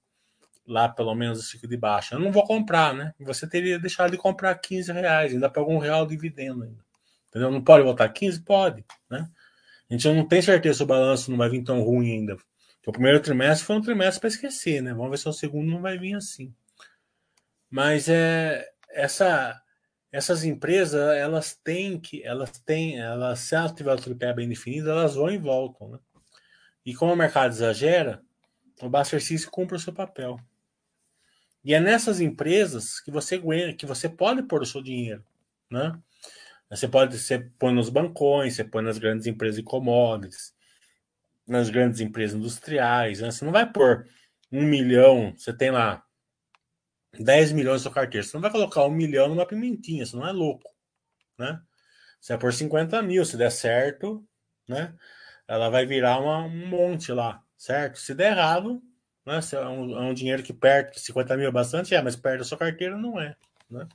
lá, 0.68 0.90
pelo 0.90 1.16
menos, 1.16 1.50
ciclo 1.50 1.70
de 1.70 1.78
baixa. 1.78 2.16
Eu 2.16 2.20
não 2.20 2.32
vou 2.32 2.46
comprar, 2.46 2.94
né? 2.94 3.14
Você 3.22 3.48
teria 3.48 3.80
deixado 3.80 4.12
de 4.12 4.18
comprar 4.18 4.54
15 4.56 4.92
reais, 4.92 5.34
ainda 5.34 5.50
pega 5.50 5.70
um 5.70 5.78
real 5.78 6.06
dividendo 6.06 6.64
ainda. 6.64 6.86
Entendeu? 7.30 7.52
Não 7.52 7.64
pode 7.64 7.84
voltar 7.84 8.10
15? 8.10 8.42
Pode, 8.42 8.86
né? 9.10 9.30
A 9.90 9.94
gente 9.94 10.08
não 10.10 10.28
tem 10.28 10.42
certeza 10.42 10.80
se 10.80 10.84
o 10.84 10.88
balanço 10.88 11.32
não 11.32 11.38
vai 11.38 11.50
vir 11.50 11.64
tão 11.64 11.82
ruim 11.82 12.12
ainda. 12.12 12.36
Porque 12.36 12.90
o 12.90 12.92
primeiro 12.92 13.22
trimestre 13.22 13.66
foi 13.66 13.78
um 13.78 13.82
trimestre 13.82 14.20
para 14.20 14.28
esquecer, 14.28 14.82
né? 14.82 14.94
Vamos 14.94 15.12
ver 15.12 15.18
se 15.18 15.30
o 15.30 15.34
segundo 15.34 15.72
não 15.72 15.82
vai 15.82 15.98
vir 15.98 16.16
assim. 16.16 16.54
Mas 17.78 18.10
é 18.10 18.68
essa 18.90 19.62
essas 20.12 20.44
empresas 20.44 21.16
elas 21.16 21.54
têm 21.64 22.00
que 22.00 22.24
elas 22.24 22.50
têm 22.66 23.00
elas 23.00 23.38
se 23.38 23.54
elas 23.54 23.72
o 23.72 24.04
tripé 24.04 24.34
bem 24.34 24.50
definido 24.50 24.90
elas 24.90 25.14
vão 25.14 25.30
e 25.30 25.38
voltam 25.38 25.90
né? 25.92 26.00
e 26.84 26.96
como 26.96 27.14
o 27.14 27.16
mercado 27.16 27.52
exagera 27.52 28.20
o 28.82 28.90
Buster 28.90 29.22
cumpre 29.52 29.76
o 29.76 29.80
seu 29.80 29.94
papel 29.94 30.40
e 31.64 31.76
é 31.76 31.80
nessas 31.80 32.20
empresas 32.20 33.00
que 33.00 33.12
você 33.12 33.40
que 33.78 33.86
você 33.86 34.10
pode 34.10 34.42
pôr 34.42 34.64
o 34.64 34.66
seu 34.66 34.82
dinheiro 34.82 35.24
né 35.70 35.96
você 36.72 36.88
pode 36.88 37.20
você 37.20 37.48
põe 37.60 37.76
nos 37.76 37.90
bancões 37.90 38.56
você 38.56 38.64
põe 38.64 38.82
nas 38.82 38.98
grandes 38.98 39.28
empresas 39.28 39.58
de 39.58 39.64
commodities 39.64 40.52
nas 41.46 41.70
grandes 41.70 42.00
empresas 42.00 42.36
industriais 42.36 43.20
né? 43.20 43.30
você 43.30 43.46
não 43.46 43.52
vai 43.52 43.72
pôr 43.72 44.08
um 44.52 44.64
milhão 44.64 45.32
você 45.38 45.54
tem 45.54 45.70
lá 45.70 46.07
10 47.20 47.52
milhões 47.52 47.82
na 47.82 47.84
sua 47.84 47.92
carteira. 47.92 48.26
Você 48.26 48.36
não 48.36 48.42
vai 48.42 48.52
colocar 48.52 48.86
um 48.86 48.92
milhão 48.92 49.28
numa 49.28 49.46
pimentinha, 49.46 50.06
você 50.06 50.16
não 50.16 50.28
é 50.28 50.32
louco, 50.32 50.70
né? 51.38 51.62
Você 52.20 52.34
vai 52.34 52.40
por 52.40 52.54
50 52.54 53.02
mil, 53.02 53.26
se 53.26 53.38
der 53.38 53.52
certo, 53.52 54.26
né? 54.68 54.94
Ela 55.48 55.70
vai 55.70 55.86
virar 55.86 56.20
uma, 56.20 56.40
um 56.44 56.68
monte 56.68 57.12
lá, 57.12 57.44
certo? 57.58 58.00
Se 58.00 58.14
der 58.14 58.32
errado, 58.32 58.82
né? 59.26 59.42
Se 59.42 59.56
é, 59.56 59.62
um, 59.62 59.98
é 59.98 60.02
um 60.02 60.14
dinheiro 60.14 60.44
que 60.44 60.54
perto, 60.54 61.00
50 61.00 61.38
mil 61.38 61.48
é 61.48 61.52
bastante, 61.52 61.96
é, 61.96 62.02
mas 62.02 62.16
perto 62.16 62.40
da 62.40 62.46
sua 62.46 62.58
carteira 62.58 62.98
não 62.98 63.20
é, 63.20 63.36
né? 63.70 63.88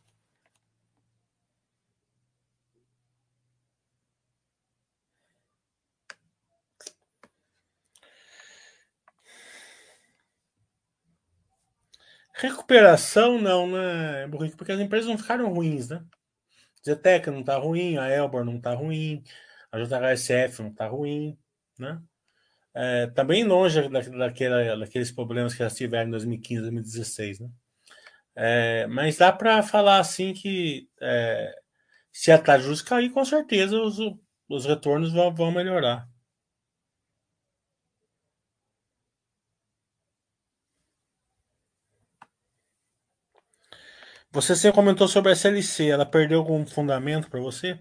Recuperação 12.42 13.40
não, 13.40 13.68
né, 13.68 14.26
Porque 14.56 14.72
as 14.72 14.80
empresas 14.80 15.08
não 15.08 15.16
ficaram 15.16 15.52
ruins, 15.52 15.88
né? 15.88 16.04
Zetec 16.84 17.30
não 17.30 17.44
tá 17.44 17.56
ruim, 17.56 17.96
a 17.96 18.08
Elbor 18.08 18.44
não 18.44 18.60
tá 18.60 18.74
ruim, 18.74 19.22
a 19.70 19.78
JHSF 19.78 20.62
não 20.62 20.72
tá 20.74 20.88
ruim, 20.88 21.38
né? 21.78 22.02
É, 22.74 23.06
tá 23.08 23.22
bem 23.22 23.44
longe 23.44 23.88
da, 23.88 24.00
daquela, 24.00 24.76
daqueles 24.76 25.12
problemas 25.12 25.54
que 25.54 25.62
elas 25.62 25.76
tiveram 25.76 26.08
em 26.08 26.10
2015, 26.12 26.62
2016, 26.62 27.40
né? 27.40 27.50
É, 28.34 28.86
mas 28.88 29.18
dá 29.18 29.30
para 29.32 29.62
falar 29.62 29.98
assim 29.98 30.32
que 30.32 30.88
é, 31.00 31.54
se 32.12 32.32
a 32.32 32.38
taxa 32.38 32.84
cair, 32.84 33.10
com 33.10 33.24
certeza 33.24 33.78
os, 33.80 33.98
os 34.48 34.66
retornos 34.66 35.12
vão, 35.12 35.34
vão 35.34 35.52
melhorar. 35.52 36.08
Você 44.34 44.56
sempre 44.56 44.76
comentou 44.76 45.06
sobre 45.06 45.30
a 45.30 45.34
SLC, 45.34 45.90
ela 45.90 46.06
perdeu 46.06 46.38
algum 46.38 46.64
fundamento 46.64 47.28
para 47.28 47.38
você? 47.38 47.78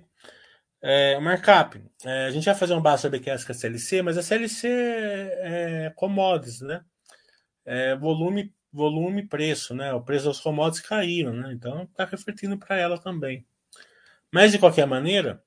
É, 0.81 1.17
markup, 1.17 1.81
é, 2.03 2.25
a 2.25 2.31
gente 2.31 2.43
vai 2.43 2.53
fazer 2.55 2.73
um 2.73 2.79
o 2.81 3.21
que 3.21 3.29
é 3.29 3.33
a 3.33 3.35
SLC, 3.37 4.01
mas 4.01 4.17
a 4.17 4.19
SLC 4.19 4.67
é, 4.67 5.93
commodities, 5.95 6.59
né? 6.59 6.83
É 7.65 7.95
volume, 7.95 8.53
volume 8.73 9.25
preço, 9.25 9.73
né? 9.73 9.93
O 9.93 10.01
preço 10.01 10.25
das 10.25 10.41
commodities 10.41 10.85
caíram, 10.85 11.31
né? 11.31 11.53
Então 11.53 11.83
está 11.83 12.03
refletindo 12.03 12.57
para 12.57 12.75
ela 12.75 12.99
também. 12.99 13.45
Mas 14.29 14.51
de 14.51 14.59
qualquer 14.59 14.85
maneira, 14.85 15.41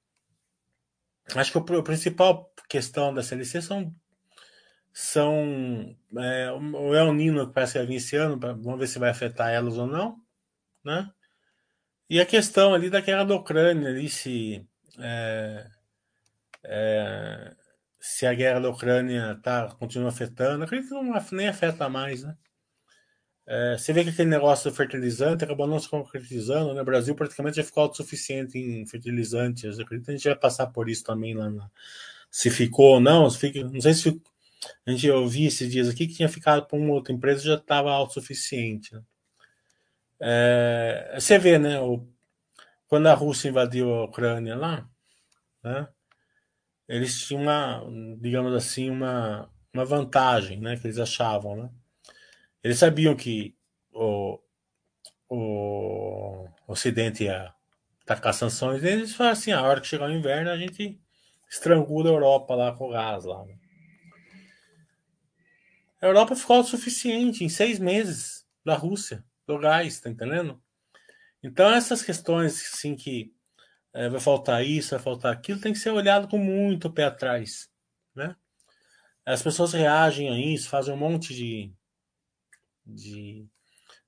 acho 1.35 1.53
que 1.53 1.59
o, 1.59 1.79
a 1.79 1.83
principal 1.83 2.51
questão 2.67 3.13
da 3.13 3.21
SLC 3.21 3.61
são 3.61 3.95
são 4.91 5.95
é, 6.17 6.51
o 6.53 6.95
El 6.95 7.13
Nino 7.13 7.47
que 7.49 7.53
parece 7.53 7.75
que 7.75 7.79
vai 7.81 7.87
vir 7.89 7.97
esse 7.97 8.17
ano, 8.17 8.39
vamos 8.39 8.79
ver 8.79 8.87
se 8.87 8.99
vai 8.99 9.11
afetar 9.11 9.51
elas 9.51 9.77
ou 9.77 9.87
não 9.87 10.24
né? 10.85 11.11
E 12.09 12.21
a 12.21 12.27
questão 12.27 12.75
ali 12.75 12.91
da 12.91 13.01
guerra 13.01 13.25
da 13.25 13.35
Ucrânia, 13.35 13.89
ali 13.89 14.09
se, 14.09 14.67
é, 14.99 15.67
é, 16.63 17.55
se 17.99 18.27
a 18.27 18.35
guerra 18.35 18.61
da 18.61 18.71
Ucrânia 18.71 19.39
tá, 19.43 19.75
continua 19.79 20.11
afetando. 20.11 20.65
Acredito 20.65 20.89
que 20.91 20.95
não 20.95 21.25
nem 21.33 21.49
afeta 21.49 21.89
mais, 21.89 22.23
né? 22.23 22.37
É, 23.47 23.77
você 23.77 23.93
vê 23.93 24.05
que 24.05 24.11
aquele 24.11 24.31
negócio 24.31 24.71
do 24.71 24.77
fertilizante 24.77 25.45
acabou 25.45 25.67
não 25.67 25.79
se 25.79 25.89
concretizando, 25.89 26.73
né? 26.75 26.81
O 26.81 26.85
Brasil 26.85 27.15
praticamente 27.15 27.57
já 27.59 27.65
ficou 27.65 27.83
autossuficiente 27.83 28.59
em 28.59 28.87
fertilizantes. 28.87 29.79
Eu 29.79 29.85
acredito 29.85 30.07
que 30.07 30.13
a 30.13 30.17
gente 30.17 30.29
vai 30.29 30.37
passar 30.37 30.69
por 30.69 30.89
isso 30.89 31.05
também 31.05 31.35
lá 31.35 31.51
na... 31.51 31.71
Se 32.31 32.51
ficou 32.51 32.95
ou 32.95 33.01
não, 33.01 33.29
se 33.31 33.39
fica... 33.39 33.63
não 33.63 33.81
sei 33.81 33.95
se 33.95 34.21
a 34.87 34.91
gente 34.91 35.11
ouviu 35.11 35.49
esses 35.49 35.71
dias 35.71 35.89
aqui 35.89 36.07
que 36.07 36.15
tinha 36.15 36.29
ficado 36.29 36.67
para 36.67 36.79
uma 36.79 36.95
outra 36.95 37.13
empresa 37.13 37.43
já 37.43 37.55
estava 37.55 37.91
autossuficiente. 37.93 38.95
Né? 38.95 39.03
É, 40.21 41.17
você 41.19 41.39
vê, 41.39 41.59
né? 41.59 41.81
O, 41.81 42.07
quando 42.89 43.07
a 43.09 43.15
Rússia 43.15 43.49
invadiu 43.49 43.93
a 43.93 44.05
Ucrânia 44.05 44.57
lá, 44.57 44.89
né? 45.63 45.89
Eles 46.89 47.27
tinham 47.27 47.43
uma, 47.43 47.83
digamos 48.21 48.53
assim, 48.55 48.91
uma, 48.91 49.51
uma 49.73 49.85
vantagem, 49.85 50.61
né? 50.61 50.77
Que 50.77 50.87
eles 50.87 50.99
achavam, 50.99 51.57
né? 51.57 51.71
Eles 52.63 52.79
sabiam 52.79 53.15
que 53.17 53.57
o, 53.93 54.39
o 55.29 56.49
Ocidente 56.67 57.25
ia 57.25 57.55
tacar 58.05 58.35
sanções, 58.35 58.83
eles 58.85 59.15
falaram 59.15 59.33
assim: 59.33 59.53
a 59.53 59.63
hora 59.63 59.81
que 59.81 59.87
chegar 59.87 60.09
o 60.09 60.13
inverno, 60.13 60.51
a 60.51 60.57
gente 60.57 61.01
estrangula 61.51 62.11
a 62.11 62.13
Europa 62.13 62.55
lá 62.55 62.73
com 62.73 62.89
o 62.89 62.91
gás 62.91 63.25
lá. 63.25 63.45
Né? 63.45 63.57
A 66.01 66.07
Europa 66.07 66.37
ficou 66.37 66.57
autossuficiente 66.57 67.45
em 67.45 67.49
seis 67.49 67.79
meses 67.79 68.47
da 68.65 68.75
Rússia, 68.75 69.25
do 69.47 69.59
gás, 69.59 70.01
tá 70.01 70.11
entendendo? 70.11 70.63
Então, 71.43 71.73
essas 71.73 72.03
questões 72.03 72.73
assim 72.73 72.97
que 72.97 73.35
é, 73.93 74.09
vai 74.09 74.21
faltar 74.21 74.65
isso, 74.65 74.91
vai 74.91 74.99
faltar 74.99 75.33
aquilo, 75.33 75.61
tem 75.61 75.73
que 75.73 75.79
ser 75.79 75.91
olhado 75.91 76.29
com 76.29 76.39
muito 76.39 76.91
pé 76.91 77.05
atrás, 77.05 77.71
né? 78.15 78.35
As 79.27 79.43
pessoas 79.43 79.73
reagem 79.73 80.29
a 80.29 80.39
isso, 80.39 80.69
fazem 80.69 80.93
um 80.93 80.99
monte 80.99 81.35
de, 81.35 81.73
de, 82.85 83.47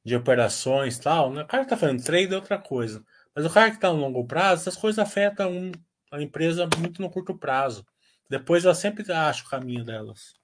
de 0.05 0.15
operações 0.15 0.99
tal. 0.99 1.33
Né? 1.33 1.43
O 1.43 1.47
cara 1.47 1.65
que 1.65 1.73
está 1.73 1.77
fazendo 1.77 2.05
trade 2.05 2.35
é 2.35 2.37
outra 2.37 2.59
coisa. 2.59 3.03
Mas 3.35 3.47
o 3.47 3.51
cara 3.51 3.71
que 3.71 3.77
está 3.77 3.91
no 3.91 3.99
longo 3.99 4.27
prazo, 4.27 4.63
essas 4.63 4.77
coisas 4.77 4.99
afetam 4.99 5.73
a 6.13 6.21
empresa 6.21 6.69
muito 6.79 7.01
no 7.01 7.11
curto 7.11 7.37
prazo. 7.37 7.87
Depois 8.29 8.65
ela 8.65 8.75
sempre 8.75 9.11
acha 9.11 9.45
o 9.45 9.49
caminho 9.49 9.85
delas. 9.85 10.35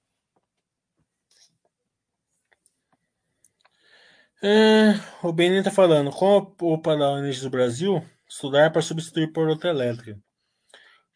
É, 4.45 4.95
o 5.25 5.31
Benin 5.31 5.59
está 5.59 5.71
falando, 5.71 6.11
com 6.11 6.53
o 6.61 7.17
Energia 7.17 7.43
do 7.43 7.49
Brasil, 7.49 8.03
estudar 8.27 8.73
para 8.73 8.81
substituir 8.81 9.31
por 9.31 9.47
outra 9.47 9.69
elétrica. 9.69 10.21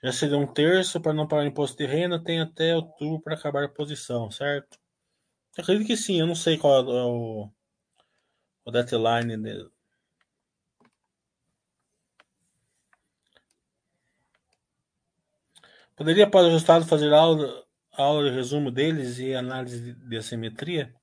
Já 0.01 0.13
seria 0.13 0.37
um 0.37 0.47
terço 0.47 1.01
para 1.01 1.13
não 1.13 1.27
pagar 1.27 1.45
imposto 1.45 1.77
de 1.77 1.85
renda, 1.85 2.23
tem 2.23 2.39
até 2.39 2.73
outubro 2.73 3.21
para 3.21 3.35
acabar 3.35 3.65
a 3.65 3.69
posição, 3.69 4.31
certo? 4.31 4.79
Eu 5.57 5.63
acredito 5.63 5.87
que 5.87 5.97
sim, 5.97 6.19
eu 6.21 6.27
não 6.27 6.35
sei 6.35 6.57
qual 6.57 6.75
é 6.79 7.03
o, 7.05 7.51
o 8.65 8.71
deadline 8.71 9.37
dele. 9.37 9.69
Poderia, 15.97 16.25
após 16.25 16.45
o 16.45 16.49
resultado, 16.49 16.85
fazer 16.85 17.11
aula, 17.13 17.65
aula 17.91 18.29
de 18.29 18.35
resumo 18.35 18.71
deles 18.71 19.19
e 19.19 19.33
análise 19.33 19.81
de, 19.81 20.09
de 20.09 20.17
assimetria? 20.17 20.93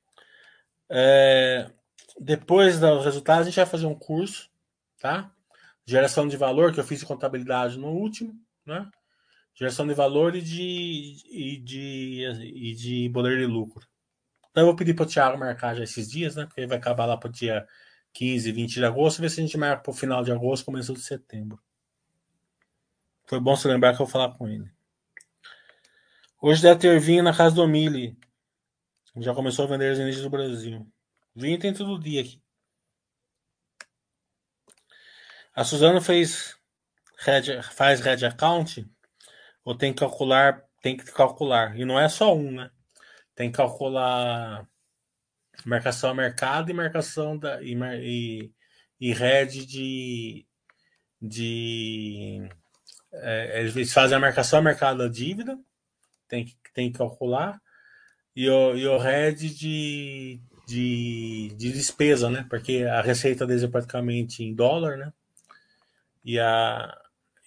É, 0.88 1.70
depois 2.18 2.78
dos 2.78 3.04
resultados, 3.04 3.42
a 3.42 3.50
gente 3.50 3.56
vai 3.56 3.66
fazer 3.66 3.86
um 3.86 3.94
curso, 3.94 4.50
tá? 4.98 5.32
Geração 5.86 6.26
de 6.26 6.36
valor, 6.36 6.72
que 6.72 6.80
eu 6.80 6.84
fiz 6.84 7.02
em 7.02 7.06
contabilidade 7.06 7.78
no 7.78 7.88
último, 7.88 8.34
né? 8.64 8.88
Geração 9.54 9.86
de 9.86 9.94
valor 9.94 10.34
e 10.34 10.40
de, 10.40 11.16
e 11.30 11.58
de, 11.58 12.24
e 12.42 12.74
de 12.74 13.10
poder 13.10 13.38
de 13.38 13.46
lucro. 13.46 13.86
Então 14.50 14.62
eu 14.62 14.66
vou 14.66 14.76
pedir 14.76 14.94
para 14.94 15.04
o 15.04 15.06
Thiago 15.06 15.38
marcar 15.38 15.74
já 15.74 15.84
esses 15.84 16.10
dias, 16.10 16.36
né? 16.36 16.46
Porque 16.46 16.66
vai 16.66 16.78
acabar 16.78 17.06
lá 17.06 17.16
para 17.16 17.28
o 17.28 17.32
dia 17.32 17.66
15, 18.12 18.52
20 18.52 18.74
de 18.74 18.84
agosto, 18.84 19.20
ver 19.20 19.30
se 19.30 19.40
a 19.40 19.42
gente 19.42 19.58
marca 19.58 19.82
para 19.82 19.90
o 19.90 19.94
final 19.94 20.22
de 20.22 20.32
agosto, 20.32 20.64
começo 20.64 20.92
de 20.94 21.00
setembro. 21.00 21.60
Foi 23.26 23.40
bom 23.40 23.56
se 23.56 23.66
lembrar 23.66 23.90
que 23.90 24.02
eu 24.02 24.06
vou 24.06 24.12
falar 24.12 24.32
com 24.36 24.48
ele. 24.48 24.70
Hoje 26.40 26.62
deve 26.62 26.78
ter 26.78 27.00
vinho 27.00 27.22
na 27.22 27.36
casa 27.36 27.54
do 27.54 27.66
Mili. 27.66 28.16
Já 29.16 29.34
começou 29.34 29.64
a 29.64 29.68
vender 29.68 29.92
as 29.92 29.98
energias 29.98 30.22
do 30.22 30.30
Brasil. 30.30 30.86
Vinho 31.34 31.58
tem 31.58 31.72
todo 31.72 31.98
dia 31.98 32.20
aqui. 32.20 32.42
A 35.54 35.64
Suzana 35.64 36.00
fez 36.00 36.56
red, 37.18 37.62
faz 37.62 38.00
red 38.00 38.24
account 38.24 38.88
ou 39.64 39.76
tem 39.76 39.92
que 39.92 40.00
calcular, 40.00 40.64
tem 40.82 40.96
que 40.96 41.04
calcular. 41.12 41.78
E 41.78 41.84
não 41.84 41.98
é 41.98 42.08
só 42.08 42.34
um, 42.34 42.52
né? 42.52 42.70
tem 43.34 43.50
que 43.50 43.56
calcular 43.56 44.66
marcação 45.64 46.10
a 46.10 46.14
mercado 46.14 46.70
e 46.70 46.74
marcação 46.74 47.38
da 47.38 47.62
e, 47.62 47.74
e, 47.74 48.52
e 49.00 49.12
red 49.12 49.46
de 49.46 50.46
de 51.20 52.48
é, 53.12 53.60
eles 53.60 53.92
fazem 53.92 54.16
a 54.16 54.20
marcação 54.20 54.58
a 54.58 54.62
mercado 54.62 54.98
da 54.98 55.08
dívida 55.08 55.58
tem 56.28 56.44
que 56.44 56.56
tem 56.72 56.92
que 56.92 56.98
calcular 56.98 57.60
e 58.36 58.48
o, 58.48 58.76
e 58.76 58.86
o 58.86 58.98
red 58.98 59.34
de, 59.34 60.40
de, 60.66 61.54
de 61.56 61.72
despesa 61.72 62.30
né 62.30 62.46
porque 62.48 62.84
a 62.84 63.00
receita 63.02 63.46
deles 63.46 63.62
é 63.62 63.68
praticamente 63.68 64.42
em 64.42 64.54
dólar 64.54 64.96
né 64.96 65.12
e 66.24 66.38
a 66.38 66.96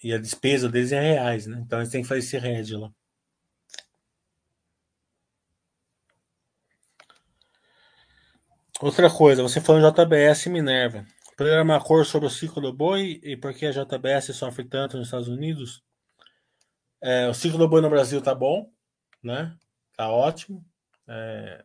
e 0.02 0.12
a 0.12 0.18
despesa 0.18 0.68
deles 0.68 0.92
é 0.92 1.00
reais 1.00 1.46
né 1.46 1.62
então 1.64 1.78
eles 1.80 1.90
têm 1.90 2.02
que 2.02 2.08
fazer 2.08 2.20
esse 2.20 2.38
red 2.38 2.76
lá 2.76 2.90
Outra 8.80 9.10
coisa, 9.10 9.42
você 9.42 9.60
falou 9.60 9.82
em 9.82 9.90
JBS 9.90 10.46
e 10.46 10.50
Minerva. 10.50 11.04
Poderia 11.36 11.62
uma 11.62 11.80
cor 11.80 12.06
sobre 12.06 12.28
o 12.28 12.30
ciclo 12.30 12.62
do 12.62 12.72
boi 12.72 13.20
e 13.24 13.36
por 13.36 13.52
que 13.52 13.66
a 13.66 13.72
JBS 13.72 14.36
sofre 14.36 14.64
tanto 14.64 14.96
nos 14.96 15.08
Estados 15.08 15.26
Unidos? 15.26 15.82
É, 17.00 17.28
o 17.28 17.34
ciclo 17.34 17.58
do 17.58 17.68
boi 17.68 17.80
no 17.80 17.90
Brasil 17.90 18.22
tá 18.22 18.32
bom, 18.32 18.70
né? 19.20 19.52
Tá 19.96 20.08
ótimo. 20.10 20.64
É... 21.08 21.60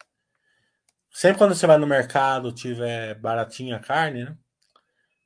Sempre 1.14 1.38
quando 1.38 1.55
você 1.55 1.68
vai 1.68 1.78
no 1.78 1.88
mercado, 1.88 2.51
tiver 2.51 3.16
baratinha 3.16 3.78
a 3.78 3.80
carne, 3.80 4.26
né? 4.26 4.38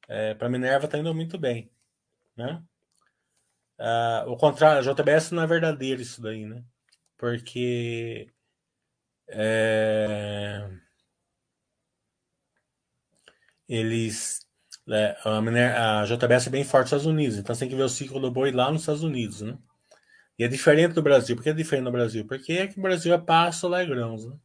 É, 0.07 0.33
para 0.35 0.49
Minerva 0.49 0.87
tá 0.87 0.97
indo 0.97 1.13
muito 1.15 1.37
bem, 1.37 1.71
né? 2.37 2.63
É, 3.79 4.23
o 4.27 4.35
contrário, 4.37 4.79
a 4.79 4.93
JBS 4.93 5.31
não 5.33 5.43
é 5.43 5.47
verdadeiro 5.47 6.01
isso 6.01 6.21
daí, 6.21 6.45
né? 6.45 6.63
Porque 7.17 8.31
é 9.29 10.69
eles. 13.67 14.45
É, 14.89 15.17
a, 15.23 16.01
a 16.01 16.05
JBS 16.05 16.47
é 16.47 16.49
bem 16.49 16.63
forte 16.63 16.85
nos 16.93 17.01
Estados 17.01 17.05
Unidos, 17.05 17.37
então 17.37 17.53
você 17.53 17.61
tem 17.61 17.69
que 17.69 17.75
ver 17.75 17.83
o 17.83 17.89
ciclo 17.89 18.19
do 18.21 18.31
boi 18.31 18.51
lá 18.51 18.71
nos 18.71 18.81
Estados 18.81 19.03
Unidos, 19.03 19.41
né? 19.41 19.57
E 20.39 20.43
é 20.43 20.47
diferente 20.47 20.93
do 20.93 21.01
Brasil. 21.03 21.35
Por 21.35 21.43
que 21.43 21.49
é 21.49 21.53
diferente 21.53 21.85
no 21.85 21.91
Brasil? 21.91 22.25
Porque 22.27 22.53
é 22.53 22.67
que 22.67 22.79
o 22.79 22.83
Brasil 22.83 23.13
é 23.13 23.17
pasto, 23.17 23.67
lá 23.67 23.81
é 23.81 23.85
grãos, 23.85 24.25
né? 24.27 24.37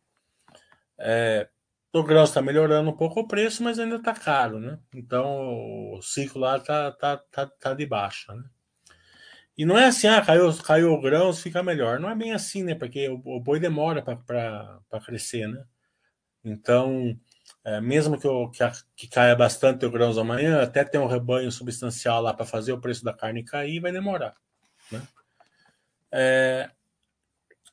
É, 1.04 1.48
o 1.92 2.02
grãos 2.02 2.30
está 2.30 2.40
melhorando 2.40 2.88
um 2.90 2.96
pouco 2.96 3.20
o 3.20 3.28
preço, 3.28 3.62
mas 3.62 3.78
ainda 3.78 3.96
está 3.96 4.14
caro, 4.14 4.58
né? 4.60 4.78
Então 4.94 5.94
o 5.94 6.00
ciclo 6.00 6.40
lá 6.40 6.56
está 6.56 6.92
tá, 6.92 7.16
tá, 7.16 7.46
tá 7.46 7.74
de 7.74 7.84
baixa, 7.84 8.34
né? 8.34 8.44
E 9.58 9.66
não 9.66 9.76
é 9.76 9.86
assim, 9.86 10.06
ah, 10.06 10.22
caiu, 10.24 10.50
caiu 10.62 10.92
o 10.92 11.00
grãos, 11.00 11.42
fica 11.42 11.62
melhor. 11.62 12.00
Não 12.00 12.08
é 12.08 12.14
bem 12.14 12.32
assim, 12.32 12.62
né? 12.62 12.74
Porque 12.74 13.08
o, 13.08 13.20
o 13.24 13.40
boi 13.40 13.60
demora 13.60 14.00
para 14.02 15.00
crescer, 15.04 15.46
né? 15.46 15.64
Então, 16.44 17.18
é, 17.64 17.80
mesmo 17.80 18.18
que, 18.18 18.26
o, 18.26 18.48
que, 18.50 18.62
a, 18.62 18.72
que, 18.96 19.06
caia 19.08 19.36
bastante 19.36 19.84
o 19.84 19.90
grãos 19.90 20.18
amanhã, 20.18 20.62
até 20.62 20.84
ter 20.84 20.98
um 20.98 21.06
rebanho 21.06 21.52
substancial 21.52 22.22
lá 22.22 22.32
para 22.32 22.46
fazer 22.46 22.72
o 22.72 22.80
preço 22.80 23.04
da 23.04 23.12
carne 23.12 23.44
cair, 23.44 23.80
vai 23.80 23.92
demorar. 23.92 24.34
Né? 24.90 25.02
É, 26.10 26.70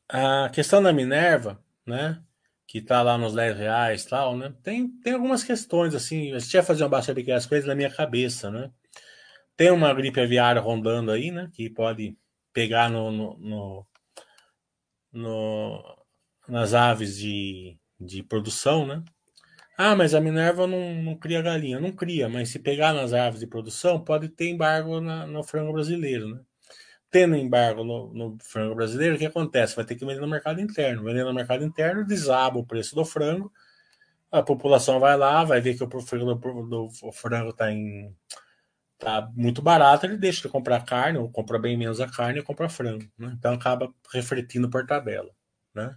a 0.09 0.49
questão 0.49 0.83
da 0.83 0.93
Minerva, 0.93 1.63
né, 1.85 2.21
que 2.69 2.77
está 2.77 3.01
lá 3.01 3.17
nos 3.17 3.33
10 3.33 3.57
reais 3.57 4.05
tal, 4.05 4.37
né, 4.37 4.53
tem, 4.61 4.87
tem 5.01 5.13
algumas 5.13 5.43
questões, 5.43 5.95
assim, 5.95 6.29
eu 6.29 6.39
tinha 6.39 6.61
fazer 6.61 6.83
uma 6.83 6.89
baixa 6.89 7.15
de 7.15 7.31
as 7.31 7.47
coisas 7.47 7.67
na 7.67 7.73
minha 7.73 7.89
cabeça, 7.89 8.51
né, 8.51 8.71
tem 9.57 9.71
uma 9.71 9.91
gripe 9.91 10.21
aviária 10.21 10.61
rondando 10.61 11.09
aí, 11.11 11.31
né, 11.31 11.49
que 11.51 11.67
pode 11.67 12.15
pegar 12.53 12.87
no, 12.87 13.11
no, 13.11 13.37
no, 13.39 13.87
no 15.11 15.97
nas 16.47 16.75
aves 16.75 17.17
de, 17.17 17.75
de 17.99 18.21
produção, 18.21 18.85
né, 18.85 19.03
ah, 19.75 19.95
mas 19.95 20.13
a 20.13 20.21
Minerva 20.21 20.67
não, 20.67 20.93
não 20.95 21.15
cria 21.15 21.41
galinha. 21.41 21.79
Não 21.79 21.93
cria, 21.93 22.27
mas 22.27 22.49
se 22.49 22.59
pegar 22.59 22.91
nas 22.91 23.13
árvores 23.13 23.39
de 23.39 23.47
produção, 23.47 24.03
pode 24.03 24.27
ter 24.27 24.49
embargo 24.49 24.99
na, 24.99 25.25
no 25.25 25.41
frango 25.41 25.71
brasileiro, 25.71 26.27
né? 26.35 26.41
Tendo 27.11 27.35
embargo 27.35 27.83
no, 27.83 28.13
no, 28.13 28.37
frango 28.39 28.75
brasileiro, 28.75 29.15
o 29.15 29.17
que 29.17 29.25
acontece? 29.25 29.75
Vai 29.75 29.85
ter 29.85 29.95
que 29.95 30.05
vender 30.05 30.21
no 30.21 30.27
mercado 30.27 30.61
interno. 30.61 31.03
Vendendo 31.03 31.27
no 31.27 31.33
mercado 31.33 31.63
interno, 31.63 32.05
desaba 32.05 32.59
o 32.59 32.65
preço 32.65 32.93
do 32.93 33.03
frango, 33.03 33.51
a 34.31 34.43
população 34.43 34.99
vai 34.99 35.17
lá, 35.17 35.43
vai 35.43 35.59
ver 35.59 35.75
que 35.75 35.83
o 35.83 36.01
frango, 36.01 36.35
do, 36.35 36.89
o 37.01 37.11
frango 37.11 37.49
está 37.49 37.71
em 37.71 38.15
tá 38.99 39.31
muito 39.33 39.61
barato, 39.61 40.05
ele 40.05 40.17
deixa 40.17 40.41
de 40.41 40.49
comprar 40.49 40.83
carne, 40.85 41.17
ou 41.17 41.31
compra 41.31 41.57
bem 41.57 41.77
menos 41.77 42.01
a 42.01 42.07
carne 42.07 42.39
e 42.39 42.43
compra 42.43 42.69
frango. 42.69 43.09
Né? 43.17 43.33
Então 43.39 43.53
acaba 43.53 43.91
refletindo 44.13 44.69
por 44.69 44.85
tabela. 44.85 45.31
Né? 45.73 45.95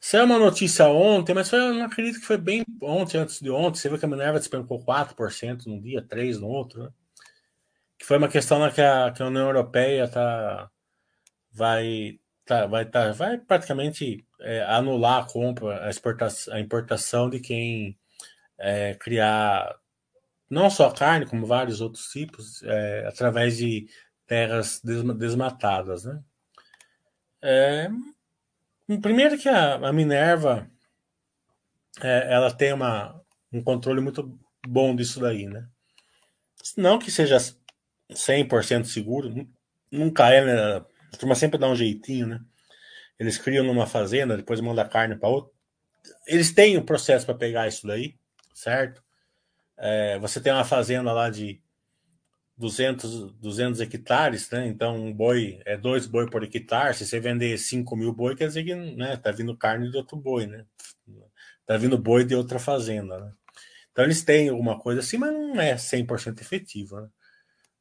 Saiu 0.00 0.24
uma 0.24 0.38
notícia 0.38 0.88
ontem, 0.88 1.34
mas 1.34 1.50
foi, 1.50 1.58
eu 1.58 1.74
não 1.74 1.84
acredito 1.84 2.20
que 2.20 2.26
foi 2.26 2.38
bem 2.38 2.64
ontem, 2.80 3.18
antes 3.18 3.40
de 3.40 3.50
ontem. 3.50 3.78
Você 3.78 3.88
viu 3.88 3.98
que 3.98 4.04
a 4.04 4.08
Minerva 4.08 4.38
despencou 4.38 4.82
4% 4.84 5.66
num 5.66 5.80
dia, 5.80 6.00
3% 6.00 6.40
no 6.40 6.48
outro. 6.48 6.84
Né? 6.84 6.90
Que 7.98 8.04
foi 8.06 8.18
uma 8.18 8.28
questão 8.28 8.58
na 8.58 8.70
que 8.70 8.80
a, 8.80 9.10
que 9.10 9.22
a 9.22 9.26
União 9.26 9.46
Europeia 9.46 10.08
tá, 10.08 10.70
vai, 11.52 12.20
tá, 12.44 12.66
vai, 12.66 12.84
tá, 12.84 13.12
vai 13.12 13.38
praticamente 13.38 14.26
é, 14.40 14.62
anular 14.64 15.22
a 15.22 15.26
compra, 15.26 15.88
a, 15.88 16.54
a 16.54 16.60
importação 16.60 17.30
de 17.30 17.40
quem 17.40 17.98
é, 18.58 18.94
criar 18.94 19.76
não 20.48 20.70
só 20.70 20.90
carne, 20.90 21.26
como 21.26 21.46
vários 21.46 21.80
outros 21.80 22.08
tipos, 22.08 22.62
é, 22.62 23.06
através 23.06 23.56
de 23.56 23.88
terras 24.26 24.80
desmatadas. 24.82 26.04
Né? 26.04 26.22
É, 27.42 27.88
primeiro 29.00 29.38
que 29.38 29.48
a, 29.48 29.74
a 29.74 29.92
Minerva 29.92 30.70
é, 32.00 32.32
ela 32.32 32.52
tem 32.52 32.72
uma, 32.72 33.20
um 33.52 33.62
controle 33.62 34.00
muito 34.00 34.38
bom 34.66 34.94
disso 34.94 35.20
daí. 35.20 35.46
Né? 35.46 35.66
Não 36.76 36.98
que 36.98 37.10
seja 37.10 37.38
100% 38.10 38.84
seguro, 38.84 39.46
nunca 39.90 40.32
é, 40.32 40.44
né? 40.44 40.84
a 41.12 41.16
turma 41.16 41.34
sempre 41.34 41.58
dá 41.58 41.68
um 41.68 41.76
jeitinho, 41.76 42.26
né? 42.26 42.40
Eles 43.18 43.38
criam 43.38 43.64
numa 43.64 43.86
fazenda, 43.86 44.36
depois 44.36 44.60
mandam 44.60 44.88
carne 44.88 45.16
para 45.16 45.28
outra. 45.28 45.50
Eles 46.26 46.52
têm 46.52 46.76
o 46.76 46.80
um 46.80 46.84
processo 46.84 47.24
para 47.24 47.34
pegar 47.34 47.66
isso 47.66 47.86
daí, 47.86 48.14
certo? 48.54 49.02
É, 49.76 50.18
você 50.18 50.40
tem 50.40 50.52
uma 50.52 50.64
fazenda 50.64 51.12
lá 51.12 51.30
de 51.30 51.60
200, 52.56 53.32
200 53.32 53.80
hectares, 53.80 54.50
né? 54.50 54.66
Então, 54.66 54.96
um 54.96 55.12
boi 55.12 55.60
é 55.64 55.76
dois 55.76 56.06
boi 56.06 56.28
por 56.28 56.42
hectare. 56.42 56.94
Se 56.94 57.06
você 57.06 57.20
vender 57.20 57.56
5 57.58 57.96
mil 57.96 58.12
boi, 58.12 58.34
quer 58.34 58.48
dizer 58.48 58.64
que 58.64 58.74
né, 58.74 59.16
tá 59.16 59.30
vindo 59.30 59.56
carne 59.56 59.90
de 59.90 59.96
outro 59.96 60.16
boi, 60.16 60.46
né? 60.46 60.64
Tá 61.66 61.76
vindo 61.76 61.98
boi 61.98 62.24
de 62.24 62.34
outra 62.34 62.58
fazenda, 62.58 63.18
né? 63.18 63.32
Então, 63.92 64.04
eles 64.04 64.22
têm 64.22 64.48
alguma 64.48 64.78
coisa 64.78 65.00
assim, 65.00 65.16
mas 65.16 65.32
não 65.32 65.60
é 65.60 65.74
100% 65.74 66.40
efetivo, 66.40 67.00
né? 67.00 67.08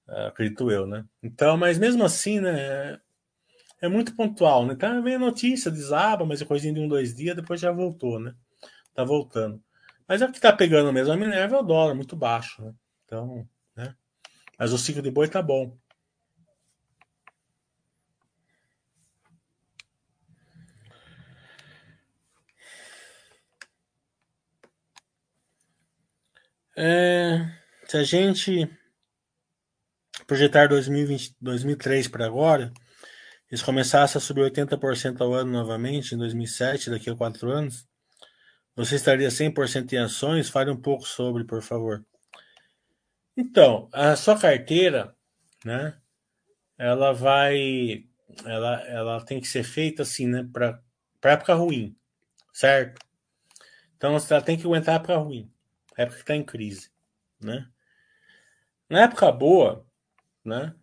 Acredito 0.07 0.71
eu, 0.71 0.85
né? 0.85 1.05
Então, 1.21 1.57
mas 1.57 1.77
mesmo 1.77 2.03
assim, 2.03 2.39
né? 2.39 2.99
É 3.81 3.87
muito 3.87 4.15
pontual, 4.15 4.65
né? 4.65 4.73
Então, 4.73 5.03
vem 5.03 5.15
a 5.15 5.19
notícia, 5.19 5.69
desaba, 5.69 6.25
mas 6.25 6.41
é 6.41 6.45
coisinha 6.45 6.73
de 6.73 6.79
um, 6.79 6.87
dois 6.87 7.13
dias, 7.13 7.35
depois 7.35 7.59
já 7.59 7.71
voltou, 7.71 8.19
né? 8.19 8.33
Tá 8.93 9.03
voltando. 9.03 9.61
Mas 10.07 10.21
é 10.21 10.25
o 10.25 10.31
que 10.31 10.37
está 10.37 10.53
pegando 10.53 10.93
mesmo 10.93 11.13
a 11.13 11.17
Minerva 11.17 11.57
é 11.57 11.59
o 11.59 11.63
dólar, 11.63 11.95
muito 11.95 12.15
baixo. 12.15 12.63
Né? 12.63 12.73
Então, 13.05 13.47
né? 13.75 13.95
Mas 14.57 14.71
o 14.73 14.77
ciclo 14.77 15.01
de 15.01 15.11
boi 15.11 15.27
tá 15.27 15.41
bom. 15.41 15.77
É, 26.77 27.39
se 27.87 27.97
a 27.97 28.03
gente 28.03 28.69
projetar 30.27 30.67
2020, 30.67 31.35
2003 31.39 32.07
para 32.07 32.25
agora, 32.25 32.73
eles 33.49 33.61
começassem 33.61 34.17
a 34.17 34.21
subir 34.21 34.41
80% 34.51 35.21
ao 35.21 35.33
ano 35.33 35.51
novamente 35.51 36.15
em 36.15 36.17
2007, 36.17 36.89
daqui 36.89 37.09
a 37.09 37.15
quatro 37.15 37.49
anos, 37.49 37.87
você 38.75 38.95
estaria 38.95 39.29
100% 39.29 39.93
em 39.93 39.97
ações? 39.97 40.49
Fale 40.49 40.69
um 40.69 40.75
pouco 40.75 41.07
sobre, 41.07 41.45
por 41.45 41.61
favor. 41.61 42.05
Então, 43.37 43.87
a 43.93 44.15
sua 44.17 44.37
carteira, 44.37 45.15
né? 45.63 45.97
Ela 46.77 47.13
vai, 47.13 48.05
ela, 48.43 48.81
ela 48.81 49.25
tem 49.25 49.39
que 49.39 49.47
ser 49.47 49.63
feita 49.63 50.01
assim, 50.03 50.27
né? 50.27 50.45
Para 50.51 50.81
época 51.23 51.53
ruim, 51.53 51.95
certo? 52.51 52.99
Então, 53.95 54.17
ela 54.29 54.41
tem 54.41 54.57
que 54.57 54.65
aguentar 54.65 54.95
a 54.95 54.97
época 54.97 55.15
ruim, 55.15 55.49
a 55.97 56.01
época 56.01 56.17
que 56.17 56.23
está 56.23 56.35
em 56.35 56.43
crise, 56.43 56.91
né? 57.39 57.69
Na 58.89 59.03
época 59.03 59.31
boa, 59.31 59.84
né? 60.45 60.73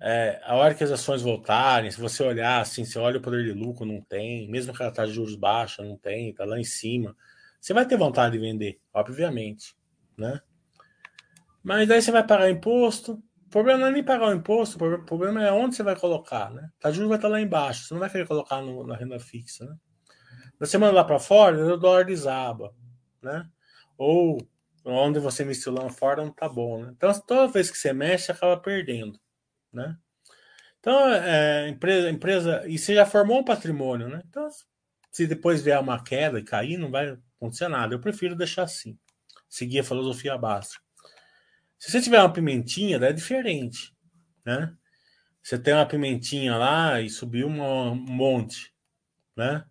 É, 0.00 0.40
a 0.44 0.54
hora 0.54 0.74
que 0.74 0.84
as 0.84 0.90
ações 0.90 1.22
voltarem, 1.22 1.90
se 1.90 2.00
você 2.00 2.22
olhar 2.22 2.60
assim, 2.60 2.84
você 2.84 2.98
olha 2.98 3.18
o 3.18 3.22
poder 3.22 3.44
de 3.44 3.52
lucro, 3.52 3.84
não 3.84 4.00
tem, 4.00 4.48
mesmo 4.48 4.72
que 4.72 4.80
ela 4.80 4.92
taxa 4.92 5.08
de 5.08 5.14
juros 5.14 5.34
baixa, 5.34 5.82
não 5.82 5.96
tem, 5.96 6.32
tá 6.32 6.44
lá 6.44 6.58
em 6.58 6.64
cima. 6.64 7.16
Você 7.60 7.74
vai 7.74 7.84
ter 7.84 7.96
vontade 7.96 8.32
de 8.32 8.38
vender, 8.38 8.80
obviamente, 8.94 9.76
né? 10.16 10.40
Mas 11.62 11.88
daí 11.88 12.00
você 12.00 12.12
vai 12.12 12.24
pagar 12.24 12.48
imposto. 12.48 13.20
O 13.46 13.50
problema 13.50 13.80
não 13.80 13.86
é 13.88 13.90
nem 13.90 14.04
pagar 14.04 14.28
o 14.28 14.34
imposto, 14.34 14.76
o 14.76 15.04
problema 15.04 15.42
é 15.44 15.50
onde 15.50 15.74
você 15.74 15.82
vai 15.82 15.96
colocar, 15.96 16.50
né? 16.50 16.70
A 16.84 16.92
juros 16.92 17.08
vai 17.08 17.18
estar 17.18 17.28
lá 17.28 17.40
embaixo, 17.40 17.84
você 17.84 17.94
não 17.94 18.00
vai 18.00 18.10
querer 18.10 18.26
colocar 18.26 18.60
no, 18.60 18.86
na 18.86 18.94
renda 18.94 19.18
fixa, 19.18 19.64
né? 19.64 19.74
Você 20.60 20.76
manda 20.76 20.92
lá 20.92 21.04
para 21.04 21.18
fora, 21.18 21.74
o 21.74 21.76
dólar 21.76 22.04
desaba, 22.04 22.74
né? 23.22 23.48
Ou 23.96 24.38
onde 24.92 25.18
você 25.18 25.44
lá 25.66 25.88
fora 25.90 26.24
não 26.24 26.32
tá 26.32 26.48
bom, 26.48 26.82
né? 26.84 26.92
Então 26.96 27.12
toda 27.20 27.52
vez 27.52 27.70
que 27.70 27.78
você 27.78 27.92
mexe, 27.92 28.32
acaba 28.32 28.56
perdendo 28.58 29.18
né? 29.72 29.96
Então, 30.80 31.12
é, 31.12 31.68
empresa, 31.68 32.10
empresa, 32.10 32.64
e 32.66 32.78
você 32.78 32.94
já 32.94 33.04
formou 33.04 33.40
um 33.40 33.44
patrimônio, 33.44 34.08
né? 34.08 34.22
Então, 34.28 34.48
se 35.10 35.26
depois 35.26 35.62
vier 35.62 35.80
uma 35.80 36.02
queda 36.02 36.38
e 36.38 36.44
cair, 36.44 36.76
não 36.76 36.90
vai 36.90 37.18
acontecer 37.36 37.68
nada. 37.68 37.94
Eu 37.94 38.00
prefiro 38.00 38.36
deixar 38.36 38.62
assim, 38.62 38.98
seguir 39.48 39.80
a 39.80 39.84
filosofia 39.84 40.38
básica. 40.38 40.82
Se 41.78 41.90
você 41.90 42.00
tiver 42.00 42.20
uma 42.20 42.32
pimentinha, 42.32 42.98
daí 42.98 43.10
é 43.10 43.12
diferente, 43.12 43.94
né? 44.44 44.74
Você 45.42 45.58
tem 45.58 45.74
uma 45.74 45.86
pimentinha 45.86 46.56
lá 46.56 47.00
e 47.00 47.08
subiu 47.08 47.48
um 47.48 47.94
monte, 47.94 48.72
né? 49.36 49.64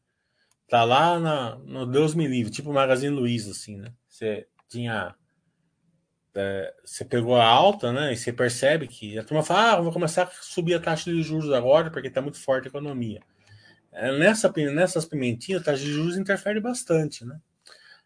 Tá 0.67 0.83
lá 0.83 1.19
na, 1.19 1.55
no 1.57 1.85
Deus 1.85 2.13
me 2.13 2.27
livre, 2.27 2.51
tipo 2.51 2.73
Magazine 2.73 3.15
Luiza, 3.15 3.51
assim, 3.51 3.77
né? 3.77 3.93
Você 4.07 4.47
tinha 4.69 5.15
é, 6.39 6.71
você 6.85 7.03
pegou 7.03 7.35
a 7.35 7.43
alta, 7.43 7.91
né? 7.91 8.13
E 8.13 8.17
você 8.17 8.31
percebe 8.31 8.87
que 8.87 9.17
a 9.17 9.23
turma 9.23 9.43
fala: 9.43 9.73
ah, 9.73 9.81
vou 9.81 9.91
começar 9.91 10.23
a 10.23 10.31
subir 10.41 10.75
a 10.75 10.79
taxa 10.79 11.11
de 11.11 11.23
juros 11.23 11.51
agora, 11.51 11.89
porque 11.89 12.09
está 12.09 12.21
muito 12.21 12.39
forte 12.39 12.65
a 12.65 12.69
economia. 12.69 13.21
É, 13.91 14.15
nessa, 14.19 14.53
nessas 14.71 15.05
pimentinhas, 15.05 15.61
a 15.61 15.65
taxa 15.65 15.83
de 15.83 15.91
juros 15.91 16.15
interfere 16.15 16.59
bastante, 16.59 17.25
né? 17.25 17.39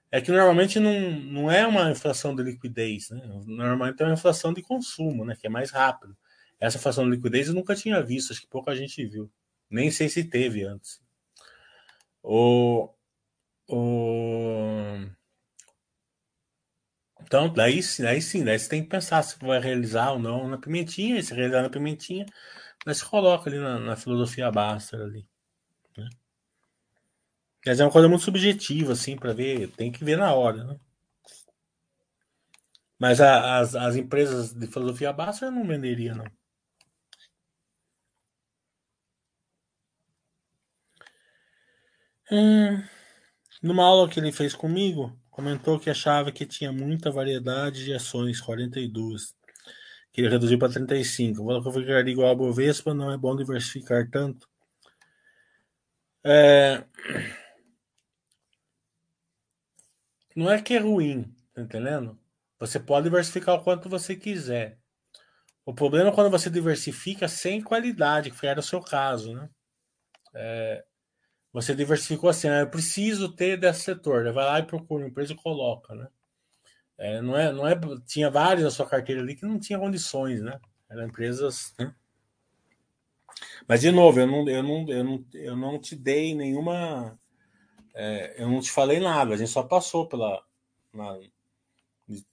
É 0.09 0.21
que 0.21 0.31
normalmente 0.31 0.79
não, 0.79 1.11
não 1.11 1.51
é 1.51 1.67
uma 1.67 1.91
inflação 1.91 2.33
de 2.33 2.43
liquidez, 2.43 3.09
né? 3.09 3.21
Normalmente 3.45 4.01
é 4.01 4.05
uma 4.05 4.13
inflação 4.13 4.53
de 4.53 4.61
consumo, 4.61 5.25
né? 5.25 5.35
Que 5.39 5.47
é 5.47 5.49
mais 5.49 5.71
rápido. 5.71 6.15
Essa 6.59 6.77
inflação 6.77 7.03
de 7.03 7.11
liquidez 7.15 7.49
eu 7.49 7.53
nunca 7.53 7.75
tinha 7.75 8.01
visto, 8.01 8.31
acho 8.31 8.41
que 8.41 8.47
pouca 8.47 8.73
gente 8.75 9.05
viu. 9.05 9.29
Nem 9.69 9.91
sei 9.91 10.07
se 10.07 10.23
teve 10.23 10.63
antes. 10.63 11.01
O, 12.23 12.89
o, 13.67 15.05
então, 17.31 17.47
daí, 17.53 17.79
daí 17.99 18.21
sim, 18.21 18.43
daí 18.43 18.59
você 18.59 18.67
tem 18.67 18.83
que 18.83 18.89
pensar 18.89 19.23
se 19.23 19.39
vai 19.39 19.57
realizar 19.57 20.11
ou 20.11 20.19
não 20.19 20.49
na 20.49 20.57
pimentinha, 20.57 21.17
e 21.17 21.23
se 21.23 21.33
realizar 21.33 21.61
na 21.61 21.69
pimentinha, 21.69 22.25
mas 22.85 22.97
se 22.97 23.05
coloca 23.05 23.49
ali 23.49 23.57
na, 23.57 23.79
na 23.79 23.95
filosofia 23.95 24.51
basta 24.51 24.97
ali. 24.97 25.25
Né? 25.97 26.09
Mas 27.65 27.79
é 27.79 27.85
uma 27.85 27.91
coisa 27.91 28.09
muito 28.09 28.25
subjetiva, 28.25 28.91
assim, 28.91 29.15
para 29.15 29.33
ver, 29.33 29.69
tem 29.77 29.91
que 29.93 30.03
ver 30.03 30.17
na 30.17 30.33
hora, 30.33 30.65
né? 30.65 30.79
Mas 32.99 33.21
a, 33.21 33.59
as, 33.59 33.75
as 33.75 33.95
empresas 33.95 34.53
de 34.53 34.67
filosofia 34.67 35.15
eu 35.41 35.51
não 35.51 35.65
venderia, 35.65 36.13
não. 36.13 36.25
Hum, 42.29 42.83
numa 43.63 43.85
aula 43.85 44.09
que 44.09 44.19
ele 44.19 44.33
fez 44.33 44.53
comigo, 44.55 45.20
Comentou 45.31 45.79
que 45.79 45.89
achava 45.89 46.31
que 46.31 46.45
tinha 46.45 46.73
muita 46.73 47.09
variedade 47.09 47.85
de 47.85 47.93
ações, 47.93 48.41
42. 48.41 49.33
Que 50.11 50.21
ele 50.21 50.29
reduziu 50.29 50.59
para 50.59 50.73
35. 50.73 51.37
Falou 51.37 51.63
que 51.63 51.71
ficaria 51.79 52.11
igual 52.11 52.29
a 52.29 52.35
Bovespa, 52.35 52.93
não 52.93 53.09
é 53.11 53.17
bom 53.17 53.35
diversificar 53.35 54.09
tanto. 54.11 54.47
É... 56.23 56.83
Não 60.35 60.51
é 60.51 60.61
que 60.61 60.73
é 60.73 60.79
ruim, 60.79 61.33
tá 61.53 61.61
entendendo? 61.61 62.19
Você 62.59 62.79
pode 62.79 63.05
diversificar 63.05 63.55
o 63.55 63.63
quanto 63.63 63.89
você 63.89 64.15
quiser. 64.15 64.77
O 65.65 65.73
problema 65.73 66.09
é 66.09 66.13
quando 66.13 66.29
você 66.29 66.49
diversifica 66.49 67.27
sem 67.27 67.61
qualidade, 67.61 68.31
que 68.31 68.45
era 68.45 68.59
o 68.59 68.63
seu 68.63 68.81
caso, 68.81 69.33
né? 69.33 69.49
É, 70.35 70.83
você 71.53 71.75
diversificou 71.75 72.29
assim, 72.29 72.47
né? 72.47 72.61
eu 72.61 72.69
preciso 72.69 73.29
ter 73.35 73.57
desse 73.57 73.81
setor, 73.81 74.23
né? 74.23 74.31
vai 74.31 74.45
lá 74.45 74.59
e 74.59 74.63
procura 74.63 75.03
uma 75.03 75.09
empresa 75.09 75.33
e 75.33 75.35
coloca, 75.35 75.93
né? 75.93 76.07
É, 76.97 77.19
não 77.19 77.35
é, 77.35 77.51
não 77.51 77.67
é, 77.67 77.79
tinha 78.05 78.29
vários 78.29 78.63
na 78.63 78.69
sua 78.69 78.85
carteira 78.85 79.21
ali 79.21 79.35
que 79.35 79.45
não 79.45 79.59
tinha 79.59 79.79
condições, 79.79 80.39
né? 80.39 80.59
Eram 80.89 81.07
empresas, 81.07 81.73
né? 81.79 81.93
Mas 83.67 83.81
de 83.81 83.91
novo, 83.91 84.19
eu 84.19 84.27
não, 84.27 84.47
eu 84.47 84.63
não, 84.63 84.87
eu 84.87 85.03
não, 85.03 85.25
eu 85.33 85.55
não 85.55 85.79
te 85.79 85.95
dei 85.95 86.35
nenhuma, 86.35 87.19
é, 87.95 88.43
eu 88.43 88.47
não 88.47 88.59
te 88.59 88.71
falei 88.71 88.99
nada, 88.99 89.33
a 89.33 89.37
gente 89.37 89.49
só 89.49 89.63
passou 89.63 90.07
pela, 90.07 90.43
na, 90.93 91.17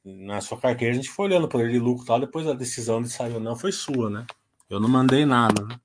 Na 0.04 0.40
sua 0.42 0.60
carteira 0.60 0.92
a 0.92 0.96
gente 0.96 1.08
foi 1.08 1.26
olhando 1.26 1.44
o 1.44 1.48
poder 1.48 1.70
de 1.70 1.78
lucro 1.78 2.04
tal, 2.04 2.20
depois 2.20 2.46
a 2.46 2.52
decisão 2.52 3.00
de 3.00 3.08
sair 3.08 3.32
ou 3.32 3.40
não 3.40 3.56
foi 3.56 3.72
sua, 3.72 4.10
né? 4.10 4.26
Eu 4.68 4.78
não 4.78 4.88
mandei 4.88 5.24
nada, 5.24 5.64
né? 5.64 5.80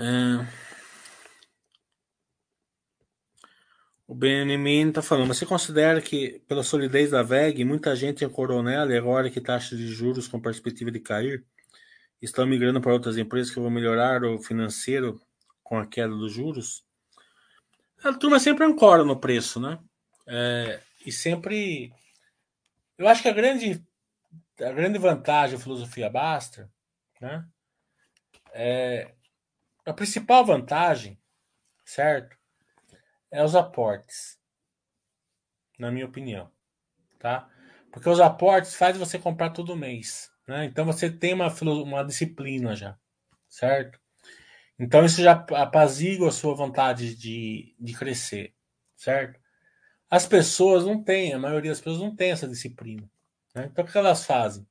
É... 0.00 0.46
O 4.08 4.14
BNMN 4.14 4.88
está 4.88 5.02
falando, 5.02 5.28
você 5.28 5.46
considera 5.46 6.00
que, 6.00 6.42
pela 6.48 6.64
solidez 6.64 7.10
da 7.10 7.22
VEG, 7.22 7.64
muita 7.64 7.94
gente 7.94 8.24
ancorou 8.24 8.60
nela 8.60 8.92
e 8.92 8.98
agora 8.98 9.30
que 9.30 9.40
taxas 9.40 9.78
de 9.78 9.86
juros 9.86 10.26
com 10.26 10.40
perspectiva 10.40 10.90
de 10.90 10.98
cair, 10.98 11.44
estão 12.20 12.44
migrando 12.46 12.80
para 12.80 12.92
outras 12.92 13.16
empresas 13.16 13.52
que 13.52 13.60
vão 13.60 13.70
melhorar 13.70 14.24
o 14.24 14.38
financeiro 14.40 15.20
com 15.62 15.78
a 15.78 15.86
queda 15.86 16.12
dos 16.12 16.32
juros? 16.32 16.84
A 18.02 18.12
turma 18.12 18.40
sempre 18.40 18.64
ancora 18.64 19.04
no 19.04 19.20
preço, 19.20 19.60
né? 19.60 19.78
É, 20.26 20.80
e 21.06 21.12
sempre. 21.12 21.92
Eu 22.98 23.06
acho 23.06 23.22
que 23.22 23.28
a 23.28 23.32
grande, 23.32 23.84
a 24.60 24.72
grande 24.72 24.98
vantagem 24.98 25.56
da 25.56 25.62
filosofia 25.62 26.10
Basta, 26.10 26.68
né? 27.20 27.46
É, 28.52 29.14
a 29.86 29.92
principal 29.92 30.44
vantagem, 30.44 31.20
certo? 31.84 32.40
é 33.30 33.44
os 33.44 33.54
aportes, 33.54 34.38
na 35.78 35.90
minha 35.90 36.06
opinião, 36.06 36.50
tá? 37.18 37.48
Porque 37.92 38.08
os 38.08 38.20
aportes 38.20 38.74
faz 38.74 38.96
você 38.96 39.18
comprar 39.18 39.50
todo 39.50 39.76
mês, 39.76 40.30
né? 40.46 40.64
Então 40.64 40.84
você 40.84 41.10
tem 41.10 41.32
uma, 41.34 41.48
uma 41.62 42.04
disciplina 42.04 42.74
já, 42.74 42.98
certo? 43.48 44.00
Então 44.78 45.04
isso 45.04 45.22
já 45.22 45.32
apazigua 45.32 46.28
a 46.28 46.32
sua 46.32 46.54
vontade 46.54 47.14
de, 47.14 47.74
de 47.78 47.94
crescer, 47.94 48.54
certo? 48.96 49.38
As 50.08 50.26
pessoas 50.26 50.84
não 50.84 51.02
têm, 51.02 51.32
a 51.32 51.38
maioria 51.38 51.70
das 51.70 51.80
pessoas 51.80 52.00
não 52.00 52.14
tem 52.14 52.32
essa 52.32 52.48
disciplina. 52.48 53.08
Né? 53.54 53.68
Então 53.70 53.84
o 53.84 53.88
que 53.88 53.96
elas 53.96 54.24
fazem? 54.24 54.66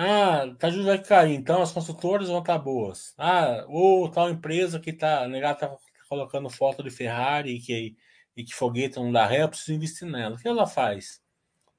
Ah, 0.00 0.54
tá 0.60 0.70
juros 0.70 0.86
vai 0.86 1.02
cair, 1.02 1.34
então 1.34 1.60
as 1.60 1.72
consultoras 1.72 2.28
vão 2.28 2.38
estar 2.38 2.56
tá 2.56 2.58
boas. 2.64 3.12
Ah, 3.18 3.64
ou 3.66 4.08
tal 4.08 4.30
empresa 4.30 4.78
que 4.78 4.92
tá, 4.92 5.26
negada 5.26 5.58
tá 5.58 5.76
colocando 6.08 6.48
foto 6.48 6.84
de 6.84 6.90
Ferrari 6.90 7.56
e 7.56 7.60
que, 7.60 7.96
e 8.36 8.44
que 8.44 8.54
foguete 8.54 8.94
não 8.96 9.10
dá 9.10 9.26
ré, 9.26 9.42
eu 9.42 9.48
preciso 9.48 9.72
investir 9.72 10.08
nela. 10.08 10.36
O 10.36 10.38
que 10.38 10.46
ela 10.46 10.68
faz? 10.68 11.20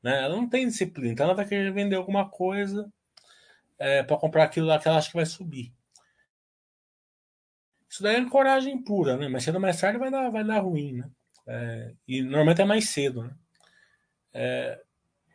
Né? 0.04 0.22
Ela 0.26 0.36
não 0.36 0.50
tem 0.50 0.68
disciplina, 0.68 1.14
então 1.14 1.28
ela 1.28 1.34
vai 1.34 1.48
querer 1.48 1.72
vender 1.72 1.96
alguma 1.96 2.30
coisa 2.30 2.92
é, 3.80 4.04
para 4.04 4.18
comprar 4.18 4.44
aquilo 4.44 4.68
lá 4.68 4.78
que 4.78 4.90
ela 4.90 4.98
acha 4.98 5.10
que 5.10 5.16
vai 5.16 5.26
subir. 5.26 5.74
Isso 7.90 8.04
daí 8.04 8.18
é 8.18 8.30
coragem 8.30 8.84
pura, 8.84 9.16
né? 9.16 9.30
Mas 9.30 9.46
cedo 9.46 9.56
ou 9.56 9.62
mais 9.62 9.80
tarde 9.80 9.98
vai 9.98 10.12
dar, 10.12 10.30
vai 10.30 10.44
dar 10.44 10.60
ruim, 10.60 10.92
né? 10.92 11.10
É, 11.48 11.94
e 12.06 12.22
normalmente 12.22 12.62
é 12.62 12.66
mais 12.66 12.90
cedo, 12.90 13.24
né? 13.24 13.34
É, 14.34 14.84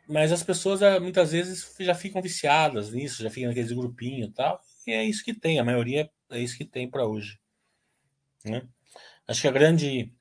mas 0.07 0.31
as 0.31 0.43
pessoas 0.43 0.81
é, 0.81 0.99
muitas 0.99 1.31
vezes 1.31 1.75
já 1.79 1.95
ficam 1.95 2.21
viciadas 2.21 2.91
nisso, 2.91 3.23
já 3.23 3.29
ficam 3.29 3.49
naqueles 3.49 3.71
grupinhos 3.71 4.29
e 4.29 4.33
tal. 4.33 4.61
E 4.85 4.91
é 4.91 5.03
isso 5.03 5.23
que 5.23 5.33
tem, 5.33 5.59
a 5.59 5.63
maioria 5.63 6.09
é 6.29 6.39
isso 6.39 6.57
que 6.57 6.65
tem 6.65 6.89
para 6.89 7.05
hoje. 7.05 7.39
Né? 8.43 8.61
Acho 9.27 9.41
que 9.41 9.47
a 9.47 9.51
grande 9.51 10.13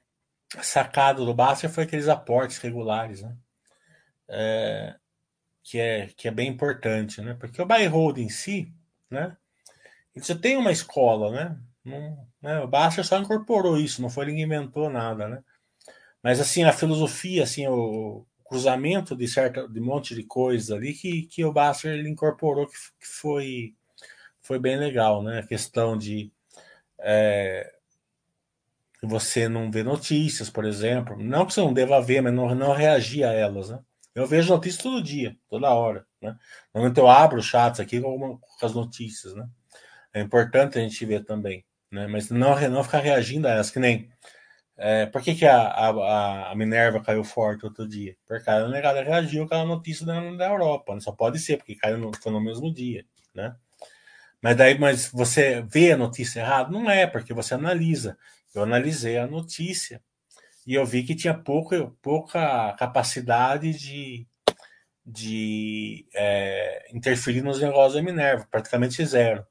sacada 0.62 1.24
do 1.24 1.35
Basser 1.35 1.70
foi 1.70 1.85
aqueles 1.85 2.09
aportes 2.09 2.59
regulares, 2.59 3.22
né? 3.22 3.37
É, 4.28 4.97
que, 5.62 5.78
é, 5.78 6.07
que 6.16 6.28
é 6.28 6.30
bem 6.30 6.49
importante, 6.49 7.20
né? 7.20 7.35
Porque 7.35 7.61
o 7.61 7.66
buy 7.66 7.87
hold 7.87 8.18
em 8.18 8.28
si, 8.28 8.72
né? 9.11 9.37
Ele 10.14 10.24
já 10.24 10.35
tem 10.35 10.57
uma 10.57 10.72
escola, 10.72 11.30
né? 11.30 11.61
Não, 11.85 12.28
né? 12.41 12.61
O 12.61 12.68
Basser 12.68 13.05
só 13.05 13.18
incorporou 13.18 13.76
isso, 13.78 14.01
não 14.01 14.09
foi 14.09 14.26
ele 14.26 14.37
que 14.37 14.43
inventou 14.43 14.89
nada, 14.89 15.28
né? 15.28 15.43
Mas 16.22 16.41
assim, 16.41 16.64
a 16.64 16.72
filosofia, 16.72 17.43
assim, 17.43 17.66
o 17.66 18.26
cruzamento 18.45 19.16
de 19.16 19.26
certa 19.26 19.68
de 19.68 19.80
um 19.80 19.84
monte 19.84 20.14
de 20.14 20.24
coisas 20.24 20.70
ali 20.70 20.92
que, 20.92 21.22
que 21.22 21.45
o 21.45 21.53
Basser 21.53 21.95
ele 21.95 22.09
incorporou 22.09 22.66
que, 22.66 22.74
que 22.74 23.07
foi 23.07 23.74
foi 24.42 24.59
bem 24.59 24.76
legal, 24.76 25.22
né? 25.22 25.40
A 25.40 25.47
questão 25.47 25.97
de 25.97 26.30
é, 26.99 27.74
você 29.03 29.49
não 29.49 29.70
vê 29.70 29.82
notícias, 29.82 30.51
por 30.51 30.64
exemplo. 30.64 31.16
Não 31.18 31.47
que 31.47 31.53
você 31.55 31.61
não 31.61 31.72
deva 31.72 32.01
ver, 32.01 32.20
mas 32.20 32.32
não, 32.32 32.55
não 32.55 32.72
reagir 32.72 33.24
a 33.24 33.32
elas, 33.32 33.70
né? 33.70 33.78
Eu 34.14 34.26
vejo 34.26 34.53
notícias 34.53 34.82
todo 34.82 35.03
dia, 35.03 35.36
toda 35.49 35.70
hora, 35.70 36.07
né? 36.22 36.36
Normalmente 36.72 36.99
eu 36.99 37.09
abro 37.09 37.42
chats 37.42 37.80
aqui 37.80 38.01
com, 38.01 38.38
com 38.38 38.66
as 38.66 38.74
notícias, 38.74 39.34
né? 39.34 39.47
É 40.12 40.20
importante 40.20 40.78
a 40.78 40.82
gente 40.82 41.05
ver 41.05 41.24
também, 41.24 41.64
né? 41.90 42.07
Mas 42.07 42.30
não, 42.30 42.59
não 42.70 42.84
ficar 42.84 43.01
reagindo 43.01 43.49
a 43.49 43.53
elas, 43.53 43.70
que 43.70 43.80
nem... 43.80 44.09
É, 44.77 45.07
por 45.07 45.22
que, 45.22 45.35
que 45.35 45.47
a, 45.47 45.57
a, 45.57 46.51
a, 46.51 46.55
Minerva 46.57 47.01
caiu 47.01 47.22
forte 47.22 47.64
outro 47.64 47.87
dia? 47.89 48.16
Porque 48.27 48.51
a 48.51 48.68
negada 48.68 49.03
reagiu 49.03 49.47
com 49.49 49.55
a 49.55 49.64
notícia 49.64 50.05
da, 50.05 50.20
da 50.33 50.49
Europa. 50.49 50.95
Né? 50.95 51.01
Só 51.01 51.12
pode 51.12 51.39
ser, 51.39 51.59
porque 51.59 51.77
caiu 51.77 51.99
no, 51.99 52.11
foi 52.20 52.33
no 52.33 52.41
mesmo 52.41 52.72
dia, 52.72 53.05
né? 53.35 53.55
Mas 54.43 54.57
daí, 54.57 54.79
mas 54.79 55.07
você 55.07 55.62
vê 55.62 55.93
a 55.93 55.97
notícia 55.97 56.41
errada? 56.41 56.70
Não 56.70 56.91
é, 56.91 57.07
porque 57.07 57.33
você 57.33 57.55
analisa. 57.55 58.18
Eu 58.55 58.62
analisei 58.62 59.16
a 59.16 59.27
notícia 59.27 60.03
e 60.66 60.75
eu 60.75 60.85
vi 60.85 61.03
que 61.03 61.14
tinha 61.14 61.35
pouca, 61.35 61.91
pouca 62.03 62.75
capacidade 62.79 63.72
de, 63.72 64.27
de 65.05 66.07
é, 66.14 66.89
interferir 66.93 67.43
nos 67.43 67.61
negócios 67.61 67.95
da 67.95 68.03
Minerva, 68.03 68.47
praticamente 68.51 69.05
zero, 69.05 69.47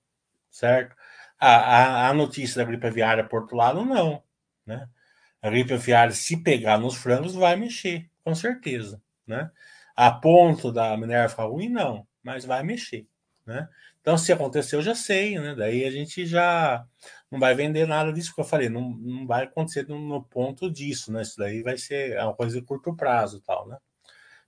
certo? 0.51 0.95
A, 1.39 1.55
a, 1.55 2.09
a, 2.09 2.13
notícia 2.13 2.57
da 2.57 2.65
gripe 2.65 2.88
aviária 2.88 3.24
por 3.24 3.41
outro 3.41 3.57
lado, 3.57 3.86
não, 3.86 4.24
né? 4.65 4.88
A 5.43 5.49
gripe 5.49 5.73
aviária, 5.73 6.13
se 6.13 6.41
pegar 6.41 6.79
nos 6.79 6.95
frangos, 6.95 7.35
vai 7.35 7.57
mexer, 7.57 8.09
com 8.23 8.33
certeza, 8.33 9.01
né? 9.27 9.51
A 9.93 10.09
ponto 10.09 10.71
da 10.71 10.95
Minerva 10.95 11.27
ficar 11.27 11.43
ruim, 11.43 11.67
não, 11.67 12.07
mas 12.23 12.45
vai 12.45 12.63
mexer, 12.63 13.05
né? 13.45 13.67
Então, 13.99 14.17
se 14.17 14.31
acontecer, 14.31 14.77
eu 14.77 14.81
já 14.81 14.95
sei, 14.95 15.37
né? 15.37 15.53
Daí 15.53 15.83
a 15.83 15.91
gente 15.91 16.25
já 16.25 16.85
não 17.29 17.39
vai 17.39 17.53
vender 17.53 17.85
nada 17.85 18.13
disso 18.13 18.33
que 18.33 18.39
eu 18.39 18.45
falei, 18.45 18.69
não, 18.69 18.91
não 18.91 19.27
vai 19.27 19.43
acontecer 19.43 19.85
no, 19.87 19.99
no, 19.99 20.23
ponto 20.23 20.71
disso, 20.71 21.11
né? 21.11 21.21
Isso 21.21 21.37
daí 21.37 21.61
vai 21.61 21.77
ser 21.77 22.17
uma 22.21 22.33
coisa 22.33 22.57
de 22.57 22.65
curto 22.65 22.95
prazo 22.95 23.41
tal, 23.41 23.67
né? 23.67 23.77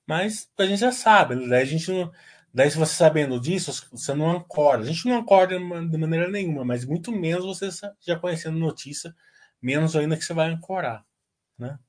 Mas 0.08 0.50
a 0.58 0.66
gente 0.66 0.80
já 0.80 0.92
sabe, 0.94 1.36
né? 1.36 1.48
daí 1.48 1.64
a 1.64 1.66
gente 1.66 1.92
não. 1.92 2.12
Daí, 2.54 2.72
se 2.72 2.78
você 2.78 2.94
sabendo 2.96 3.40
disso, 3.40 3.90
você 3.92 4.14
não 4.14 4.32
ancora. 4.32 4.82
A 4.82 4.86
gente 4.86 5.06
não 5.10 5.18
ancora 5.18 5.48
de 5.60 5.98
maneira 5.98 6.30
nenhuma, 6.30 6.64
mas 6.64 6.86
muito 6.86 7.12
menos 7.12 7.46
você 7.46 7.70
já 8.00 8.18
conhecendo 8.18 8.58
notícia, 8.58 9.14
menos 9.66 9.96
ainda 9.96 10.16
que 10.16 10.24
você 10.24 10.34
vai 10.34 10.50
ancorar, 10.50 11.04
né? 11.58 11.80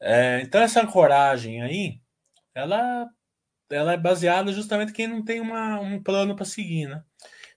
É, 0.00 0.40
então, 0.40 0.62
essa 0.62 0.80
ancoragem 0.80 1.60
aí, 1.62 2.00
ela, 2.54 3.06
ela 3.70 3.92
é 3.92 3.96
baseada 3.98 4.52
justamente 4.52 4.90
em 4.90 4.94
quem 4.94 5.06
não 5.06 5.22
tem 5.24 5.40
uma, 5.40 5.78
um 5.80 6.02
plano 6.02 6.34
para 6.34 6.46
seguir, 6.46 6.88
né? 6.88 7.04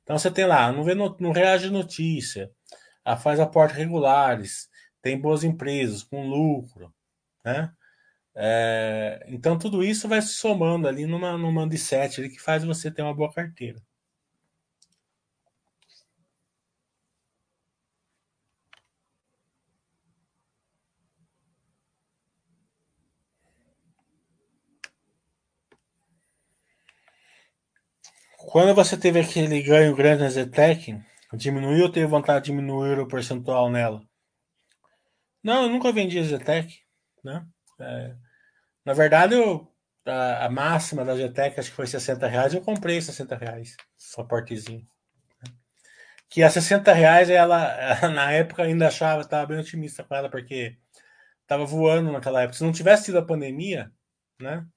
Então 0.03 0.17
você 0.17 0.29
tem 0.29 0.45
lá, 0.45 0.71
não, 0.71 0.83
vê 0.83 0.93
no, 0.93 1.15
não 1.19 1.31
reage 1.31 1.69
notícia, 1.69 2.51
faz 3.21 3.39
aportes 3.39 3.77
regulares, 3.77 4.69
tem 5.01 5.19
boas 5.19 5.43
empresas 5.43 6.03
com 6.03 6.27
lucro, 6.27 6.93
né? 7.45 7.71
É, 8.35 9.25
então 9.29 9.57
tudo 9.57 9.83
isso 9.83 10.07
vai 10.07 10.21
se 10.21 10.33
somando 10.33 10.87
ali 10.87 11.05
numa, 11.05 11.37
numa 11.37 11.67
de 11.67 11.77
sete 11.77 12.27
que 12.29 12.39
faz 12.39 12.63
você 12.63 12.91
ter 12.91 13.01
uma 13.01 13.13
boa 13.13 13.31
carteira. 13.33 13.81
Quando 28.51 28.75
você 28.75 28.97
teve 28.97 29.17
aquele 29.17 29.63
ganho 29.63 29.95
grande 29.95 30.23
na 30.23 30.29
Zetec, 30.29 31.01
diminuiu 31.31 31.85
ou 31.85 31.89
teve 31.89 32.05
vontade 32.05 32.43
de 32.43 32.51
diminuir 32.51 32.99
o 32.99 33.07
percentual 33.07 33.71
nela? 33.71 34.01
Não, 35.41 35.63
eu 35.63 35.69
nunca 35.69 35.93
vendi 35.93 36.19
a 36.19 36.23
Zetec, 36.23 36.79
né? 37.23 37.47
É, 37.79 38.13
na 38.83 38.91
verdade, 38.91 39.35
eu, 39.35 39.73
a, 40.05 40.47
a, 40.47 40.49
máxima 40.49 41.05
da 41.05 41.15
Zetec, 41.15 41.57
acho 41.57 41.69
que 41.69 41.75
foi 41.77 41.87
60 41.87 42.27
reais, 42.27 42.53
eu 42.53 42.59
comprei 42.59 43.01
60 43.01 43.37
reais, 43.37 43.77
só 43.95 44.21
portezinho. 44.21 44.85
Né? 45.41 45.53
Que 46.29 46.43
a 46.43 46.49
60 46.49 46.91
reais, 46.91 47.29
ela, 47.29 48.09
na 48.13 48.33
época, 48.33 48.63
ainda 48.63 48.89
achava, 48.89 49.21
estava 49.21 49.47
bem 49.47 49.59
otimista 49.59 50.03
com 50.03 50.13
ela, 50.13 50.29
porque 50.29 50.75
estava 51.43 51.63
voando 51.63 52.11
naquela 52.11 52.41
época. 52.41 52.57
Se 52.57 52.65
não 52.65 52.73
tivesse 52.73 53.05
tido 53.05 53.19
a 53.19 53.25
pandemia, 53.25 53.89
né? 54.41 54.67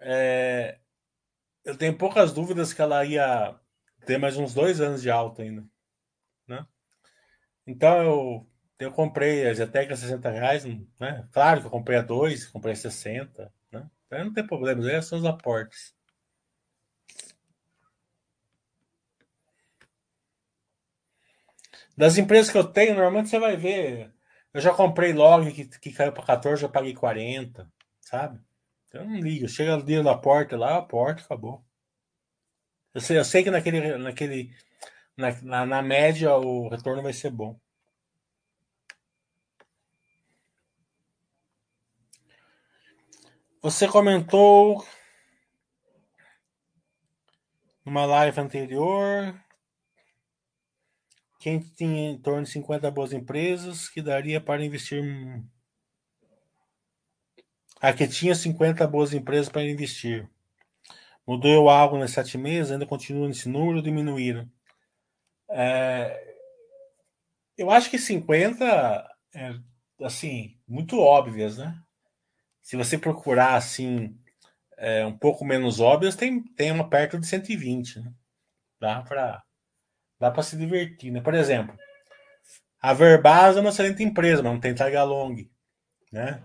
É, 0.00 0.80
eu 1.66 1.76
tenho 1.76 1.98
poucas 1.98 2.32
dúvidas 2.32 2.72
que 2.72 2.80
ela 2.80 3.04
ia 3.04 3.58
ter 4.06 4.18
mais 4.18 4.36
uns 4.36 4.54
dois 4.54 4.80
anos 4.80 5.02
de 5.02 5.10
alta 5.10 5.42
ainda. 5.42 5.66
Né? 6.46 6.64
Então 7.66 8.02
eu, 8.02 8.50
eu 8.78 8.92
comprei 8.92 9.48
a 9.48 9.52
Zetec 9.52 9.92
a 9.92 9.96
60 9.96 10.30
reais, 10.30 10.64
né? 11.00 11.28
Claro 11.32 11.60
que 11.60 11.66
eu 11.66 11.70
comprei 11.70 11.98
a 11.98 12.02
2, 12.02 12.46
comprei 12.46 12.72
a 12.72 12.76
60, 12.76 13.52
né? 13.72 13.90
Então 14.06 14.24
não 14.26 14.32
tem 14.32 14.46
problema, 14.46 14.80
esses 14.92 15.10
são 15.10 15.18
os 15.18 15.24
aportes. 15.24 15.94
Das 21.96 22.16
empresas 22.16 22.52
que 22.52 22.58
eu 22.58 22.64
tenho, 22.64 22.94
normalmente 22.94 23.28
você 23.28 23.38
vai 23.40 23.56
ver. 23.56 24.14
Eu 24.54 24.60
já 24.60 24.72
comprei 24.72 25.12
log 25.12 25.50
que, 25.52 25.64
que 25.66 25.92
caiu 25.92 26.12
para 26.12 26.22
14, 26.24 26.62
eu 26.62 26.70
paguei 26.70 26.94
40, 26.94 27.68
sabe? 28.00 28.40
Eu 28.96 29.04
não 29.04 29.18
ligo. 29.18 29.48
Chega 29.48 29.76
o 29.76 29.82
dia 29.82 30.02
da 30.02 30.16
porta 30.16 30.56
lá, 30.56 30.78
a 30.78 30.82
porta 30.82 31.22
acabou. 31.22 31.64
Eu 32.94 33.00
sei, 33.00 33.18
eu 33.18 33.24
sei 33.24 33.44
que 33.44 33.50
naquele, 33.50 33.98
naquele, 33.98 34.56
na, 35.16 35.42
na, 35.42 35.66
na 35.66 35.82
média 35.82 36.34
o 36.36 36.68
retorno 36.68 37.02
vai 37.02 37.12
ser 37.12 37.30
bom. 37.30 37.58
Você 43.62 43.88
comentou 43.88 44.86
numa 47.84 48.04
live 48.06 48.40
anterior 48.40 49.34
quem 51.38 51.60
tinha 51.60 52.10
em 52.10 52.18
torno 52.18 52.42
de 52.44 52.50
50 52.50 52.90
boas 52.90 53.12
empresas 53.12 53.88
que 53.88 54.02
daria 54.02 54.40
para 54.40 54.64
investir. 54.64 55.02
Que 57.92 58.06
tinha 58.08 58.34
50 58.34 58.86
boas 58.86 59.12
empresas 59.12 59.48
para 59.48 59.62
investir. 59.62 60.28
Mudou 61.26 61.68
algo 61.68 61.98
nesses 61.98 62.14
sete 62.14 62.38
meses? 62.38 62.70
Ainda 62.70 62.86
continua 62.86 63.26
nesse 63.28 63.48
número 63.48 63.78
ou 63.78 63.82
diminuíram? 63.82 64.48
É, 65.48 66.34
eu 67.56 67.70
acho 67.70 67.90
que 67.90 67.98
50 67.98 68.64
é, 69.34 69.54
assim, 70.02 70.58
muito 70.66 70.98
óbvias, 71.00 71.58
né? 71.58 71.78
Se 72.62 72.76
você 72.76 72.98
procurar 72.98 73.54
assim, 73.54 74.18
é, 74.76 75.04
um 75.06 75.16
pouco 75.16 75.44
menos 75.44 75.80
óbvias, 75.80 76.16
tem, 76.16 76.42
tem 76.42 76.70
uma 76.72 76.88
perto 76.88 77.18
de 77.18 77.26
120, 77.26 78.00
né? 78.00 78.12
Dá 78.80 79.02
para 79.02 79.42
dá 80.18 80.30
para 80.30 80.42
se 80.42 80.56
divertir, 80.56 81.10
né? 81.12 81.20
Por 81.20 81.34
exemplo, 81.34 81.76
a 82.80 82.92
Verbasa 82.92 83.58
é 83.58 83.60
uma 83.60 83.70
excelente 83.70 84.02
empresa, 84.02 84.42
mas 84.42 84.52
não 84.52 84.60
tem 84.60 84.74
tagalong, 84.74 85.48
né? 86.12 86.42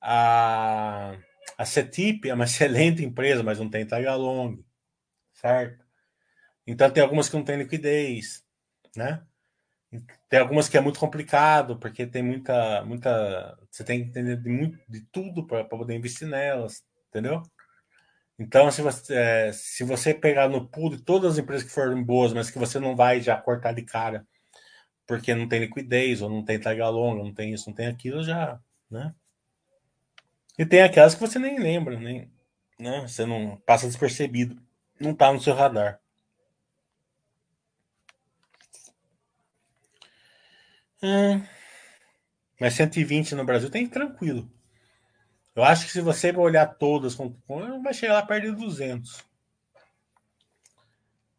A 0.00 1.16
a 1.58 1.64
CETIP 1.64 2.28
é 2.28 2.34
uma 2.34 2.44
excelente 2.46 3.04
empresa, 3.04 3.42
mas 3.42 3.58
não 3.58 3.68
tem 3.68 3.84
tagalong, 3.84 4.62
certo? 5.32 5.84
Então 6.66 6.90
tem 6.90 7.02
algumas 7.02 7.28
que 7.28 7.36
não 7.36 7.44
tem 7.44 7.58
liquidez, 7.58 8.44
né? 8.96 9.22
Tem 10.28 10.38
algumas 10.38 10.68
que 10.68 10.76
é 10.76 10.80
muito 10.80 11.00
complicado, 11.00 11.78
porque 11.78 12.06
tem 12.06 12.22
muita, 12.22 12.84
muita, 12.84 13.58
você 13.70 13.82
tem 13.82 14.02
que 14.02 14.10
entender 14.10 14.36
de, 14.36 14.50
muito, 14.50 14.78
de 14.88 15.00
tudo 15.10 15.46
para 15.46 15.64
poder 15.64 15.96
investir 15.96 16.28
nelas, 16.28 16.84
entendeu? 17.08 17.42
Então, 18.38 18.70
se 18.70 18.82
você, 18.82 19.14
é, 19.14 19.52
se 19.52 19.82
você 19.84 20.14
pegar 20.14 20.48
no 20.48 20.68
pool 20.68 20.90
de 20.90 21.02
todas 21.02 21.32
as 21.32 21.38
empresas 21.38 21.66
que 21.66 21.72
foram 21.74 22.04
boas, 22.04 22.32
mas 22.32 22.50
que 22.50 22.58
você 22.58 22.78
não 22.78 22.94
vai 22.94 23.20
já 23.20 23.36
cortar 23.36 23.72
de 23.72 23.82
cara, 23.82 24.26
porque 25.06 25.34
não 25.34 25.48
tem 25.48 25.60
liquidez, 25.60 26.22
ou 26.22 26.30
não 26.30 26.44
tem 26.44 26.60
tagalong, 26.60 27.16
não 27.16 27.34
tem 27.34 27.52
isso, 27.54 27.68
não 27.68 27.74
tem 27.74 27.86
aquilo, 27.88 28.22
já, 28.22 28.60
né? 28.90 29.14
E 30.58 30.66
tem 30.66 30.82
aquelas 30.82 31.14
que 31.14 31.20
você 31.20 31.38
nem 31.38 31.58
lembra, 31.58 31.98
nem, 31.98 32.28
né? 32.78 33.02
Você 33.02 33.24
não 33.24 33.56
passa 33.64 33.86
despercebido. 33.86 34.60
Não 35.00 35.14
tá 35.14 35.32
no 35.32 35.40
seu 35.40 35.54
radar. 35.54 36.00
É, 41.00 41.40
mas 42.60 42.74
120 42.74 43.36
no 43.36 43.44
Brasil 43.44 43.70
tem 43.70 43.88
tranquilo. 43.88 44.50
Eu 45.54 45.62
acho 45.62 45.86
que 45.86 45.92
se 45.92 46.00
você 46.00 46.32
olhar 46.32 46.66
todas, 46.66 47.16
vai 47.82 47.94
chegar 47.94 48.14
lá 48.14 48.26
perto 48.26 48.50
de 48.50 48.56
200. 48.56 49.24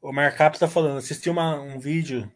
O 0.01 0.13
Markup 0.13 0.55
está 0.55 0.67
falando, 0.67 0.97
assisti 0.97 1.30
uma, 1.30 1.59
um 1.59 1.78
vídeo 1.78 2.32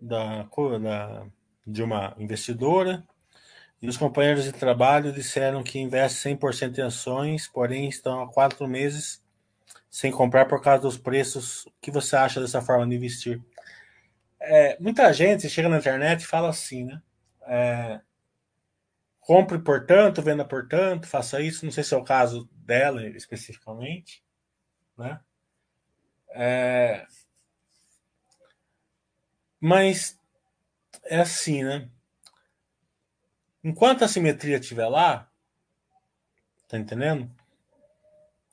da, 0.00 0.44
da, 0.44 1.26
de 1.66 1.82
uma 1.82 2.14
investidora 2.18 3.04
e 3.80 3.88
os 3.88 3.96
companheiros 3.96 4.44
de 4.44 4.52
trabalho 4.52 5.12
disseram 5.12 5.62
que 5.62 5.78
investem 5.78 6.36
100% 6.36 6.78
em 6.78 6.82
ações, 6.82 7.46
porém 7.46 7.88
estão 7.88 8.22
há 8.22 8.32
quatro 8.32 8.66
meses 8.66 9.22
sem 9.90 10.10
comprar 10.10 10.46
por 10.46 10.62
causa 10.62 10.82
dos 10.82 10.98
preços. 10.98 11.66
O 11.66 11.72
que 11.80 11.90
você 11.90 12.16
acha 12.16 12.40
dessa 12.40 12.60
forma 12.60 12.86
de 12.86 12.94
investir? 12.94 13.42
É, 14.40 14.78
muita 14.80 15.12
gente 15.12 15.48
chega 15.48 15.68
na 15.68 15.78
internet 15.78 16.22
e 16.22 16.26
fala 16.26 16.48
assim, 16.48 16.84
né? 16.84 17.02
É, 17.46 18.00
compre 19.20 19.58
por 19.58 19.84
tanto, 19.86 20.22
venda 20.22 20.44
por 20.44 20.68
tanto, 20.68 21.06
faça 21.06 21.40
isso. 21.40 21.64
Não 21.64 21.72
sei 21.72 21.84
se 21.84 21.94
é 21.94 21.96
o 21.96 22.04
caso 22.04 22.48
dela 22.52 23.06
especificamente, 23.06 24.22
né? 24.96 25.20
É, 26.30 27.06
mas 29.60 30.20
é 31.04 31.20
assim, 31.20 31.64
né? 31.64 31.88
Enquanto 33.66 34.04
a 34.04 34.08
simetria 34.08 34.58
estiver 34.58 34.86
lá, 34.86 35.28
tá 36.68 36.78
entendendo? 36.78 37.28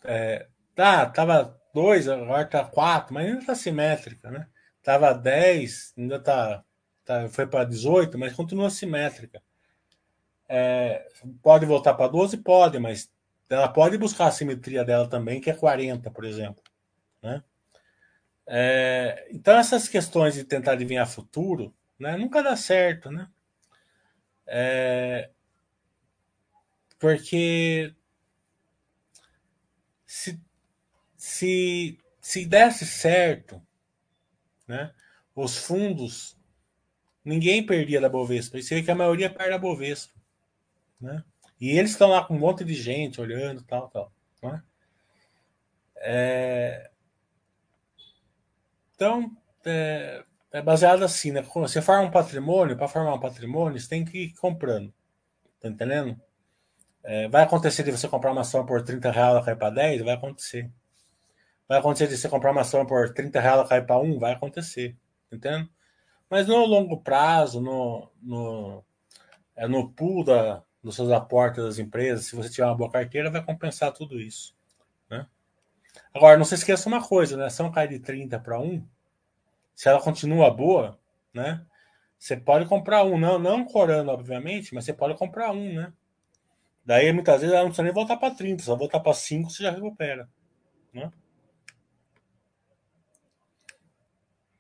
É, 0.04 0.48
tá, 0.74 1.06
tava 1.06 1.56
2, 1.72 2.08
agora 2.08 2.44
tá 2.46 2.66
4, 2.66 3.14
mas 3.14 3.28
ainda 3.28 3.46
tá 3.46 3.54
simétrica, 3.54 4.32
né? 4.32 4.48
Tava 4.82 5.14
10, 5.14 5.94
ainda 5.96 6.20
tá, 6.20 6.64
tá 7.06 7.30
foi 7.30 7.46
para 7.46 7.64
18, 7.64 8.18
mas 8.18 8.34
continua 8.34 8.72
simétrica. 8.72 9.40
É, 10.50 11.08
pode 11.44 11.68
voltar 11.68 11.94
para 11.94 12.08
12? 12.08 12.38
Pode, 12.38 12.80
mas 12.80 13.12
ela 13.52 13.68
pode 13.68 14.00
buscar 14.00 14.26
a 14.30 14.32
simetria 14.32 14.84
dela 14.84 15.08
também, 15.08 15.40
que 15.40 15.52
é 15.52 15.54
40, 15.54 16.10
por 16.10 16.26
exemplo. 16.26 16.64
Né? 17.22 17.44
É, 18.48 19.28
então, 19.30 19.60
essas 19.60 19.88
questões 19.88 20.34
de 20.34 20.44
tentar 20.44 20.72
adivinhar 20.72 21.08
futuro 21.08 21.72
né, 22.00 22.18
nunca 22.18 22.42
dá 22.42 22.56
certo, 22.56 23.12
né? 23.12 23.28
É, 24.56 25.32
porque 27.00 27.92
se, 30.06 30.40
se, 31.18 31.98
se 32.22 32.46
desse 32.46 32.86
certo, 32.86 33.60
né, 34.68 34.94
os 35.36 35.58
fundos, 35.58 36.38
ninguém 37.26 37.66
perdia 37.66 38.00
da 38.00 38.08
Bovespa. 38.08 38.60
E 38.60 38.62
seria 38.62 38.84
que 38.84 38.92
a 38.92 38.96
maioria 38.96 39.28
perde 39.28 39.50
da 39.50 39.58
Bovespa. 39.58 40.14
Né? 41.02 41.24
E 41.60 41.72
eles 41.72 41.90
estão 41.90 42.10
lá 42.10 42.24
com 42.24 42.36
um 42.36 42.40
monte 42.40 42.64
de 42.64 42.76
gente 42.76 43.20
olhando, 43.20 43.64
tal, 43.64 43.90
tal. 43.90 44.14
Né? 44.44 44.64
É... 45.96 46.92
Então, 48.94 49.36
é 49.66 50.24
é 50.54 50.62
baseado 50.62 51.04
assim, 51.04 51.32
né? 51.32 51.42
Você 51.42 51.82
forma 51.82 52.04
um 52.04 52.12
patrimônio, 52.12 52.78
para 52.78 52.88
formar 52.88 53.16
um 53.16 53.20
patrimônio, 53.20 53.80
você 53.80 53.90
tem 53.90 54.06
que 54.06 54.26
ir 54.26 54.34
comprando. 54.36 54.94
Tá 55.60 55.68
entendendo? 55.68 56.20
É, 57.04 57.28
vai 57.28 57.44
acontecer 57.44 57.84
de 57.84 57.92
você 57.92 58.08
comprar 58.08 58.32
uma 58.32 58.42
ação 58.42 58.66
por 58.66 58.82
30 58.84 59.12
reais, 59.12 59.32
ela 59.32 59.44
cair 59.44 59.58
para 59.58 59.72
10? 59.72 60.02
Vai 60.04 60.14
acontecer. 60.14 60.72
Vai 61.68 61.80
acontecer 61.80 62.08
de 62.08 62.18
você 62.18 62.30
comprar 62.30 62.52
uma 62.52 62.62
ação 62.62 62.86
por 62.86 63.12
30 63.14 63.40
reais, 63.42 63.58
ela 63.58 63.68
cair 63.68 63.86
para 63.86 64.00
1? 64.00 64.20
Vai 64.20 64.34
acontecer. 64.34 64.96
Tá 65.30 65.36
entendendo? 65.36 65.70
Mas 66.30 66.48
no 66.48 66.66
longo 66.66 67.02
prazo, 67.02 67.60
no, 67.60 68.10
no, 68.22 68.84
é 69.56 69.68
no 69.68 69.92
pool 69.92 70.24
da, 70.24 70.64
dos 70.84 70.96
seus 70.96 71.12
aportes 71.12 71.64
das 71.64 71.80
empresas, 71.80 72.26
se 72.26 72.36
você 72.36 72.50
tiver 72.50 72.66
uma 72.66 72.76
boa 72.76 72.92
carteira, 72.92 73.32
vai 73.32 73.44
compensar 73.44 73.92
tudo 73.92 74.20
isso. 74.20 74.56
Né? 75.10 75.26
Agora, 76.14 76.38
não 76.38 76.46
se 76.46 76.56
esqueça 76.56 76.88
uma 76.88 77.06
coisa, 77.06 77.38
né? 77.38 77.46
A 77.46 77.48
ação 77.48 77.72
cai 77.72 77.88
de 77.88 78.00
30 78.00 78.40
para 78.40 78.60
1, 78.60 78.86
se 79.76 79.90
ela 79.90 80.02
continua 80.02 80.52
boa, 80.52 81.00
né? 81.34 81.66
Você 82.18 82.38
pode 82.38 82.66
comprar 82.68 83.04
um, 83.04 83.18
não, 83.18 83.38
não 83.38 83.66
corando, 83.66 84.10
obviamente, 84.10 84.74
mas 84.74 84.86
você 84.86 84.94
pode 84.94 85.18
comprar 85.18 85.52
um, 85.52 85.74
né? 85.74 85.94
Daí 86.86 87.12
muitas 87.14 87.42
vezes 87.42 87.54
ela 87.54 87.64
não 87.64 87.70
precisa 87.70 87.84
nem 87.84 87.94
voltar 87.94 88.18
para 88.18 88.34
30, 88.34 88.64
só 88.64 88.76
voltar 88.76 89.00
para 89.00 89.14
5 89.14 89.50
você 89.50 89.64
já 89.64 89.72
recupera, 89.72 90.30
né? 90.94 91.12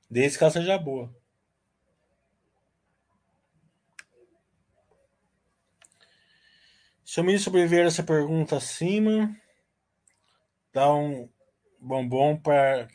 Desde 0.09 0.38
que 0.38 0.43
ela 0.43 0.51
seja 0.51 0.78
boa. 0.78 1.14
Se 7.03 7.20
o 7.22 7.24
ministro 7.24 7.51
sobreviver 7.51 7.86
essa 7.86 8.01
pergunta 8.01 8.57
acima, 8.57 9.36
dá 10.74 10.91
um 10.93 11.30
bombom 11.80 12.36
para 12.38 12.88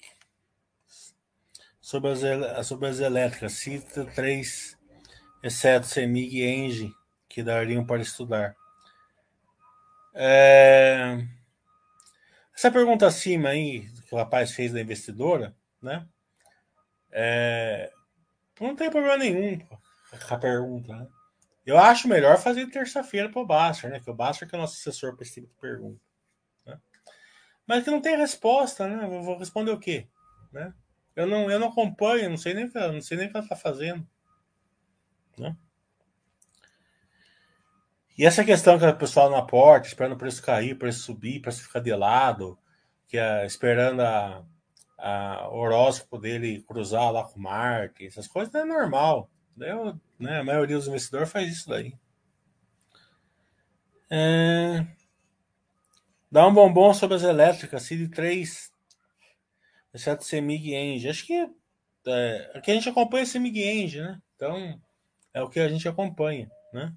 sobre 1.89 2.11
as, 2.11 2.67
sobre 2.67 2.87
as 2.87 3.01
elétricas. 3.01 3.55
Cita 3.55 4.05
três, 4.15 4.79
exceto 5.43 5.87
CEMIG 5.87 6.37
e 6.37 6.45
ENGIE, 6.45 6.95
que 7.27 7.43
dariam 7.43 7.83
para 7.83 8.03
estudar. 8.03 8.55
É... 10.13 11.17
Essa 12.55 12.71
pergunta 12.71 13.07
acima 13.07 13.49
aí, 13.49 13.89
que 14.07 14.15
o 14.15 14.19
rapaz 14.19 14.53
fez 14.53 14.71
da 14.71 14.83
investidora, 14.83 15.57
né? 15.81 16.07
É... 17.11 17.91
Não 18.61 18.77
tem 18.77 18.91
problema 18.91 19.17
nenhum 19.17 19.59
a 20.29 20.37
pergunta, 20.37 20.95
né? 20.95 21.07
Eu 21.65 21.79
acho 21.79 22.07
melhor 22.07 22.37
fazer 22.37 22.67
terça-feira 22.67 23.31
para 23.31 23.41
o 23.41 23.47
Baster, 23.47 23.91
né? 23.91 23.99
Que 23.99 24.11
o 24.11 24.15
Baster 24.15 24.47
que 24.47 24.55
é 24.55 24.59
o 24.59 24.61
nosso 24.61 24.75
assessor 24.75 25.15
para 25.15 25.23
esse 25.23 25.41
tipo 25.41 25.47
de 25.47 25.59
pergunta. 25.59 26.01
Né? 26.67 26.79
Mas 27.67 27.83
que 27.83 27.91
não 27.91 28.03
tem 28.03 28.15
resposta, 28.15 28.87
né? 28.87 29.05
Eu 29.05 29.23
vou 29.23 29.39
responder 29.39 29.71
o 29.71 29.79
quê? 29.79 30.07
Né? 30.53 30.75
Eu 31.19 31.27
não, 31.27 31.51
eu 31.51 31.59
não 31.59 31.67
acompanho, 31.67 32.31
não 32.31 32.37
sei 32.37 32.55
nem, 32.55 32.71
não 32.73 33.01
sei 33.01 33.17
nem 33.17 33.27
o 33.27 33.31
que 33.33 33.37
ela 33.37 33.45
está 33.45 33.57
fazendo. 33.57 34.07
Né? 35.37 35.57
E 38.17 38.25
essa 38.25 38.45
questão 38.45 38.79
que 38.79 38.87
o 38.87 38.97
pessoal 38.97 39.29
na 39.29 39.43
porta, 39.43 39.89
esperando 39.89 40.13
o 40.13 40.17
preço 40.17 40.41
cair, 40.41 40.75
o 40.75 40.79
preço 40.79 41.01
subir, 41.01 41.41
o 41.41 41.43
preço 41.43 41.65
ficar 41.65 41.81
de 41.81 41.93
lado, 41.93 42.57
que 43.09 43.19
é, 43.19 43.45
esperando 43.45 44.01
a, 44.01 44.45
a, 44.97 45.49
o 45.51 45.57
horóscopo 45.57 46.19
dele 46.19 46.63
cruzar 46.63 47.11
lá 47.11 47.25
com 47.25 47.41
Marte, 47.41 48.07
essas 48.07 48.29
coisas 48.29 48.55
não 48.55 48.61
é 48.61 48.65
normal. 48.65 49.29
Eu, 49.59 50.01
né, 50.21 50.39
a 50.39 50.45
maioria 50.45 50.77
dos 50.77 50.87
investidores 50.87 51.33
faz 51.33 51.51
isso 51.51 51.69
daí. 51.69 51.99
É... 54.09 54.87
Dá 56.31 56.47
um 56.47 56.55
bombom 56.55 56.95
sobre 56.95 57.17
as 57.17 57.25
elétricas, 57.25 57.83
CID 57.83 58.07
3, 58.07 58.73
exceto 59.99 60.25
CEMIG 60.25 60.75
Eng. 60.75 61.09
Acho 61.09 61.27
que 61.27 61.51
é, 62.07 62.53
aqui 62.55 62.71
a 62.71 62.75
gente 62.75 62.89
acompanha 62.89 63.27
CEMIG 63.27 63.63
Eng, 63.63 64.01
né? 64.01 64.23
Então, 64.35 64.81
é 65.35 65.43
o 65.43 65.49
que 65.49 65.61
a 65.61 65.69
gente 65.69 65.87
acompanha, 65.89 66.51
né? 66.73 66.95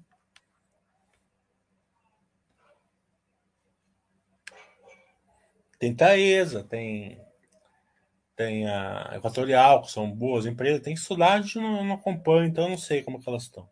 Tem 5.78 5.94
Taesa, 5.94 6.62
tem, 6.62 7.20
tem 8.36 8.68
a 8.68 9.14
Equatorial, 9.16 9.82
que 9.82 9.90
são 9.90 10.08
boas 10.08 10.46
empresas. 10.46 10.80
Tem 10.80 10.94
que 10.94 11.00
estudar, 11.00 11.32
a 11.32 11.42
gente 11.42 11.58
não, 11.58 11.84
não 11.84 11.94
acompanha, 11.96 12.46
então 12.46 12.68
não 12.68 12.78
sei 12.78 13.02
como 13.02 13.20
que 13.20 13.28
elas 13.28 13.42
estão. 13.42 13.68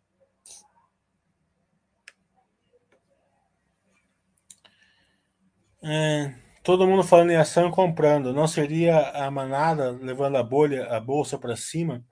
É, 5.83 6.35
todo 6.71 6.87
mundo 6.87 7.03
falando 7.03 7.33
em 7.33 7.37
ação 7.37 7.69
e 7.69 7.73
comprando. 7.73 8.33
Não 8.33 8.47
seria 8.47 9.11
a 9.11 9.29
manada 9.29 9.91
levando 9.91 10.37
a 10.37 10.43
bolha, 10.43 10.87
a 10.87 11.01
bolsa 11.01 11.37
para 11.37 11.57
cima? 11.57 12.05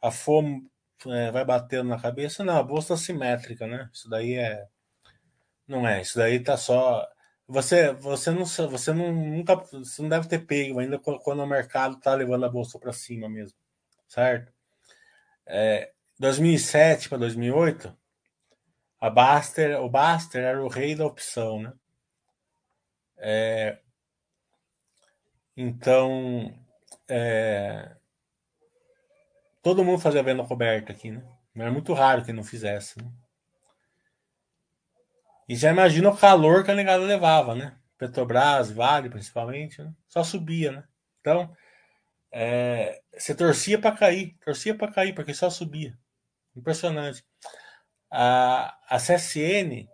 A 0.00 0.10
fome 0.10 0.66
é, 1.06 1.30
vai 1.30 1.44
batendo 1.44 1.90
na 1.90 2.00
cabeça? 2.00 2.42
Não, 2.42 2.56
a 2.56 2.62
bolsa 2.62 2.96
simétrica, 2.96 3.66
né? 3.66 3.90
Isso 3.92 4.08
daí 4.08 4.34
é. 4.34 4.64
Não 5.68 5.86
é. 5.86 6.00
Isso 6.00 6.16
daí 6.16 6.40
tá 6.40 6.56
só. 6.56 7.06
Você, 7.46 7.92
você 7.92 8.30
não, 8.30 8.46
você 8.46 8.92
não, 8.94 9.12
nunca, 9.12 9.56
você 9.56 10.00
não 10.00 10.08
deve 10.08 10.26
ter 10.26 10.38
pego 10.46 10.78
ainda 10.78 10.98
quando 10.98 11.40
o 11.42 11.46
mercado 11.46 12.00
tá 12.00 12.14
levando 12.14 12.46
a 12.46 12.48
bolsa 12.48 12.78
para 12.78 12.94
cima 12.94 13.28
mesmo, 13.28 13.58
certo? 14.08 14.50
É, 15.46 15.92
2007 16.18 17.10
para 17.10 17.18
2008, 17.18 17.94
a 18.98 19.10
Baster, 19.10 19.78
o 19.82 19.90
Baster 19.90 20.42
era 20.42 20.64
o 20.64 20.68
rei 20.68 20.94
da 20.94 21.04
opção, 21.04 21.60
né? 21.60 21.72
É, 23.24 23.78
então, 25.56 26.52
é, 27.08 27.94
todo 29.62 29.84
mundo 29.84 30.00
fazia 30.00 30.24
venda 30.24 30.44
coberta 30.44 30.90
aqui, 30.90 31.12
né? 31.12 31.22
Era 31.54 31.70
muito 31.70 31.92
raro 31.92 32.24
que 32.24 32.32
não 32.32 32.42
fizesse. 32.42 32.98
Né? 33.00 33.08
E 35.48 35.54
já 35.54 35.70
imagina 35.70 36.10
o 36.10 36.16
calor 36.16 36.64
que 36.64 36.72
a 36.72 36.74
negada 36.74 37.04
levava, 37.04 37.54
né? 37.54 37.76
Petrobras, 37.96 38.72
Vale, 38.72 39.08
principalmente, 39.08 39.80
né? 39.80 39.92
só 40.08 40.24
subia, 40.24 40.72
né? 40.72 40.84
Então, 41.20 41.56
é, 42.32 43.00
você 43.16 43.34
torcia 43.36 43.78
para 43.78 43.96
cair, 43.96 44.36
torcia 44.44 44.74
para 44.74 44.90
cair, 44.90 45.14
porque 45.14 45.32
só 45.32 45.48
subia. 45.48 45.96
Impressionante. 46.56 47.24
A, 48.10 48.76
a 48.88 48.98
CSN, 48.98 49.88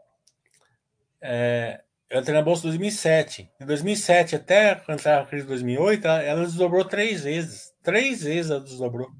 é, 1.20 1.85
eu 2.10 2.20
entrei 2.20 2.35
na 2.35 2.43
bolsa 2.43 2.62
em 2.62 2.70
2007. 2.70 3.51
Em 3.60 3.66
2007, 3.66 4.36
até 4.36 4.82
entrar 4.89 5.20
a 5.20 5.26
crise 5.26 5.44
de 5.44 5.48
2008, 5.48 6.06
ela, 6.06 6.22
ela 6.22 6.44
desdobrou 6.44 6.85
três 6.85 7.22
vezes. 7.22 7.74
Três 7.82 8.22
vezes 8.22 8.51
ela 8.51 8.60
desdobrou. 8.60 9.10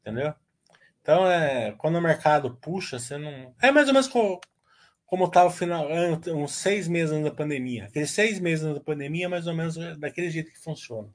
Entendeu? 0.00 0.32
Então, 1.02 1.28
é, 1.30 1.72
quando 1.78 1.96
o 1.96 2.00
mercado 2.00 2.56
puxa, 2.60 2.98
você 2.98 3.18
não. 3.18 3.54
É 3.60 3.70
mais 3.72 3.88
ou 3.88 3.94
menos 3.94 4.08
como, 4.08 4.40
como 5.06 5.24
estava 5.24 5.50
final, 5.50 5.88
uns 6.28 6.52
seis 6.52 6.86
meses 6.88 7.12
antes 7.12 7.24
da 7.24 7.36
pandemia. 7.36 7.86
Aqueles 7.86 8.10
seis 8.10 8.38
meses 8.38 8.64
antes 8.64 8.78
da 8.78 8.84
pandemia, 8.84 9.28
mais 9.28 9.46
ou 9.46 9.54
menos 9.54 9.76
daquele 9.98 10.30
jeito 10.30 10.50
que 10.50 10.58
funciona. 10.58 11.08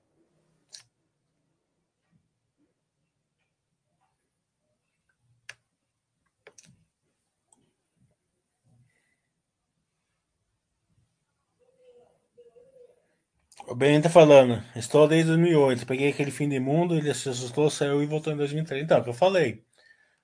O 13.68 13.76
Ben 13.76 14.02
tá 14.02 14.10
falando, 14.10 14.64
estou 14.76 15.08
desde 15.08 15.30
2008, 15.30 15.86
peguei 15.86 16.10
aquele 16.10 16.32
fim 16.32 16.50
de 16.50 16.60
mundo, 16.60 16.98
ele 16.98 17.14
se 17.14 17.30
assustou, 17.30 17.70
saiu 17.70 18.02
e 18.02 18.06
voltou 18.06 18.34
em 18.34 18.38
2003. 18.38 18.84
Então, 18.84 18.98
é 18.98 19.00
o 19.02 19.04
que 19.04 19.10
eu 19.10 19.14
falei, 19.14 19.64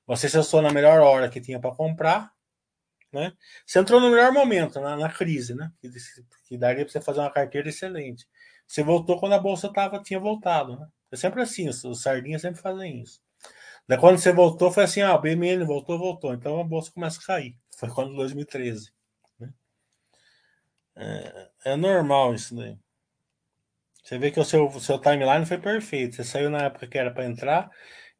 você 0.06 0.28
se 0.28 0.38
assustou 0.38 0.62
na 0.62 0.72
melhor 0.72 1.00
hora 1.02 1.30
que 1.30 1.40
tinha 1.40 1.60
para 1.60 1.76
comprar, 1.76 2.34
né? 3.12 3.34
Você 3.66 3.80
entrou 3.80 4.02
no 4.02 4.10
melhor 4.10 4.32
momento, 4.32 4.80
na, 4.80 4.98
na 4.98 5.10
crise, 5.10 5.56
né? 5.56 5.72
Que, 5.80 5.90
que 6.48 6.58
daria 6.58 6.84
para 6.84 6.92
você 6.92 7.02
fazer 7.02 7.20
uma 7.20 7.32
carteira 7.32 7.70
excelente. 7.70 8.28
Você 8.66 8.84
voltou 8.84 9.20
quando 9.20 9.34
a 9.34 9.40
bolsa 9.40 9.72
tava, 9.72 10.02
tinha 10.02 10.20
voltado, 10.20 10.78
né? 10.78 10.88
É 11.12 11.16
sempre 11.16 11.42
assim, 11.42 11.70
os, 11.70 12.02
sardinhas 12.02 12.42
sempre 12.42 12.62
fazem 12.62 13.02
isso. 13.02 13.22
Daí 13.88 13.98
quando 13.98 14.18
você 14.18 14.34
voltou, 14.34 14.72
foi 14.72 14.84
assim, 14.84 15.02
ah, 15.02 15.16
o 15.16 15.22
BMN 15.22 15.64
voltou, 15.66 15.98
voltou. 15.98 16.34
Então 16.34 16.60
a 16.60 16.64
bolsa 16.64 16.92
começa 16.92 17.20
a 17.22 17.26
cair. 17.26 17.58
Foi 17.78 17.90
quando 17.90 18.16
2013. 18.16 18.92
Né? 19.40 19.54
É, 20.96 21.50
é 21.66 21.76
normal 21.78 22.34
isso 22.34 22.56
daí. 22.56 22.78
Você 24.08 24.18
vê 24.18 24.32
que 24.32 24.40
o 24.40 24.46
seu, 24.46 24.72
seu 24.80 24.98
timeline 24.98 25.46
foi 25.46 25.58
perfeito. 25.58 26.16
Você 26.16 26.24
saiu 26.24 26.50
na 26.50 26.64
época 26.64 26.88
que 26.88 26.98
era 26.98 27.14
para 27.14 27.26
entrar 27.26 27.70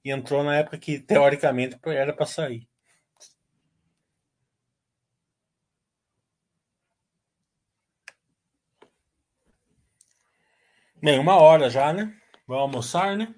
e 0.04 0.12
entrou 0.12 0.44
na 0.44 0.58
época 0.58 0.78
que 0.78 1.00
teoricamente 1.00 1.78
era 1.86 2.14
para 2.14 2.26
sair. 2.26 2.68
Bem, 11.02 11.20
uma 11.20 11.38
hora 11.38 11.70
já, 11.70 11.94
né? 11.94 12.14
Vamos 12.46 12.64
almoçar, 12.64 13.16
né? 13.16 13.34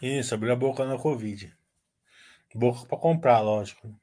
Isso, 0.00 0.34
abriu 0.34 0.52
a 0.52 0.56
boca 0.56 0.84
na 0.84 0.96
Covid. 0.96 1.56
Boca 2.54 2.86
para 2.86 2.98
comprar, 2.98 3.40
lógico. 3.40 3.94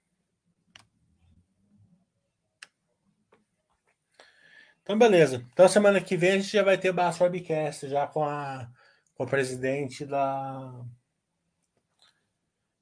Então, 4.83 4.99
beleza. 4.99 5.43
Então, 5.51 5.67
semana 5.67 5.99
que 5.99 6.15
vem 6.15 6.33
a 6.33 6.37
gente 6.37 6.51
já 6.51 6.63
vai 6.63 6.77
ter 6.77 6.91
Baixo 6.91 7.23
Webcast 7.23 7.87
já 7.87 8.05
com 8.05 8.23
a, 8.23 8.69
com 9.15 9.23
o 9.23 9.27
presidente 9.27 10.05
da, 10.05 10.85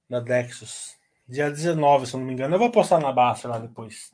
da 0.10 0.20
Dexus. 0.20 0.98
Dia 1.28 1.50
19, 1.50 2.06
se 2.06 2.14
eu 2.14 2.20
não 2.20 2.28
me 2.28 2.34
engano. 2.34 2.56
Eu 2.56 2.60
vou 2.60 2.72
postar 2.72 3.00
na 3.00 3.12
Basta 3.12 3.48
lá 3.48 3.58
depois. 3.58 4.12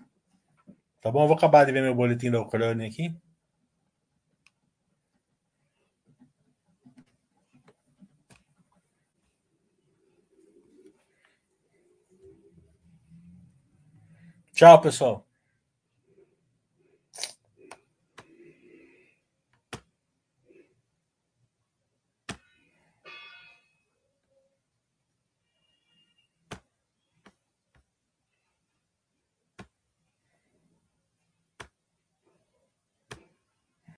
Tá 1.02 1.10
bom? 1.10 1.24
Eu 1.24 1.28
vou 1.28 1.38
acabar 1.38 1.66
de 1.66 1.72
ver 1.72 1.82
meu 1.82 1.96
boletim 1.96 2.30
da 2.30 2.40
Ucrânia 2.40 2.88
aqui. 2.88 3.16
Tchau, 14.60 14.78
pessoal. 14.82 15.29